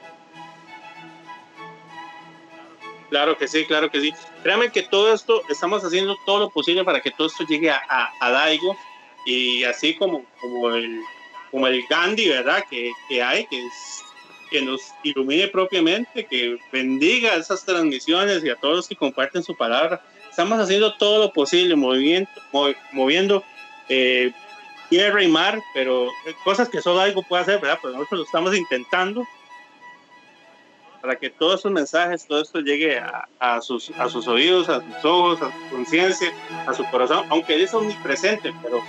claro 3.09 3.37
que 3.37 3.47
sí, 3.47 3.65
claro 3.65 3.89
que 3.89 4.01
sí. 4.01 4.13
Créanme 4.43 4.71
que 4.71 4.83
todo 4.83 5.13
esto, 5.13 5.41
estamos 5.49 5.83
haciendo 5.83 6.15
todo 6.25 6.39
lo 6.39 6.49
posible 6.49 6.83
para 6.83 6.99
que 7.01 7.11
todo 7.11 7.27
esto 7.27 7.45
llegue 7.47 7.69
a, 7.69 7.81
a, 7.87 8.09
a 8.19 8.29
Daigo 8.31 8.75
y 9.25 9.63
así 9.63 9.95
como, 9.95 10.23
como, 10.39 10.69
el, 10.71 10.99
como 11.51 11.67
el 11.67 11.83
Gandhi, 11.89 12.29
¿verdad? 12.29 12.63
Que, 12.69 12.91
que 13.09 13.23
hay, 13.23 13.45
que, 13.47 13.65
es- 13.65 14.01
que 14.51 14.61
nos 14.61 14.81
ilumine 15.03 15.47
propiamente, 15.47 16.25
que 16.27 16.57
bendiga 16.71 17.33
esas 17.35 17.65
transmisiones 17.65 18.43
y 18.43 18.49
a 18.49 18.55
todos 18.55 18.75
los 18.77 18.87
que 18.87 18.95
comparten 18.95 19.41
su 19.43 19.55
palabra. 19.57 20.01
Estamos 20.29 20.59
haciendo 20.59 20.95
todo 20.97 21.19
lo 21.25 21.33
posible, 21.33 21.75
moviendo, 21.75 22.29
mo- 22.51 22.73
moviendo 22.91 23.43
eh, 23.89 24.31
tierra 24.89 25.23
y 25.23 25.27
mar, 25.27 25.59
pero 25.73 26.07
eh, 26.25 26.35
cosas 26.43 26.69
que 26.69 26.81
solo 26.81 27.01
algo 27.01 27.23
puede 27.23 27.43
hacer, 27.43 27.59
¿verdad? 27.59 27.79
Pero 27.81 27.93
nosotros 27.93 28.19
lo 28.19 28.25
estamos 28.25 28.55
intentando 28.55 29.25
para 31.01 31.17
que 31.17 31.29
todos 31.29 31.59
esos 31.59 31.71
mensajes, 31.71 32.25
todo 32.25 32.41
esto 32.41 32.61
llegue 32.61 32.97
a, 32.97 33.27
a 33.39 33.61
sus, 33.61 33.91
a 33.91 34.09
sus 34.09 34.27
oídos, 34.27 34.69
a 34.69 34.81
sus 34.81 35.05
ojos, 35.05 35.41
a 35.41 35.51
su 35.51 35.75
conciencia, 35.75 36.33
a 36.65 36.73
su 36.73 36.83
corazón, 36.85 37.27
aunque 37.29 37.53
Él 37.53 37.61
es 37.61 37.73
omnipresente, 37.75 38.51
pero 38.63 38.81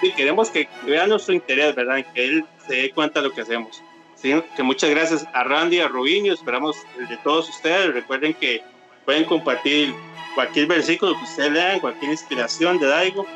sí, 0.00 0.12
queremos 0.12 0.48
que 0.48 0.66
vea 0.86 1.06
nuestro 1.06 1.34
interés, 1.34 1.74
¿verdad? 1.74 1.98
En 1.98 2.04
que 2.14 2.24
Él 2.24 2.44
se 2.66 2.76
dé 2.76 2.90
cuenta 2.90 3.20
de 3.20 3.28
lo 3.28 3.34
que 3.34 3.42
hacemos. 3.42 3.82
Sí, 4.14 4.32
que 4.56 4.62
muchas 4.62 4.88
gracias 4.88 5.26
a 5.34 5.44
Randy, 5.44 5.80
a 5.80 5.88
Rubinho, 5.88 6.32
esperamos 6.32 6.76
el 6.98 7.08
de 7.08 7.16
todos 7.18 7.48
ustedes. 7.50 7.92
Recuerden 7.92 8.32
que 8.34 8.62
pueden 9.04 9.24
compartir 9.24 9.94
cualquier 10.34 10.68
versículo 10.68 11.14
que 11.18 11.24
ustedes 11.24 11.52
lean, 11.52 11.80
cualquier 11.80 12.12
inspiración 12.12 12.78
de 12.78 12.86
Daigo. 12.86 13.26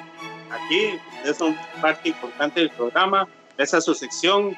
Aquí 0.64 0.98
ustedes 1.16 1.36
son 1.36 1.56
parte 1.80 2.08
importante 2.08 2.60
del 2.60 2.70
programa, 2.70 3.28
esa 3.58 3.78
es 3.78 3.84
su 3.84 3.94
sección. 3.94 4.56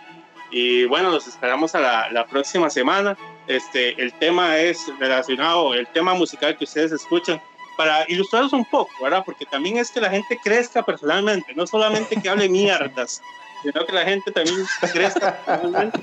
Y 0.50 0.86
bueno, 0.86 1.10
los 1.10 1.26
esperamos 1.26 1.74
a 1.74 1.80
la, 1.80 2.10
la 2.10 2.26
próxima 2.26 2.70
semana. 2.70 3.16
Este, 3.46 4.00
el 4.00 4.12
tema 4.14 4.56
es 4.56 4.90
relacionado, 4.98 5.74
el 5.74 5.86
tema 5.88 6.14
musical 6.14 6.56
que 6.56 6.64
ustedes 6.64 6.92
escuchan, 6.92 7.40
para 7.78 8.04
ilustrarlos 8.10 8.52
un 8.52 8.64
poco, 8.64 8.90
¿verdad? 9.00 9.22
Porque 9.24 9.46
también 9.46 9.76
es 9.76 9.92
que 9.92 10.00
la 10.00 10.10
gente 10.10 10.36
crezca 10.42 10.82
personalmente, 10.82 11.54
no 11.54 11.64
solamente 11.64 12.20
que 12.20 12.28
hable 12.28 12.48
mierdas, 12.48 13.22
sino 13.62 13.86
que 13.86 13.92
la 13.92 14.04
gente 14.04 14.32
también 14.32 14.66
crezca 14.92 15.38
personalmente. 15.46 15.98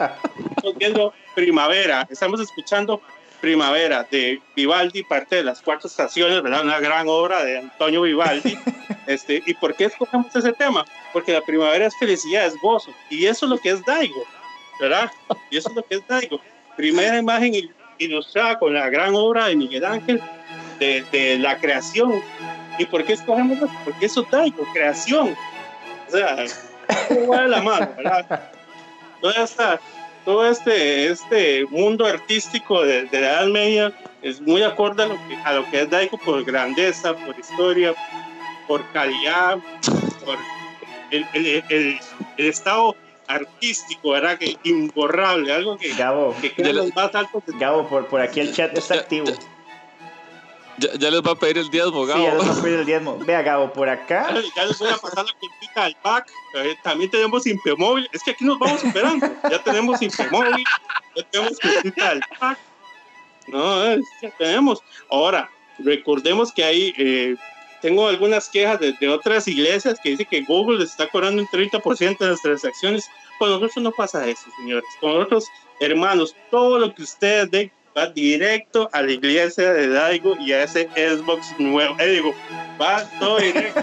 estamos 0.56 0.78
viendo 0.78 1.14
Primavera, 1.36 2.08
estamos 2.10 2.40
escuchando 2.40 3.02
Primavera 3.42 4.08
de 4.10 4.42
Vivaldi, 4.56 5.04
parte 5.04 5.38
de 5.38 5.44
las 5.44 5.62
cuatro 5.62 5.88
estaciones, 5.88 6.42
¿verdad? 6.42 6.64
Una 6.64 6.80
gran 6.80 7.08
obra 7.08 7.44
de 7.44 7.60
Antonio 7.60 8.02
Vivaldi. 8.02 8.58
Este, 9.08 9.44
¿Y 9.46 9.54
por 9.54 9.76
qué 9.76 9.86
escogemos 9.86 10.36
ese 10.36 10.52
tema? 10.54 10.84
Porque 11.14 11.32
la 11.32 11.42
primavera 11.42 11.86
es 11.86 11.96
felicidad, 12.00 12.48
es 12.48 12.60
gozo. 12.60 12.92
Y 13.12 13.28
eso 13.28 13.46
es 13.46 13.52
lo 13.52 13.60
que 13.60 13.70
es 13.70 13.86
Daigo, 13.86 14.24
¿verdad? 14.80 15.12
Y 15.52 15.58
eso 15.58 15.70
es 15.70 15.76
lo 15.76 15.84
que 15.84 15.96
es 15.96 16.08
Daigo. 16.08 16.42
Primera 16.76 17.16
imagen 17.16 17.70
ilustrada 18.00 18.58
con 18.58 18.74
la 18.74 18.90
gran 18.90 19.14
obra 19.14 19.46
de 19.46 19.58
Miguel 19.58 19.86
Ángel 19.86 20.20
de, 20.80 21.04
de 21.12 21.38
la 21.38 21.56
creación. 21.60 22.20
¿Y 22.80 22.86
por 22.86 23.04
qué 23.06 23.14
escogemos 23.14 23.58
eso? 23.58 23.70
Porque 23.84 24.08
eso 24.08 24.24
es 24.24 24.32
Daigo, 24.32 24.66
creación. 24.74 25.36
O 26.08 26.12
sea, 26.12 26.36
de 27.10 27.48
la 27.48 27.62
mano, 27.62 27.94
¿verdad? 27.96 28.52
Todo 30.26 30.50
este, 30.50 31.08
este 31.08 31.66
mundo 31.68 32.06
artístico 32.06 32.84
de, 32.84 33.08
la 33.12 33.20
Edad 33.20 33.48
Media 33.48 33.94
es 34.22 34.42
muy 34.42 34.64
acorde 34.64 35.04
a 35.04 35.06
lo 35.06 35.16
que, 35.28 35.36
a 35.44 35.54
lo 35.54 35.70
que 35.70 35.82
es 35.84 35.90
Daigo 35.90 36.18
por 36.18 36.44
grandeza, 36.44 37.16
por 37.16 37.40
historia, 37.40 37.94
por 38.68 38.84
calidad, 38.92 39.60
por 40.26 40.38
el, 41.12 41.26
el, 41.34 41.64
el, 41.70 42.00
estado 42.38 42.96
artístico, 43.28 44.12
¿verdad? 44.12 44.38
Que 44.38 44.58
imborrable, 44.64 45.54
algo 45.54 45.78
que, 45.78 45.94
Gabo, 45.94 46.36
que 46.42 46.52
queda 46.52 46.74
los 46.74 46.94
más 46.96 47.14
altos. 47.14 47.44
Gabo, 47.60 47.88
por, 47.88 48.08
por 48.08 48.20
aquí 48.20 48.40
el 48.40 48.54
chat 48.54 48.76
está 48.76 48.96
activo. 48.96 49.28
Ya, 50.78 50.94
ya, 50.94 51.10
les 51.10 51.22
va 51.22 51.32
a 51.32 51.36
pedir 51.36 51.58
el 51.58 51.70
diezmo, 51.70 52.06
Gabo. 52.06 52.20
Sí, 52.20 52.26
ya 52.26 52.36
les 52.36 52.48
va 52.50 52.60
a 52.60 52.62
pedir 52.62 52.80
el 52.80 52.86
diezmo. 52.86 53.18
Vea, 53.20 53.42
Gabo, 53.42 53.72
por 53.72 53.88
acá. 53.88 54.28
Ya, 54.56 54.66
les 54.66 54.78
voy 54.78 54.90
a 54.90 54.98
pasar 54.98 55.26
la 55.26 55.32
cuentita 55.40 55.86
al 55.86 55.96
pack. 56.02 56.30
Eh, 56.56 56.76
también 56.84 57.10
tenemos 57.10 57.48
Impemóvil. 57.48 58.10
Es 58.12 58.24
que 58.24 58.32
aquí 58.32 58.44
nos 58.44 58.60
vamos 58.60 58.84
esperando. 58.84 59.26
Ya 59.50 59.64
tenemos 59.64 60.02
Impemóvil. 60.02 60.66
Ya 61.16 61.24
tenemos 61.30 61.60
cuentita 61.60 62.10
al 62.10 62.22
pack. 62.40 62.60
No, 63.48 63.96
ya 63.96 64.32
tenemos. 64.38 64.82
Ahora, 65.10 65.50
recordemos 65.80 66.52
que 66.52 66.64
hay. 66.64 66.94
Eh, 66.98 67.36
tengo 67.82 68.08
algunas 68.08 68.50
quejas 68.50 68.80
de, 68.80 68.94
de, 68.94 69.08
otras 69.08 69.48
iglesias 69.48 70.00
que 70.02 70.10
dicen 70.10 70.28
que 70.30 70.42
Google 70.42 70.80
les 70.80 70.92
está 70.92 71.08
cobrando 71.08 71.42
un 71.42 71.48
30% 71.48 72.18
de 72.18 72.30
las 72.30 72.42
transacciones. 72.42 73.10
Con 73.38 73.50
nosotros 73.50 73.78
no 73.78 73.92
pasa 73.92 74.28
eso, 74.28 74.50
señores. 74.58 74.86
Con 75.00 75.14
nosotros, 75.14 75.46
hermanos, 75.80 76.36
todo 76.50 76.80
lo 76.80 76.94
que 76.96 77.04
ustedes 77.04 77.52
den 77.52 77.72
va 77.98 78.08
directo 78.08 78.90
a 78.92 79.02
la 79.02 79.12
iglesia 79.12 79.74
de 79.74 79.88
Daigo 79.88 80.36
y 80.40 80.52
a 80.52 80.64
ese 80.64 80.90
Xbox 80.96 81.58
nuevo. 81.60 81.96
Eh, 82.00 82.08
digo, 82.08 82.36
va 82.82 83.04
todo 83.20 83.38
directo 83.38 83.82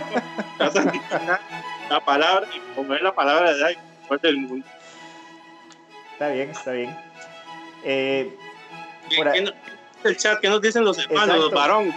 a 0.59 0.71
santificar 0.71 1.41
la 1.89 2.05
palabra 2.05 2.47
y 2.55 2.75
comer 2.75 3.03
la 3.03 3.15
palabra 3.15 3.53
de 3.53 3.59
Daigo 3.61 3.81
fuerte 4.07 4.27
del 4.27 4.39
mundo. 4.39 4.67
Está 6.13 6.29
bien, 6.29 6.51
está 6.51 6.73
bien. 6.73 6.97
Eh, 7.85 8.37
por 9.17 9.33
¿Qué, 9.33 9.45
qué, 10.03 10.09
el 10.09 10.17
chat? 10.17 10.41
¿Qué 10.41 10.49
nos 10.49 10.61
dicen 10.61 10.85
los 10.85 10.99
hermanos, 10.99 11.23
Exacto. 11.25 11.43
los 11.43 11.53
varón? 11.53 11.95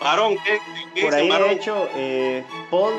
Varón, 0.00 0.36
¿qué, 0.44 0.58
qué 0.94 1.02
Por 1.02 1.14
ahí, 1.14 1.28
varón? 1.28 1.48
de 1.48 1.54
hecho, 1.54 1.88
eh, 1.96 2.44
Paul 2.70 2.94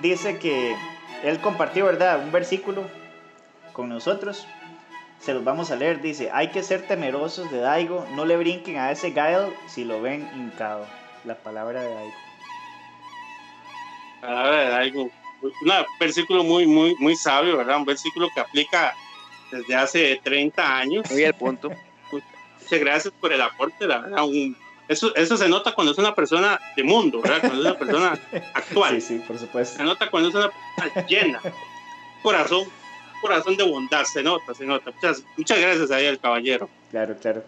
dice 0.00 0.38
que 0.38 0.76
él 1.24 1.40
compartió, 1.40 1.86
¿verdad? 1.86 2.20
Un 2.22 2.30
versículo 2.30 2.84
con 3.72 3.88
nosotros 3.88 4.46
se 5.18 5.34
los 5.34 5.44
vamos 5.44 5.70
a 5.70 5.76
leer. 5.76 6.00
Dice, 6.00 6.30
hay 6.32 6.48
que 6.48 6.62
ser 6.62 6.86
temerosos 6.86 7.50
de 7.50 7.58
Daigo, 7.58 8.06
no 8.14 8.24
le 8.24 8.36
brinquen 8.36 8.78
a 8.78 8.90
ese 8.90 9.10
Gael 9.10 9.52
si 9.66 9.84
lo 9.84 10.00
ven 10.00 10.28
hincado. 10.34 10.86
La 11.24 11.34
palabra 11.34 11.82
de 11.82 11.94
Daigo. 11.94 12.14
Palabra 14.20 14.60
de 14.60 14.70
Daigo. 14.70 15.10
Un 15.42 15.72
versículo 16.00 16.44
muy, 16.44 16.66
muy, 16.66 16.94
muy 16.98 17.16
sabio, 17.16 17.56
¿verdad? 17.56 17.78
Un 17.78 17.84
versículo 17.84 18.28
que 18.34 18.40
aplica 18.40 18.94
desde 19.50 19.74
hace 19.74 20.20
30 20.22 20.78
años. 20.78 21.10
Muy 21.10 21.24
al 21.24 21.34
punto. 21.34 21.70
Muchas 22.10 22.80
gracias 22.80 23.14
por 23.20 23.32
el 23.32 23.40
aporte, 23.40 23.86
la 23.86 23.98
verdad. 23.98 24.24
Un, 24.24 24.56
eso, 24.88 25.14
eso 25.16 25.36
se 25.36 25.48
nota 25.48 25.72
cuando 25.72 25.92
es 25.92 25.98
una 25.98 26.14
persona 26.14 26.60
de 26.76 26.84
mundo, 26.84 27.20
¿verdad? 27.20 27.40
Cuando 27.40 27.60
es 27.60 27.66
una 27.66 27.78
persona 27.78 28.18
actual. 28.54 29.00
Sí, 29.00 29.18
sí, 29.18 29.24
por 29.26 29.38
supuesto. 29.38 29.78
Se 29.78 29.84
nota 29.84 30.10
cuando 30.10 30.28
es 30.28 30.34
una 30.34 30.50
persona 30.76 31.06
llena. 31.06 31.40
Corazón 32.22 32.66
corazón 33.20 33.56
de 33.56 33.64
bondad, 33.64 34.04
se 34.04 34.22
nota, 34.22 34.54
se 34.54 34.64
nota. 34.64 34.90
Muchas, 34.90 35.24
muchas 35.36 35.60
gracias 35.60 35.90
ahí 35.90 36.06
al 36.06 36.18
caballero. 36.18 36.68
Claro, 36.90 37.16
claro. 37.20 37.44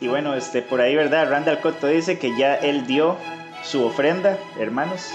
Y 0.00 0.08
bueno, 0.08 0.34
este, 0.34 0.62
por 0.62 0.80
ahí, 0.80 0.94
¿verdad? 0.94 1.28
Randall 1.30 1.60
Cotto 1.60 1.88
dice 1.88 2.18
que 2.18 2.36
ya 2.36 2.54
él 2.54 2.86
dio 2.86 3.16
su 3.64 3.84
ofrenda, 3.84 4.38
hermanos. 4.58 5.12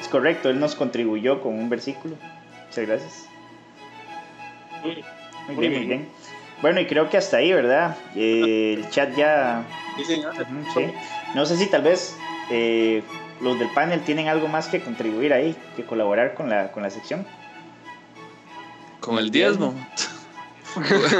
Es 0.00 0.08
correcto, 0.08 0.48
él 0.48 0.58
nos 0.58 0.74
contribuyó 0.74 1.42
con 1.42 1.54
un 1.54 1.68
versículo. 1.68 2.16
Muchas 2.68 2.86
gracias. 2.86 3.26
Muy, 4.82 5.04
muy 5.48 5.56
bien, 5.56 5.72
muy 5.72 5.86
bien. 5.86 6.08
Bueno, 6.62 6.80
y 6.80 6.86
creo 6.86 7.10
que 7.10 7.18
hasta 7.18 7.38
ahí, 7.38 7.52
¿verdad? 7.52 7.96
Eh, 8.14 8.74
el 8.78 8.88
chat 8.90 9.14
ya... 9.14 9.64
Sí, 9.96 10.04
señor. 10.04 10.32
Uh 10.34 10.38
-huh, 10.38 10.74
sí. 10.74 10.94
No 11.34 11.44
sé 11.44 11.56
si 11.56 11.66
tal 11.66 11.82
vez 11.82 12.16
eh, 12.50 13.02
los 13.40 13.58
del 13.58 13.68
panel 13.70 14.00
tienen 14.02 14.28
algo 14.28 14.48
más 14.48 14.68
que 14.68 14.80
contribuir 14.80 15.32
ahí, 15.32 15.56
que 15.76 15.84
colaborar 15.84 16.34
con 16.34 16.48
la, 16.48 16.72
con 16.72 16.82
la 16.82 16.90
sección. 16.90 17.26
Con 19.02 19.18
el 19.18 19.30
diezmo. 19.30 19.74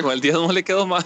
Con 0.00 0.12
el 0.12 0.20
diezmo 0.20 0.50
le 0.52 0.62
quedó 0.62 0.86
mal. 0.86 1.04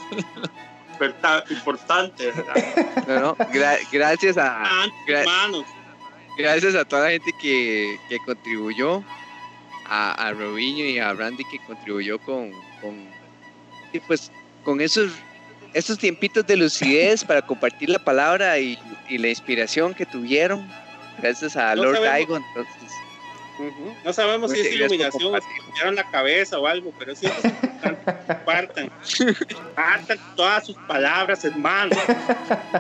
Importante, 1.51 2.31
¿verdad? 2.31 3.07
No, 3.09 3.21
no, 3.21 3.37
gra 3.53 3.77
gracias 3.91 4.39
a. 4.39 4.87
Gra 5.07 5.25
manos. 5.25 5.65
Gracias 6.39 6.75
a 6.75 6.85
toda 6.85 7.05
la 7.05 7.11
gente 7.11 7.33
que, 7.41 7.99
que 8.09 8.19
contribuyó. 8.21 9.03
A, 9.89 10.27
a 10.27 10.33
Robinho 10.33 10.85
y 10.85 10.99
a 10.99 11.13
Brandy 11.13 11.45
que 11.45 11.59
contribuyó 11.65 12.19
con. 12.19 12.51
con 12.81 13.09
y 13.93 14.01
pues 14.01 14.33
con 14.65 14.81
esos, 14.81 15.13
esos 15.75 15.97
tiempitos 15.97 16.47
de 16.47 16.57
lucidez 16.57 17.25
para 17.25 17.41
compartir 17.43 17.89
la 17.89 18.01
palabra 18.01 18.59
y, 18.59 18.79
y 19.09 19.19
la 19.19 19.29
inspiración 19.29 19.95
que 19.95 20.05
tuvieron. 20.05 20.69
Gracias 21.19 21.57
a 21.57 21.75
No 21.75 21.85
Lord 21.85 21.97
sabemos. 21.97 22.13
Daigo, 22.13 22.37
entonces. 22.37 22.93
No 24.05 24.13
sabemos 24.13 24.51
si 24.51 24.61
es 24.61 24.73
iluminación 24.73 25.35
o 25.35 25.39
si 25.39 25.61
cambiaron 25.63 25.95
la 25.95 26.11
cabeza 26.11 26.59
o 26.59 26.67
algo, 26.67 26.93
pero 26.99 27.15
sí 27.15 27.27
es 27.27 27.45
importante. 27.45 28.25
Compartan. 28.27 28.91
Compartan 29.55 30.19
todas 30.37 30.67
sus 30.67 30.77
palabras, 30.87 31.45
hermano. 31.45 31.97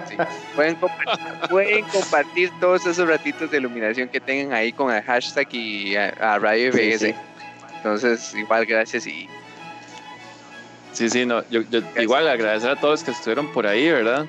Sí. 0.08 0.16
Pueden, 0.54 0.76
compartir, 0.76 1.48
pueden 1.48 1.84
compartir 1.86 2.50
todos 2.60 2.86
esos 2.86 3.08
ratitos 3.08 3.50
de 3.50 3.58
iluminación 3.58 4.08
que 4.08 4.20
tengan 4.20 4.52
ahí 4.52 4.72
con 4.72 4.94
el 4.94 5.02
hashtag 5.02 5.48
y 5.54 5.96
a, 5.96 6.08
a 6.10 6.38
Radio 6.38 6.72
Sí, 6.72 6.98
sí. 6.98 7.14
Entonces, 7.76 8.34
igual, 8.34 8.66
gracias 8.66 9.06
y 9.06 9.28
Sí, 10.96 11.10
sí, 11.10 11.26
no, 11.26 11.46
yo, 11.50 11.60
yo 11.68 11.80
igual 12.00 12.26
agradecer 12.26 12.70
a 12.70 12.76
todos 12.76 13.00
los 13.00 13.04
que 13.04 13.10
estuvieron 13.10 13.52
por 13.52 13.66
ahí, 13.66 13.90
¿verdad? 13.90 14.24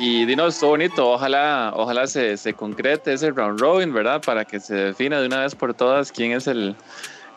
Y 0.00 0.24
dinos, 0.24 0.58
todo 0.58 0.70
bonito, 0.70 1.10
ojalá, 1.10 1.72
ojalá 1.76 2.06
se, 2.06 2.36
se 2.38 2.54
concrete 2.54 3.12
ese 3.12 3.30
round 3.32 3.60
robin, 3.60 3.92
¿verdad? 3.92 4.22
Para 4.22 4.44
que 4.46 4.58
se 4.58 4.74
defina 4.74 5.20
de 5.20 5.26
una 5.26 5.42
vez 5.42 5.54
por 5.54 5.74
todas 5.74 6.10
quién 6.10 6.32
es 6.32 6.46
el, 6.46 6.74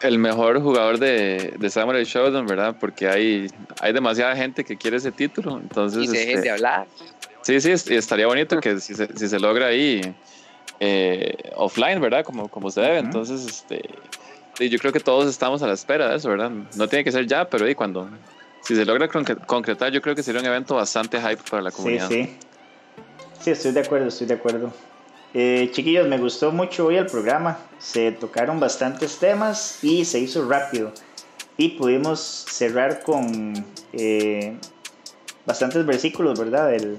el 0.01 0.17
mejor 0.17 0.61
jugador 0.61 0.97
de, 0.97 1.55
de 1.59 1.69
Samurai 1.69 2.05
Showdown, 2.05 2.45
¿verdad? 2.47 2.75
Porque 2.79 3.09
hay, 3.09 3.47
hay 3.81 3.91
demasiada 3.91 4.33
gente 4.37 4.63
que 4.63 4.77
quiere 4.77 4.95
ese 4.97 5.11
título, 5.11 5.59
entonces... 5.59 6.03
y 6.03 6.07
se 6.07 6.17
dejen 6.19 6.35
este, 6.35 6.41
de 6.41 6.49
hablar. 6.51 6.87
Sí, 7.41 7.59
sí, 7.59 7.71
est- 7.71 7.91
estaría 7.91 8.27
bonito 8.27 8.57
que 8.61 8.79
si 8.79 8.95
se, 8.95 9.07
si 9.17 9.27
se 9.27 9.39
logra 9.41 9.65
ahí 9.67 9.99
eh, 10.79 11.35
offline, 11.57 11.99
¿verdad? 11.99 12.23
Como, 12.23 12.47
como 12.47 12.71
se 12.71 12.79
debe. 12.79 12.99
Entonces, 12.99 13.45
este, 13.45 13.81
yo 14.69 14.79
creo 14.79 14.93
que 14.93 15.01
todos 15.01 15.27
estamos 15.29 15.61
a 15.63 15.67
la 15.67 15.73
espera 15.73 16.09
de 16.09 16.15
eso, 16.15 16.29
¿verdad? 16.29 16.49
No 16.75 16.87
tiene 16.87 17.03
que 17.03 17.11
ser 17.11 17.27
ya, 17.27 17.49
pero 17.49 17.65
ahí 17.65 17.75
cuando, 17.75 18.09
si 18.61 18.73
se 18.73 18.85
logra 18.85 19.09
concre- 19.09 19.45
concretar, 19.45 19.91
yo 19.91 20.01
creo 20.01 20.15
que 20.15 20.23
sería 20.23 20.39
un 20.39 20.47
evento 20.47 20.75
bastante 20.75 21.19
hype 21.19 21.41
para 21.49 21.61
la 21.61 21.71
comunidad. 21.71 22.07
sí. 22.07 22.23
Sí, 22.23 22.37
estoy 23.51 23.71
de 23.71 23.79
acuerdo, 23.81 24.07
estoy 24.07 24.27
de 24.27 24.33
acuerdo. 24.35 24.71
Eh, 25.33 25.69
chiquillos, 25.73 26.07
me 26.07 26.17
gustó 26.17 26.51
mucho 26.51 26.85
hoy 26.87 26.97
el 26.97 27.07
programa. 27.07 27.57
Se 27.79 28.11
tocaron 28.11 28.59
bastantes 28.59 29.17
temas 29.17 29.83
y 29.83 30.05
se 30.05 30.19
hizo 30.19 30.47
rápido. 30.47 30.91
Y 31.57 31.69
pudimos 31.69 32.19
cerrar 32.19 33.01
con 33.03 33.65
eh, 33.93 34.55
bastantes 35.45 35.85
versículos, 35.85 36.39
¿verdad? 36.39 36.69
Del- 36.69 36.97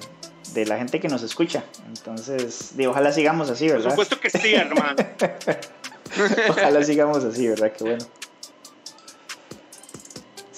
de 0.53 0.67
la 0.67 0.77
gente 0.79 1.01
que 1.01 1.09
nos 1.09 1.23
escucha. 1.25 1.65
Entonces, 1.89 2.77
de, 2.77 2.87
ojalá 2.87 3.11
sigamos 3.13 3.51
así, 3.51 3.67
Por 3.67 3.79
¿verdad? 3.79 3.91
supuesto 3.91 4.21
que 4.21 4.31
sí, 4.31 4.55
hermano. 4.55 4.95
Ojalá 6.49 6.85
sigamos 6.85 7.25
así, 7.25 7.49
¿verdad? 7.49 7.73
Qué 7.77 7.83
bueno. 7.83 8.05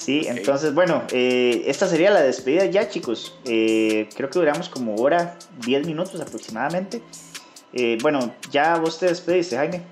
Sí, 0.07 0.24
entonces, 0.28 0.73
bueno, 0.73 1.03
eh, 1.11 1.65
esta 1.66 1.89
sería 1.89 2.12
la 2.12 2.20
despedida 2.20 2.65
ya, 2.66 2.89
chicos. 2.89 3.37
Eh, 3.45 4.09
creo 4.15 4.31
que 4.31 4.39
duramos 4.39 4.69
como 4.69 4.95
hora, 4.95 5.37
10 5.66 5.85
minutos 5.85 6.20
aproximadamente. 6.20 7.03
Eh, 7.73 7.99
bueno, 8.01 8.33
ya 8.53 8.77
vos 8.77 9.01
te 9.01 9.07
despediste, 9.07 9.57
Jaime. 9.57 9.83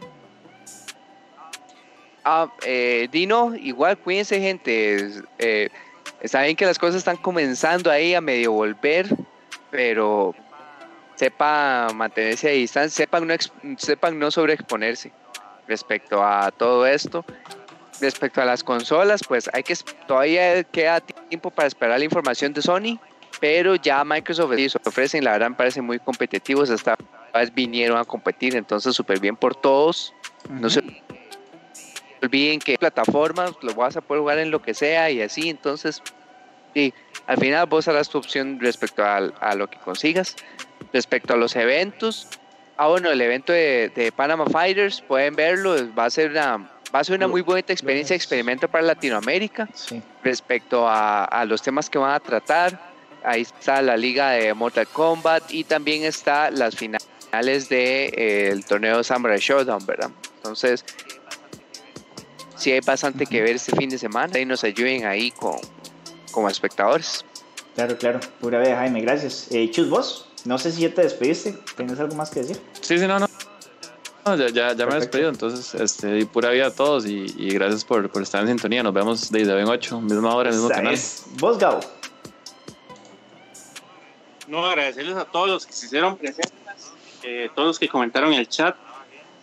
Ah, 2.23 2.49
eh, 2.65 3.09
Dino, 3.11 3.57
igual, 3.57 3.99
cuídense, 3.99 4.39
gente. 4.39 5.11
Eh, 5.41 5.69
está 6.21 6.43
bien 6.43 6.55
que 6.55 6.65
las 6.65 6.79
cosas 6.79 6.95
están 6.95 7.17
comenzando 7.17 7.91
ahí 7.91 8.15
a 8.15 8.21
medio 8.21 8.53
volver, 8.53 9.09
pero 9.73 10.33
sepa 11.17 11.89
mantenerse 11.93 12.51
a 12.51 12.53
distancia, 12.53 13.05
sepan 13.05 13.27
no, 13.27 13.35
sepan 13.79 14.17
no 14.21 14.31
sobreexponerse 14.31 15.11
respecto 15.67 16.23
a 16.23 16.53
todo 16.53 16.87
esto. 16.87 17.25
Respecto 18.01 18.41
a 18.41 18.45
las 18.45 18.63
consolas, 18.63 19.23
pues 19.27 19.49
hay 19.53 19.63
que 19.63 19.75
todavía 20.07 20.63
queda 20.65 21.01
tiempo 21.01 21.51
para 21.51 21.69
esperar 21.69 21.99
la 21.99 22.05
información 22.05 22.53
de 22.53 22.63
Sony, 22.63 22.99
pero 23.41 23.77
ya 23.77 24.05
Microsoft 24.05 24.59
y 24.59 24.67
ofrecen, 24.85 25.25
la 25.25 25.33
verdad 25.33 25.51
me 25.51 25.57
parece 25.57 25.83
muy 25.83 25.99
competitivos, 25.99 26.71
hasta 26.71 26.97
vinieron 27.53 27.99
a 27.99 28.05
competir, 28.05 28.57
entonces 28.57 28.95
súper 28.95 29.21
bien 29.21 29.37
por 29.37 29.55
todos. 29.55 30.15
No 30.49 30.71
se 30.71 30.83
olviden 32.23 32.59
que 32.61 32.79
plataformas 32.79 33.53
lo 33.63 33.75
vas 33.75 33.97
a 33.97 34.01
poder 34.01 34.21
jugar 34.21 34.39
en 34.39 34.51
lo 34.51 34.63
que 34.63 34.75
sea 34.75 35.11
y 35.11 35.21
así, 35.21 35.49
entonces 35.49 36.03
sí, 36.75 36.95
al 37.27 37.39
final 37.39 37.67
vos 37.67 37.89
harás 37.89 38.09
tu 38.09 38.19
opción 38.19 38.59
respecto 38.61 39.05
a, 39.05 39.17
a 39.17 39.55
lo 39.55 39.69
que 39.69 39.79
consigas. 39.79 40.37
Respecto 40.93 41.35
a 41.35 41.37
los 41.37 41.57
eventos, 41.57 42.29
ah 42.77 42.87
bueno, 42.87 43.11
el 43.11 43.21
evento 43.21 43.53
de, 43.53 43.91
de 43.95 44.13
Panama 44.13 44.47
Fighters, 44.47 45.01
pueden 45.01 45.35
verlo, 45.35 45.75
va 45.95 46.05
a 46.05 46.11
ser 46.11 46.31
una 46.31 46.71
va 46.95 47.01
a 47.01 47.05
ser 47.05 47.17
una 47.17 47.27
muy 47.27 47.43
buena 47.43 47.65
experiencia, 47.67 48.15
experimento 48.15 48.69
para 48.69 48.85
Latinoamérica 48.85 49.69
respecto 50.23 50.89
a, 50.89 51.25
a, 51.25 51.45
los 51.45 51.61
temas 51.61 51.91
que 51.91 51.99
van 51.99 52.13
a 52.13 52.21
tratar. 52.21 52.95
Ahí 53.25 53.43
está 53.43 53.83
la 53.83 53.97
liga 53.97 54.31
de 54.31 54.55
Mortal 54.55 54.87
Kombat 54.87 55.51
y 55.51 55.65
también 55.65 56.05
está 56.05 56.51
las 56.51 56.77
finales 56.77 57.09
del 57.33 57.69
de, 57.69 58.13
eh, 58.17 58.61
torneo 58.69 59.03
Samurai 59.03 59.39
Showdown, 59.39 59.85
¿verdad? 59.87 60.11
Entonces, 60.37 60.85
sí 62.57 62.71
hay 62.71 62.81
bastante 62.81 63.27
que 63.27 63.43
ver 63.43 63.57
este 63.57 63.75
fin 63.75 63.91
de 63.91 63.99
semana 63.99 64.39
y 64.39 64.45
nos 64.45 64.63
ayuden 64.63 65.05
ahí 65.07 65.33
con, 65.33 65.57
como 66.31 66.49
espectadores. 66.49 67.25
Claro, 67.75 67.99
claro, 67.99 68.21
pura 68.41 68.61
vida, 68.61 68.77
Jaime, 68.77 69.01
gracias. 69.01 69.49
Eh, 69.51 69.69
Chus, 69.71 69.91
vos, 69.91 70.29
no 70.45 70.59
sé 70.59 70.71
si 70.71 70.83
ya 70.83 70.95
te 70.95 71.03
despediste, 71.03 71.57
¿tienes 71.77 71.99
algo 71.99 72.15
más 72.15 72.31
que 72.31 72.41
decir? 72.41 72.61
Sí, 72.81 72.99
sí, 72.99 73.07
no, 73.07 73.19
no. 73.19 73.34
No, 74.27 74.37
ya, 74.37 74.49
ya, 74.49 74.73
ya 74.73 74.87
me 74.87 74.93
he 74.93 75.01
despedido, 75.01 75.29
entonces, 75.29 75.75
este, 75.75 76.21
y 76.21 76.25
pura 76.25 76.51
vida 76.51 76.69
a 76.69 76.71
todos 76.71 77.05
y, 77.05 77.27
y 77.37 77.51
gracias 77.51 77.85
por, 77.85 78.09
por, 78.09 78.23
estar 78.23 78.41
en 78.41 78.49
sintonía. 78.49 78.83
Nos 78.83 78.95
vemos 78.95 79.31
desde 79.31 79.53
hoy 79.53 79.63
en 79.63 79.69
8, 79.69 80.01
misma 80.01 80.35
hora, 80.35 80.51
mismo 80.51 80.69
canal. 80.71 80.97
Vos, 81.39 81.59
Gabo. 81.59 81.81
No, 84.49 84.65
agradecerles 84.65 85.17
a 85.17 85.27
todos 85.27 85.49
los 85.49 85.67
que 85.67 85.73
se 85.75 85.87
hicieron 85.87 86.17
presentes, 86.17 86.93
eh, 87.23 87.51
todos 87.55 87.69
los 87.69 87.79
que 87.79 87.89
comentaron 87.89 88.33
en 88.33 88.41
el 88.41 88.49
chat, 88.49 88.77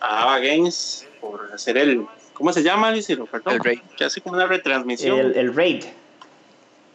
a 0.00 0.22
Ava 0.22 0.40
Games 0.40 1.06
por 1.20 1.52
hacer 1.52 1.78
el, 1.78 2.04
¿cómo 2.32 2.52
se 2.52 2.62
llama, 2.64 2.90
Liciro? 2.90 3.26
Perdón, 3.26 3.54
el 3.54 3.64
raid. 3.64 3.80
Que 3.96 4.04
hace 4.04 4.20
como 4.20 4.34
una 4.34 4.46
retransmisión. 4.46 5.18
El, 5.18 5.36
el 5.36 5.54
raid. 5.54 5.84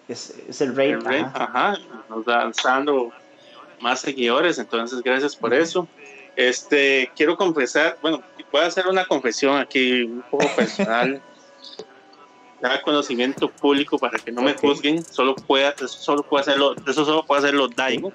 Es, 0.10 0.34
es, 0.48 0.60
el 0.60 0.76
raid. 0.76 0.96
El 0.96 1.06
raid 1.06 1.24
ajá. 1.24 1.44
ajá. 1.44 1.78
Nos 2.10 2.28
lanzando 2.28 3.14
más 3.80 4.02
seguidores, 4.02 4.58
entonces 4.58 5.02
gracias 5.02 5.36
por 5.36 5.52
uh 5.52 5.56
-huh. 5.56 5.62
eso. 5.62 5.88
Este, 6.38 7.12
quiero 7.16 7.36
confesar, 7.36 7.98
bueno, 8.02 8.24
voy 8.52 8.62
a 8.62 8.68
hacer 8.68 8.88
una 8.88 9.06
confesión 9.06 9.58
aquí 9.58 10.04
un 10.04 10.24
poco 10.30 10.48
personal. 10.56 11.22
da 12.62 12.82
conocimiento 12.82 13.50
público 13.52 14.00
para 14.00 14.18
que 14.18 14.32
no 14.32 14.42
me 14.42 14.52
okay. 14.54 14.70
juzguen, 14.70 15.06
solo 15.06 15.36
pueda, 15.36 15.76
eso 15.78 15.88
solo 15.88 16.24
puede 16.24 16.42
hacerlo, 16.42 16.76
eso 16.88 17.06
solo 17.06 17.24
puede 17.24 17.40
hacerlo 17.40 17.68
Daigo, 17.68 18.12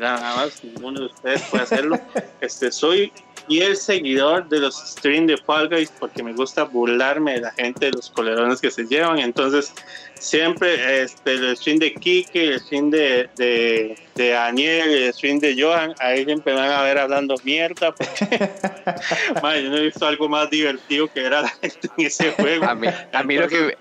nada 0.00 0.36
más, 0.36 0.64
ninguno 0.64 1.00
de 1.00 1.06
ustedes 1.06 1.42
puede 1.50 1.64
hacerlo. 1.64 2.00
este, 2.40 2.72
soy 2.72 3.12
y 3.48 3.60
el 3.60 3.76
seguidor 3.76 4.48
de 4.48 4.60
los 4.60 4.76
streams 4.76 5.28
de 5.28 5.36
Fall 5.36 5.68
Guys 5.68 5.92
porque 5.98 6.22
me 6.22 6.32
gusta 6.32 6.64
burlarme 6.64 7.34
de 7.34 7.40
la 7.42 7.52
gente, 7.52 7.86
de 7.86 7.92
los 7.92 8.10
colerones 8.10 8.60
que 8.60 8.70
se 8.70 8.84
llevan. 8.86 9.18
Entonces, 9.18 9.72
siempre 10.14 11.02
este, 11.02 11.34
el 11.34 11.56
stream 11.56 11.78
de 11.78 11.94
Kike, 11.94 12.54
el 12.54 12.60
stream 12.60 12.90
de, 12.90 13.28
de, 13.36 13.98
de, 14.14 14.28
Daniel, 14.30 14.90
el 14.90 15.12
stream 15.12 15.38
de 15.38 15.60
Johan, 15.60 15.94
ahí 16.00 16.24
siempre 16.24 16.54
van 16.54 16.70
a 16.70 16.82
ver 16.82 16.98
hablando 16.98 17.36
mierda. 17.44 17.94
Porque, 17.94 18.50
man, 19.42 19.62
yo 19.62 19.70
no 19.70 19.76
he 19.76 19.82
visto 19.82 20.06
algo 20.06 20.28
más 20.28 20.50
divertido 20.50 21.06
que 21.12 21.24
era 21.24 21.42
la 21.42 21.48
gente 21.48 21.88
en 21.96 22.06
ese 22.06 22.32
juego. 22.32 22.64
A 22.66 22.74
mí, 22.74 22.88
a 23.12 23.22
mí 23.22 23.36
lo 23.36 23.48
que. 23.48 23.76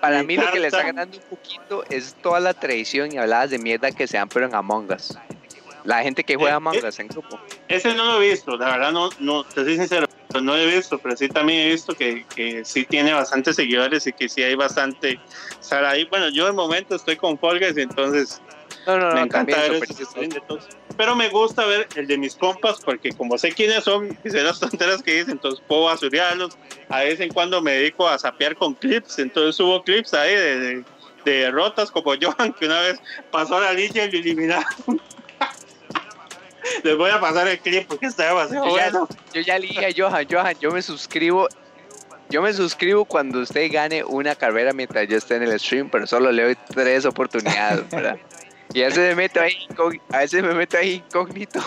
Para 0.00 0.22
mí 0.22 0.36
lo 0.36 0.50
que 0.52 0.60
le 0.60 0.68
está 0.68 0.84
ganando 0.84 1.16
un 1.16 1.24
poquito 1.24 1.84
es 1.90 2.14
toda 2.22 2.38
la 2.38 2.54
tradición 2.54 3.12
y 3.12 3.18
habladas 3.18 3.50
de 3.50 3.58
mierda 3.58 3.90
que 3.90 4.06
se 4.06 4.18
dan 4.18 4.28
pero 4.28 4.46
en 4.46 4.54
Among 4.54 4.88
Us. 4.92 5.18
La 5.84 6.02
gente 6.02 6.24
que 6.24 6.36
juega 6.36 6.56
Among 6.56 6.76
Us 6.84 6.98
en 6.98 7.08
grupo. 7.08 7.40
Ese 7.68 7.94
no 7.94 8.04
lo 8.04 8.22
he 8.22 8.30
visto, 8.30 8.56
la 8.56 8.70
verdad 8.70 8.92
no, 8.92 9.10
no 9.18 9.44
te 9.44 9.64
soy 9.64 9.76
sincero, 9.76 10.06
no 10.34 10.40
lo 10.40 10.56
he 10.56 10.66
visto, 10.66 10.98
pero 10.98 11.16
sí 11.16 11.28
también 11.28 11.60
he 11.60 11.72
visto 11.72 11.94
que, 11.94 12.24
que 12.34 12.64
sí 12.64 12.84
tiene 12.84 13.12
bastantes 13.12 13.56
seguidores 13.56 14.06
y 14.06 14.12
que 14.12 14.28
sí 14.28 14.42
hay 14.42 14.54
bastante 14.54 15.18
estar 15.60 15.84
ahí. 15.84 16.04
Bueno, 16.04 16.28
yo 16.28 16.46
de 16.46 16.52
momento 16.52 16.94
estoy 16.94 17.16
con 17.16 17.38
Folgas 17.38 17.76
y 17.76 17.82
entonces 17.82 18.40
no, 18.86 18.98
no, 18.98 19.14
me 19.14 19.20
encanta 19.22 19.56
ver 19.56 19.82
todos. 20.46 20.68
Pero 20.96 21.16
me 21.16 21.28
gusta 21.28 21.64
ver 21.66 21.88
el 21.96 22.06
de 22.06 22.18
mis 22.18 22.34
compas 22.34 22.80
porque 22.84 23.12
como 23.12 23.38
sé 23.38 23.52
quiénes 23.52 23.84
son 23.84 24.16
y 24.24 24.30
sé 24.30 24.42
las 24.42 24.60
tonteras 24.60 25.02
que 25.02 25.14
dicen, 25.14 25.32
entonces 25.32 25.62
puedo 25.66 25.84
basurearlos. 25.84 26.56
A 26.88 27.00
vez 27.00 27.20
en 27.20 27.32
cuando 27.32 27.60
me 27.62 27.72
dedico 27.72 28.08
a 28.08 28.18
sapear 28.18 28.56
con 28.56 28.74
clips, 28.74 29.18
entonces 29.18 29.56
subo 29.56 29.82
clips 29.82 30.14
ahí 30.14 30.34
de, 30.34 30.58
de, 30.58 30.84
de 31.24 31.32
derrotas 31.32 31.90
como 31.90 32.12
Johan, 32.20 32.52
que 32.52 32.66
una 32.66 32.80
vez 32.80 33.00
pasó 33.30 33.56
a 33.56 33.60
la 33.60 33.72
línea 33.72 34.06
y 34.06 34.12
lo 34.12 34.18
eliminaron. 34.18 35.00
Les 36.82 36.96
voy 36.96 37.10
a 37.10 37.20
pasar 37.20 37.48
el 37.48 37.58
clip 37.58 37.86
porque 37.86 38.06
está 38.06 38.28
demasiado 38.28 38.64
yo 38.64 38.70
bueno. 38.70 39.08
Ya, 39.08 39.16
yo 39.34 39.40
ya 39.40 39.58
le 39.58 39.66
dije 39.66 39.86
a 39.86 39.90
Johan, 39.96 40.26
Johan, 40.30 40.56
yo 40.60 40.70
me 40.70 40.82
suscribo. 40.82 41.48
Yo 42.28 42.42
me 42.42 42.52
suscribo 42.52 43.04
cuando 43.04 43.40
usted 43.40 43.70
gane 43.72 44.04
una 44.04 44.36
carrera 44.36 44.72
mientras 44.72 45.08
yo 45.08 45.16
esté 45.16 45.36
en 45.36 45.42
el 45.42 45.58
stream, 45.58 45.90
pero 45.90 46.06
solo 46.06 46.30
le 46.30 46.44
doy 46.44 46.56
tres 46.72 47.04
oportunidades, 47.04 47.90
¿verdad? 47.90 48.18
Y 48.72 48.82
a 48.82 48.86
veces 48.86 49.00
me 49.00 49.14
meto 49.16 49.40
ahí, 49.40 49.66
a 50.12 50.18
veces 50.18 50.42
me 50.42 50.54
meto 50.54 50.78
ahí 50.78 51.02
incógnito. 51.06 51.60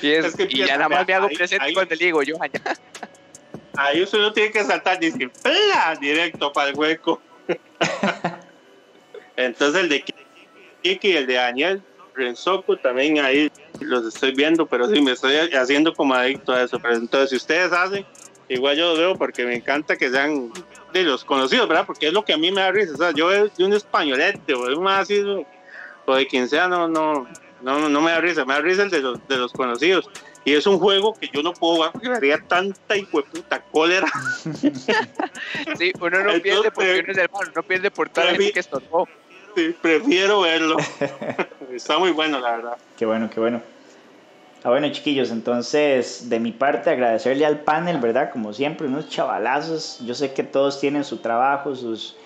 Y, 0.00 0.12
es, 0.12 0.26
es 0.26 0.36
que 0.36 0.46
y 0.48 0.58
ya 0.58 0.76
nada 0.76 0.88
más 0.88 1.06
me 1.06 1.14
hago 1.14 1.26
ahí, 1.26 1.36
presente 1.36 1.64
ahí, 1.64 1.74
cuando 1.74 1.92
le 1.92 2.04
digo, 2.04 2.20
Johan, 2.24 2.50
ya. 2.52 2.76
Ahí 3.76 4.02
usted 4.02 4.18
no 4.18 4.32
tiene 4.32 4.52
que 4.52 4.62
saltar 4.62 5.00
decir, 5.00 5.30
¡pla! 5.42 5.96
Directo 6.00 6.52
para 6.52 6.70
el 6.70 6.76
hueco. 6.76 7.20
Entonces 9.36 9.82
el 9.82 9.88
de 9.88 10.04
Kiki 10.82 11.08
y 11.08 11.16
el 11.16 11.26
de 11.26 11.34
Daniel 11.34 11.82
Renzoku 12.14 12.76
también 12.76 13.18
ahí 13.18 13.50
los 13.80 14.06
estoy 14.06 14.32
viendo, 14.32 14.66
pero 14.66 14.88
sí 14.88 15.00
me 15.00 15.12
estoy 15.12 15.36
haciendo 15.54 15.94
como 15.94 16.14
adicto 16.14 16.52
a 16.52 16.62
eso. 16.62 16.78
Pero 16.78 16.96
entonces, 16.96 17.30
si 17.30 17.36
ustedes 17.36 17.72
hacen, 17.72 18.06
igual 18.48 18.76
yo 18.76 18.92
lo 18.92 18.98
veo 18.98 19.16
porque 19.16 19.44
me 19.44 19.54
encanta 19.54 19.96
que 19.96 20.10
sean 20.10 20.52
de 20.92 21.02
los 21.02 21.24
conocidos, 21.24 21.68
¿verdad? 21.68 21.86
Porque 21.86 22.08
es 22.08 22.12
lo 22.12 22.24
que 22.24 22.32
a 22.32 22.36
mí 22.36 22.50
me 22.52 22.60
da 22.60 22.70
risa. 22.70 22.94
O 22.94 22.96
sea, 22.96 23.10
yo 23.12 23.30
de 23.30 23.64
un 23.64 23.72
españolete 23.72 24.54
o 24.54 24.66
de 24.66 24.74
un 24.74 24.86
así, 24.88 25.22
o 26.06 26.14
de 26.14 26.26
quien 26.26 26.48
sea, 26.48 26.68
no, 26.68 26.88
no, 26.88 27.26
no, 27.62 27.88
no 27.88 28.00
me 28.00 28.12
da 28.12 28.20
risa. 28.20 28.44
Me 28.44 28.54
da 28.54 28.60
risa 28.60 28.84
el 28.84 28.90
de 28.90 29.00
los, 29.00 29.28
de 29.28 29.36
los 29.36 29.52
conocidos. 29.52 30.08
Y 30.44 30.52
es 30.52 30.66
un 30.66 30.78
juego 30.78 31.14
que 31.14 31.30
yo 31.32 31.42
no 31.42 31.54
puedo 31.54 31.76
jugar 31.76 31.92
porque 31.92 32.08
me 32.10 32.16
haría 32.16 32.38
tanta 32.38 32.94
puta 33.10 33.62
cólera. 33.72 34.06
sí, 35.78 35.92
uno 35.98 36.10
no 36.10 36.30
entonces, 36.32 36.42
pierde 36.42 36.70
porque 36.70 37.00
uno 37.00 37.12
es 37.12 37.18
hermano, 37.18 37.52
no 37.54 37.62
pierde 37.62 37.90
por 37.90 38.10
gente 38.10 38.52
que 38.52 38.60
estorbó. 38.60 39.08
Sí, 39.54 39.74
prefiero 39.80 40.40
verlo. 40.40 40.76
Está 41.72 41.98
muy 41.98 42.10
bueno, 42.10 42.40
la 42.40 42.52
verdad. 42.52 42.76
Qué 42.96 43.06
bueno, 43.06 43.30
qué 43.30 43.40
bueno. 43.40 43.62
Ah, 44.64 44.70
bueno, 44.70 44.90
chiquillos, 44.90 45.30
entonces, 45.30 46.30
de 46.30 46.40
mi 46.40 46.50
parte, 46.50 46.88
agradecerle 46.88 47.44
al 47.44 47.60
panel, 47.60 47.98
¿verdad? 47.98 48.30
Como 48.30 48.52
siempre, 48.52 48.86
unos 48.86 49.10
chavalazos. 49.10 50.00
Yo 50.06 50.14
sé 50.14 50.32
que 50.32 50.42
todos 50.42 50.80
tienen 50.80 51.04
su 51.04 51.18
trabajo, 51.18 51.76
sus, 51.76 52.16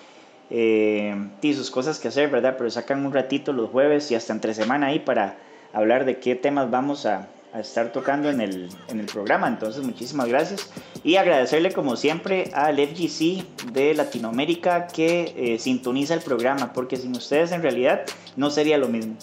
eh, 0.49 1.13
y 1.41 1.53
sus 1.53 1.69
cosas 1.69 1.99
que 1.99 2.07
hacer, 2.07 2.29
¿verdad? 2.29 2.55
Pero 2.57 2.69
sacan 2.69 3.05
un 3.05 3.13
ratito 3.13 3.51
los 3.51 3.69
jueves 3.69 4.09
y 4.11 4.15
hasta 4.15 4.31
entre 4.31 4.53
semana 4.53 4.87
ahí 4.87 4.99
para 4.99 5.35
hablar 5.73 6.05
de 6.05 6.19
qué 6.19 6.35
temas 6.35 6.71
vamos 6.71 7.05
a, 7.05 7.27
a 7.53 7.59
estar 7.59 7.91
tocando 7.91 8.29
en 8.29 8.41
el, 8.41 8.69
en 8.87 8.99
el 8.99 9.05
programa. 9.05 9.47
Entonces, 9.47 9.83
muchísimas 9.83 10.27
gracias. 10.27 10.69
Y 11.03 11.15
agradecerle, 11.15 11.71
como 11.71 11.95
siempre, 11.95 12.51
al 12.53 12.77
FGC 12.77 13.71
de 13.71 13.93
Latinoamérica 13.93 14.87
que 14.87 15.33
eh, 15.35 15.59
sintoniza 15.59 16.13
el 16.13 16.21
programa, 16.21 16.73
porque 16.73 16.97
sin 16.97 17.15
ustedes 17.15 17.51
en 17.51 17.61
realidad 17.61 18.01
no 18.35 18.49
sería 18.49 18.77
lo 18.77 18.87
mismo. 18.87 19.15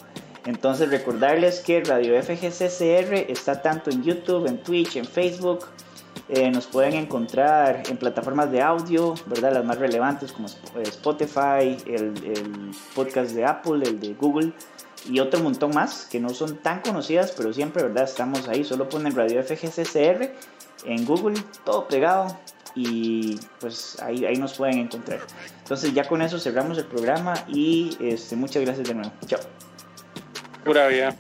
Entonces, 0.45 0.91
recordarles 0.91 1.61
que 1.61 1.83
Radio 1.83 2.21
FGCCR 2.23 3.31
está 3.31 3.63
tanto 3.63 3.91
en 3.91 4.03
YouTube, 4.03 4.47
en 4.47 4.63
Twitch, 4.63 4.97
en 4.97 5.05
Facebook. 5.05 5.67
Eh, 6.29 6.51
nos 6.51 6.67
pueden 6.67 6.95
encontrar 6.95 7.85
en 7.89 7.97
plataformas 7.97 8.51
de 8.51 8.61
audio, 8.61 9.15
¿verdad? 9.27 9.53
Las 9.53 9.65
más 9.65 9.79
relevantes 9.79 10.33
como 10.33 10.49
Spotify, 10.83 11.77
el, 11.87 12.15
el 12.25 12.71
podcast 12.95 13.31
de 13.33 13.45
Apple, 13.45 13.83
el 13.85 14.01
de 14.01 14.15
Google 14.15 14.53
y 15.09 15.21
otro 15.21 15.41
montón 15.41 15.75
más 15.75 16.07
que 16.07 16.21
no 16.21 16.31
son 16.31 16.57
tan 16.59 16.81
conocidas, 16.81 17.33
pero 17.37 17.53
siempre, 17.53 17.83
¿verdad? 17.83 18.05
Estamos 18.05 18.49
ahí, 18.49 18.65
solo 18.65 18.89
ponen 18.89 19.15
Radio 19.15 19.43
FGCCR 19.43 20.31
en 20.85 21.05
Google, 21.05 21.41
todo 21.65 21.89
pegado 21.89 22.39
y 22.75 23.39
pues 23.59 24.01
ahí, 24.03 24.25
ahí 24.25 24.37
nos 24.37 24.55
pueden 24.55 24.79
encontrar. 24.79 25.21
Entonces 25.63 25.95
ya 25.95 26.07
con 26.07 26.23
eso 26.23 26.39
cerramos 26.39 26.79
el 26.79 26.87
programa 26.87 27.35
y 27.49 27.97
este, 28.01 28.37
muchas 28.37 28.63
gracias 28.63 28.87
de 28.87 28.95
nuevo. 28.95 29.13
Chao. 29.27 29.41
Pura 30.65 30.89
vida. 30.89 31.17